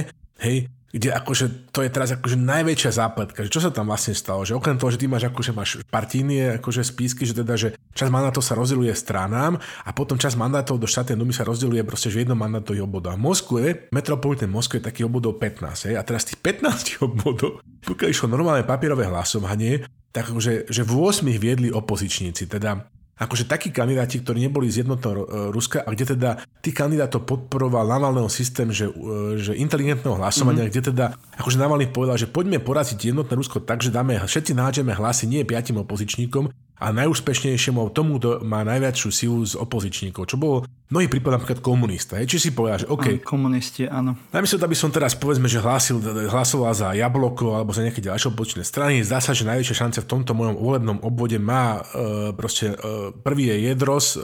[0.43, 4.41] hej, kde akože to je teraz akože najväčšia zápletka, že čo sa tam vlastne stalo,
[4.41, 8.09] že okrem toho, že ty máš akože máš partínie, akože spísky, že teda, že čas
[8.09, 12.25] mandátov sa rozdeľuje stranám a potom čas mandátov do štátnej domy sa rozdeľuje proste že
[12.25, 13.05] jedno mandátový obvod.
[13.09, 13.61] A v Moskve,
[13.93, 18.65] metropolitné Moskve je takých obvodov 15, hej, a teraz tých 15 obvodov, pokiaľ išlo normálne
[18.65, 24.71] papierové hlasovanie, tak akože, že v 8 viedli opozičníci, teda akože takí kandidáti, ktorí neboli
[24.71, 29.59] z jednotného e, Ruska a kde teda tí kandidátov podporoval Navalného systém, že, e, že
[29.59, 30.79] inteligentného hlasovania, mm-hmm.
[30.79, 31.05] kde teda
[31.35, 35.43] akože Navalny povedal, že poďme poraziť jednotné Rusko tak, že dáme, všetci nádžeme hlasy nie
[35.43, 36.47] piatim opozičníkom,
[36.79, 42.15] a najúspešnejšiemu tomu, kto má najväčšiu silu z opozičníkov, čo bolo mnohý prípad napríklad komunista.
[42.23, 43.19] Je, či si povedal, že OK.
[43.21, 44.15] Komunisti, áno.
[44.31, 45.99] Namiesto, aby som teraz povedzme, že hlásil,
[46.31, 50.09] hlasoval za Jabloko alebo za nejaké ďalšie opozičné strany, zdá sa, že najväčšia šanca v
[50.09, 54.23] tomto mojom volebnom obvode má e, proste e, prvý je Jedros, e,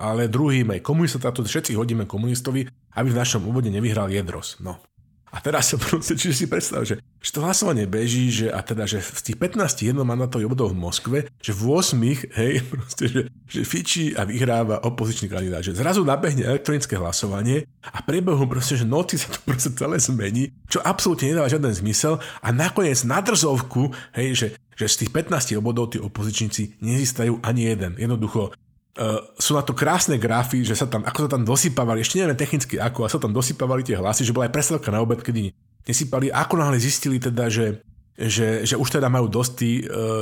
[0.00, 2.66] ale druhý je komunista, to všetci hodíme komunistovi,
[2.96, 4.58] aby v našom obvode nevyhral Jedros.
[4.58, 4.80] No.
[5.30, 8.82] A teraz sa proste, čiže si predstav, že, že to hlasovanie beží, že, a teda,
[8.82, 13.60] že v tých 15 jednomandátových obvodov v Moskve, že v 8, hej, proste, že, že
[13.62, 15.62] fičí a vyhráva opozičný kandidát.
[15.62, 20.50] Že zrazu nabehne elektronické hlasovanie a priebehu proste, že noci sa to proste celé zmení,
[20.66, 25.54] čo absolútne nedáva žiaden zmysel a nakoniec na drzovku, hej, že, že z tých 15
[25.62, 27.94] obvodov tí opozičníci nezistajú ani jeden.
[27.94, 28.50] Jednoducho
[28.98, 32.34] Uh, sú na to krásne grafy, že sa tam, ako sa tam dosypávali, ešte neviem
[32.34, 35.54] technicky ako, a sa tam dosypávali tie hlasy, že bola aj prestavka na obed, kedy
[35.86, 37.86] nesypali, ako náhle zistili teda, že,
[38.18, 39.70] že, že už teda majú dosť uh,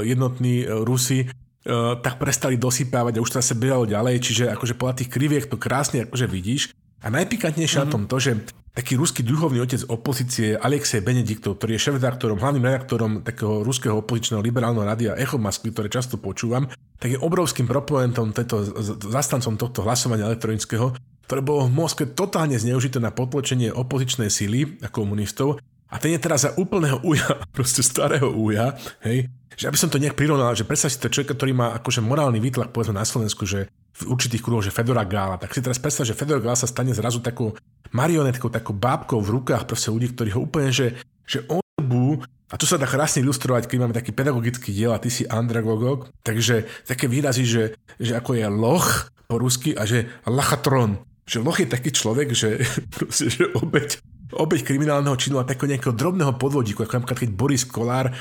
[0.04, 4.76] jednotní uh, Rusi, uh, tak prestali dosypávať a už teda sa behalo ďalej, čiže akože
[4.76, 6.76] podľa tých kriviek to krásne akože vidíš.
[7.02, 7.90] A najpikantnejšie mm-hmm.
[7.90, 8.32] na tom to, že
[8.74, 14.38] taký ruský duchovný otec opozície Alexej Benediktov, ktorý je šéf-redaktorom, hlavným redaktorom takého ruského opozičného
[14.38, 18.62] liberálneho rádia Echo Moskvy, ktoré často počúvam, tak je obrovským proponentom, tejto,
[19.10, 20.94] zastancom tohto hlasovania elektronického,
[21.26, 25.58] ktoré bolo v Moskve totálne zneužité na potlačenie opozičnej síly a komunistov
[25.88, 29.26] a ten je teraz za úplného uja, proste starého uja, hej,
[29.58, 32.38] že aby som to nejak prirovnal, že predstav si to človeka, ktorý má akože morálny
[32.38, 33.66] výtlak, povedzme na Slovensku, že
[33.98, 35.40] v určitých kruhoch, že Fedora Gála.
[35.40, 37.58] Tak si teraz predstav, že Fedora Gála sa stane zrazu takou
[37.90, 40.94] marionetkou, takou bábkou v rukách proste ľudí, ktorí ho úplne, že,
[41.26, 45.12] že obu a tu sa dá krásne ilustrovať, keď máme taký pedagogický diel a ty
[45.12, 47.64] si andragogok, takže také výrazy, že,
[48.00, 51.04] že ako je loch po rusky a že lachatron.
[51.28, 52.64] Že loch je taký človek, že,
[52.94, 54.00] proste, že obeď,
[54.32, 58.12] obeď kriminálneho činu a takého nejakého drobného podvodíku, ako napríklad keď Boris Kolár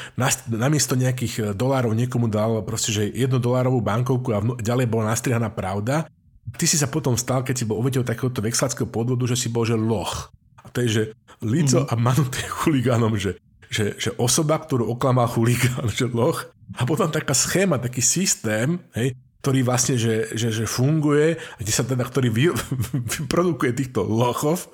[0.48, 5.52] namiesto nejakých e, dolárov niekomu dal proste, že jednu dolárovú bankovku a ďalej bola nastrihaná
[5.52, 6.08] pravda.
[6.56, 9.68] Ty si sa potom stal, keď si bol obeťou takéhoto vexlackého podvodu, že si bol,
[9.68, 10.32] že loch.
[10.64, 11.04] A to je, že
[11.44, 11.92] Lico mm-hmm.
[11.92, 13.36] a Manuté chuligánom, že
[13.68, 19.16] že, že osoba, ktorú oklamal chuligán, že loch, a potom taká schéma, taký systém, hej,
[19.42, 22.46] ktorý vlastne, že, že, že funguje, kde sa teda, ktorý vy,
[23.22, 24.68] vyprodukuje týchto lochov,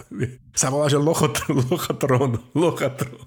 [0.56, 3.20] sa volá, že lochot, lochatron, lochatron.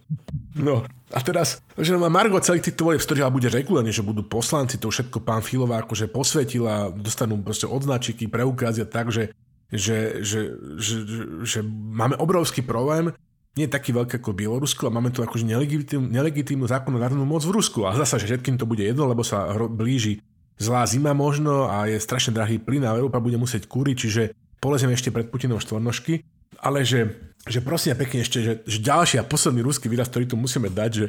[0.56, 4.80] No, a teraz, že má Margo celý týchto volieb, ktorých bude regulárne, že budú poslanci,
[4.80, 9.36] to všetko pán Filová akože posvetila, dostanú proste odznačiky, preukázy a tak, že,
[9.68, 10.40] že, že,
[10.80, 13.12] že, že, že máme obrovský problém,
[13.56, 17.56] nie je taký veľký ako Bielorusko a máme tu akože nelegitímnu, nelegitímnu zákonodárnu moc v
[17.56, 17.88] Rusku.
[17.88, 20.20] A zasa, že všetkým to bude jedno, lebo sa blíži
[20.56, 24.22] zlá zima možno a je strašne drahý plyn a Európa bude musieť kúriť, čiže
[24.60, 26.24] polezieme ešte pred Putinom štvornožky.
[26.56, 27.12] Ale že,
[27.44, 30.90] že prosím pekne ešte, že, že ďalší a posledný ruský výraz, ktorý tu musíme dať,
[30.92, 31.06] že,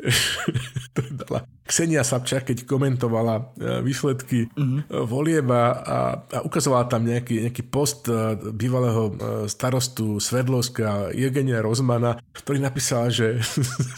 [0.96, 3.42] to dala Ksenia Sapčák, keď komentovala e,
[3.84, 5.06] výsledky mm-hmm.
[5.06, 9.14] volieba a, a ukazovala tam nejaký, nejaký post e, bývalého
[9.46, 13.38] starostu Svedlovska Evgenia Rozmana, ktorý napísal, že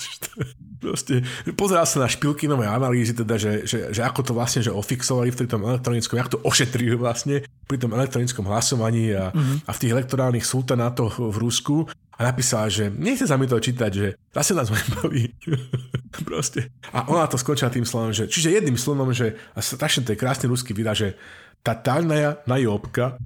[0.83, 1.23] proste
[1.55, 5.47] pozeral sa na špilkinové analýzy, teda, že, že, že ako to vlastne že ofixovali v
[5.47, 9.57] tom elektronickom, ako to ošetrili vlastne pri tom elektronickom hlasovaní a, mm-hmm.
[9.65, 11.87] a v tých elektorálnych sultanátoch v Rusku
[12.19, 15.33] a napísala, že nechce sa mi to čítať, že zase nás baví.
[16.29, 16.69] Proste.
[16.93, 20.21] A ona to skončila tým slovom, že, čiže jedným slovom, že a strašne to je
[20.21, 21.17] krásny ruský výraz, že
[21.65, 23.17] tatálna najobka.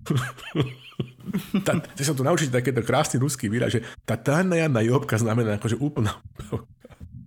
[1.67, 6.17] tá, ty sa tu naučiť takéto krásny ruský výraz, že tatálna najobka znamená akože úplná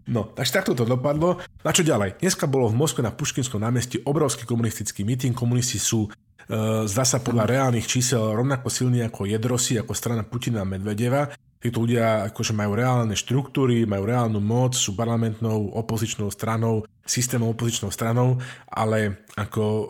[0.09, 1.37] No, takže takto to dopadlo.
[1.61, 2.17] Na čo ďalej?
[2.17, 5.37] Dneska bolo v Moskve na Puškinskom námestí obrovský komunistický meeting.
[5.37, 10.65] Komunisti sú e, zdá sa podľa reálnych čísel rovnako silní ako Jedrosi, ako strana Putina
[10.65, 11.29] a Medvedeva.
[11.61, 17.93] Títo ľudia akože majú reálne štruktúry, majú reálnu moc, sú parlamentnou opozičnou stranou, systémom opozičnou
[17.93, 19.85] stranou, ale ako e,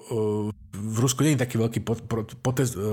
[0.75, 1.79] v Rusku nie je taký veľký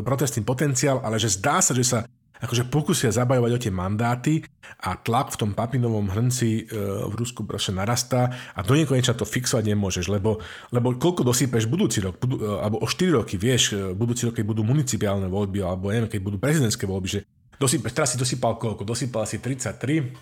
[0.07, 2.07] protestný potenciál, ale že zdá sa, že sa
[2.43, 4.35] akože pokusia zabajovať o tie mandáty
[4.83, 6.75] a tlak v tom papinovom hrnci e,
[7.07, 10.43] v Rusku proste narastá a do nekonečna to fixovať nemôžeš, lebo,
[10.75, 14.47] lebo koľko dosypeš budúci rok, budú, e, alebo o 4 roky, vieš, budúci rok, keď
[14.47, 17.21] budú municipálne voľby, alebo neviem, keď budú prezidentské voľby, že
[17.57, 18.85] dosypeš, teraz si dosypal koľko?
[18.85, 20.13] Dosypal si 33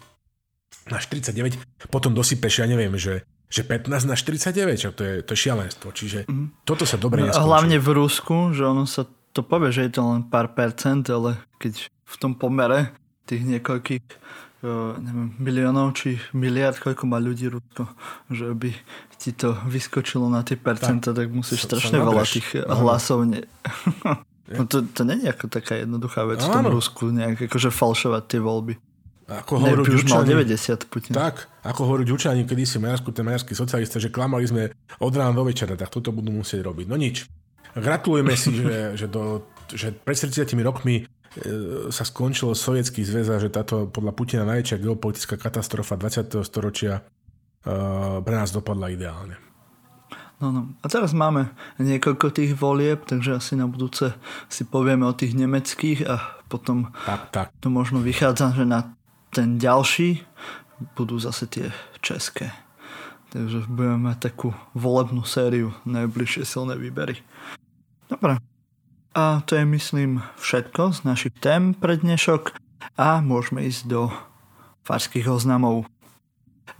[0.92, 3.24] na 49, potom dosypeš, ja neviem, že
[3.54, 5.94] že 15 na 49, čo to je, to je šialenstvo.
[5.94, 6.66] Čiže mm.
[6.66, 7.46] toto sa dobre neskončí.
[7.46, 11.38] Hlavne v Rusku, že ono sa to povie, že je to len pár percent, ale
[11.62, 12.92] keď v tom pomere
[13.24, 14.04] tých niekoľkých
[14.64, 17.88] uh, neviem, miliónov či miliard, koľko má ľudí Rusko,
[18.28, 18.70] že by
[19.16, 23.24] ti to vyskočilo na tie percenta, tak, tak musíš sa, strašne sa veľa tých hlasov
[23.24, 23.40] ne...
[24.44, 28.40] No to, to je ako taká jednoduchá vec v tom Rusku, nejak akože falšovať tie
[28.44, 28.76] voľby.
[29.24, 31.16] Ako hovorí už mal 90 Putin.
[31.16, 34.68] Tak, ako hovorí Ďučani, kedy si Maďarsku, ten maďarský socialista, že klamali sme
[35.00, 36.84] od rána do večera, tak toto budú musieť robiť.
[36.84, 37.24] No nič.
[37.72, 41.04] Gratulujeme si, že, že, do, že pred 30 rokmi e,
[41.90, 46.30] sa skončil sovietský zväz a že táto podľa Putina najväčšia geopolitická katastrofa 20.
[46.46, 49.34] storočia uh, pre nás dopadla ideálne.
[50.38, 50.62] No, no.
[50.82, 54.14] A teraz máme niekoľko tých volieb, takže asi na budúce
[54.50, 57.46] si povieme o tých nemeckých a potom tak, tak.
[57.58, 58.94] to možno vychádza, že na
[59.34, 60.22] ten ďalší
[60.94, 61.66] budú zase tie
[61.98, 62.54] české.
[63.34, 67.18] Takže budeme mať takú volebnú sériu najbližšie silné výbery.
[68.06, 68.38] Dobre.
[69.14, 72.50] A to je myslím všetko z našich tém pre dnešok
[72.98, 74.10] a môžeme ísť do
[74.82, 75.86] farských oznamov.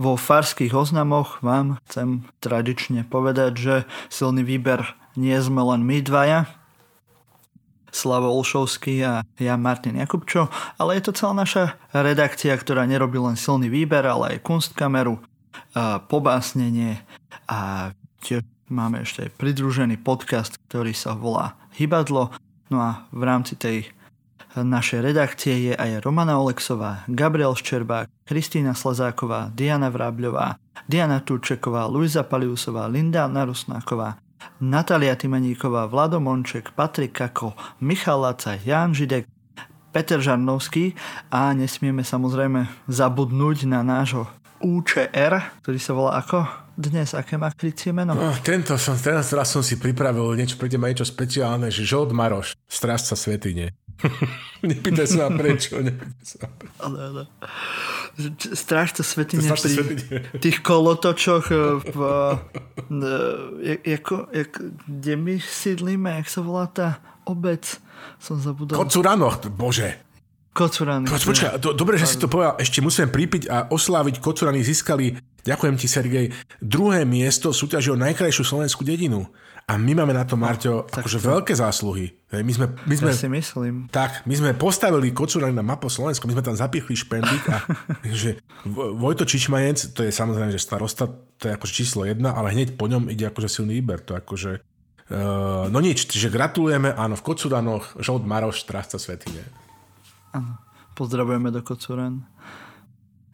[0.02, 3.74] Vo farských oznamoch vám chcem tradične povedať, že
[4.10, 4.82] silný výber
[5.14, 6.50] nie sme len my dvaja,
[7.94, 13.38] Slavo Olšovský a ja Martin Jakubčo, ale je to celá naša redakcia, ktorá nerobí len
[13.38, 15.22] silný výber, ale aj kunstkameru,
[16.10, 16.98] pobásnenie
[17.46, 17.94] a
[18.26, 22.32] tiež máme ešte aj pridružený podcast, ktorý sa volá Hybadlo.
[22.72, 23.90] No a v rámci tej
[24.56, 32.22] našej redakcie je aj Romana Oleksová, Gabriel Ščerbák, Kristýna Slazáková, Diana Vrábľová, Diana Turčeková, Luisa
[32.22, 34.22] Paliusová, Linda Narusnáková,
[34.62, 39.26] Natalia Timeníková, Vlado Monček, Patrik Kako, Michal Laca, Jan Židek,
[39.94, 40.94] Peter Žarnovský
[41.30, 44.26] a nesmieme samozrejme zabudnúť na nášho
[44.64, 46.48] UČR, ktorý sa volá ako?
[46.74, 48.16] Dnes, aké má krycie meno?
[48.16, 52.16] No, tento som, teraz, teraz som si pripravil niečo pre teba, niečo špeciálne, že Žolt
[52.16, 53.76] Maroš, strážca svetine.
[54.66, 56.74] nepýtaj sa prečo, nepýtaj sa prečo.
[56.82, 57.22] Ale, ale.
[58.56, 60.18] Strážca svetine pri svetine.
[60.42, 61.98] tých kolotočoch e, v,
[63.62, 64.50] e, jako, jak,
[64.88, 67.78] kde my sídlíme, jak sa volá tá obec?
[68.18, 68.80] Som zabudol.
[68.80, 70.00] Kocuranoch, bože.
[70.54, 71.10] Kocurany.
[71.10, 72.54] Počkaj, do, dobre, že si to povedal.
[72.62, 74.22] Ešte musím pripiť a osláviť.
[74.22, 76.30] Kocurany získali, ďakujem ti, Sergej,
[76.62, 79.26] druhé miesto súťaži o najkrajšiu slovenskú dedinu.
[79.64, 81.24] A my máme na to, Marťo, no, akože to...
[81.24, 82.12] veľké zásluhy.
[82.30, 83.88] My sme, my sme, ja si myslím.
[83.88, 87.64] Tak, my sme postavili Kocurany na mapu Slovenska, my sme tam zapichli špendík a
[88.12, 88.38] že
[88.70, 91.08] Vojto Čičmajenc, to je samozrejme, že starosta,
[91.40, 94.04] to je akože číslo jedna, ale hneď po ňom ide akože silný výber.
[94.04, 99.63] To akože, uh, no nič, čiže gratulujeme, áno, v Kocuranoch, Žolt Maroš, Strážca Svetine.
[100.34, 100.58] Áno,
[100.98, 102.26] pozdravujeme do Kocuran.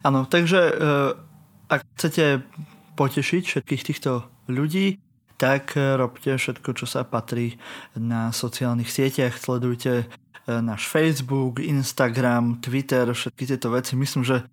[0.05, 1.17] Áno, takže uh,
[1.65, 2.45] ak chcete
[2.93, 5.01] potešiť všetkých týchto ľudí,
[5.41, 7.57] tak e, robte všetko, čo sa patrí
[7.97, 9.33] na sociálnych sieťach.
[9.33, 10.05] Sledujte e,
[10.45, 13.97] náš Facebook, Instagram, Twitter, všetky tieto veci.
[13.97, 14.45] Myslím, že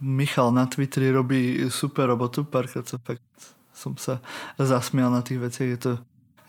[0.00, 2.46] Michal na Twitteri robí super robotu.
[2.46, 3.00] Párkrát som,
[3.74, 4.22] som sa
[4.56, 5.68] zasmial na tých veciach.
[5.68, 5.92] Je to,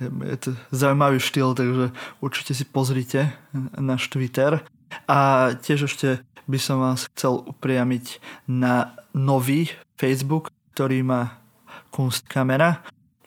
[0.04, 3.34] je to zaujímavý štýl, takže určite si pozrite
[3.76, 4.64] náš Twitter.
[5.08, 11.42] A tiež ešte by som vás chcel upriamiť na nový Facebook, ktorý má
[11.90, 12.84] Kunstkamera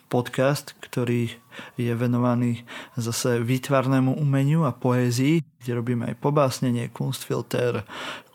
[0.09, 1.29] podcast, ktorý
[1.77, 2.65] je venovaný
[2.97, 7.85] zase výtvarnému umeniu a poézii, kde robíme aj pobásnenie, kunstfilter,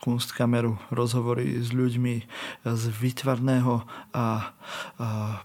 [0.00, 2.14] kunstkameru, rozhovory s ľuďmi
[2.62, 3.84] z výtvarného a,
[4.14, 4.26] a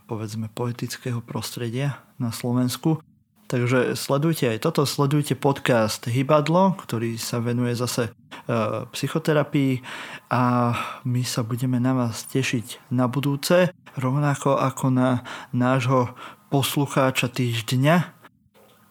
[0.06, 3.02] povedzme poetického prostredia na Slovensku.
[3.50, 8.12] Takže sledujte aj toto, sledujte podcast Hybadlo, ktorý sa venuje zase e,
[8.94, 9.82] psychoterapii
[10.30, 10.42] a
[11.02, 16.14] my sa budeme na vás tešiť na budúce, rovnako ako na nášho
[16.54, 18.22] poslucháča týždňa,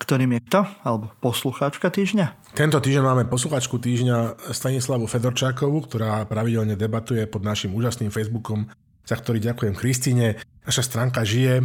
[0.02, 0.66] ktorým je kto?
[0.82, 2.58] Alebo poslucháčka týždňa?
[2.58, 8.66] Tento týždeň máme poslucháčku týždňa Stanislavu Fedorčákovú, ktorá pravidelne debatuje pod našim úžasným Facebookom,
[9.06, 10.42] za ktorý ďakujem Kristine.
[10.66, 11.62] Naša stránka žije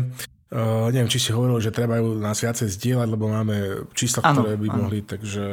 [0.53, 4.45] Uh, neviem, či si hovoril, že treba ju nás viacej zdieľať, lebo máme čísla, ano,
[4.45, 4.77] ktoré by ano.
[4.85, 5.43] mohli, takže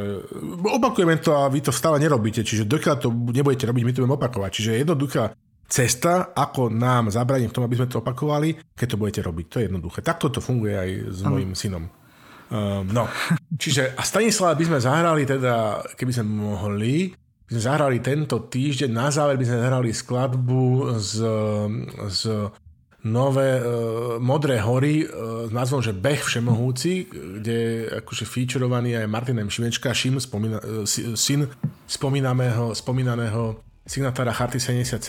[0.61, 4.19] opakujeme to a vy to stále nerobíte, čiže dokiaľ to nebudete robiť, my to budeme
[4.21, 4.51] opakovať.
[4.61, 5.33] Čiže jednoduchá
[5.71, 9.47] cesta, ako nám zabraniť v tom, aby sme to opakovali, keď to budete robiť.
[9.49, 9.99] To je jednoduché.
[10.05, 11.33] Takto to funguje aj s ano.
[11.33, 11.89] mojim synom.
[12.51, 13.09] Um, no,
[13.63, 17.15] čiže a Stanislava by sme zahrali teda, keby sme mohli,
[17.49, 21.15] by sme zahrali tento týždeň, na záver by sme zahrali skladbu z,
[22.11, 22.21] z
[23.05, 23.65] nové uh,
[24.21, 29.49] Modré hory uh, s názvom, že Beh všemohúci, kde je akože featurovaný aj Martin M.
[29.49, 30.85] Šimečka, Šim, spomína, uh,
[31.17, 31.49] syn
[31.89, 35.01] spomínaného, spomínaného signatára Charty 77.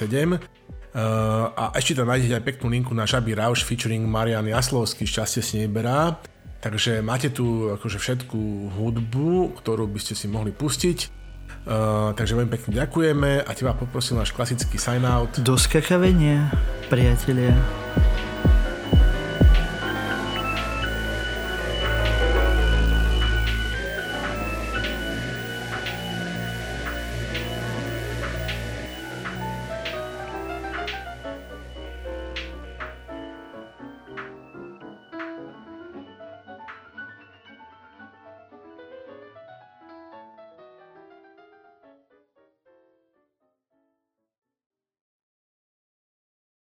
[0.91, 5.43] Uh, a ešte tam nájdete aj peknú linku na Žabi Rauš featuring Marian Jaslovský, Šťastie
[5.43, 6.19] si neberá.
[6.61, 8.37] Takže máte tu akože všetku
[8.77, 11.20] hudbu, ktorú by ste si mohli pustiť.
[11.61, 15.29] Uh, takže veľmi pekne ďakujeme a teba poprosím náš klasický sign out.
[15.45, 16.49] Do skakavenia,
[16.89, 17.53] priatelia.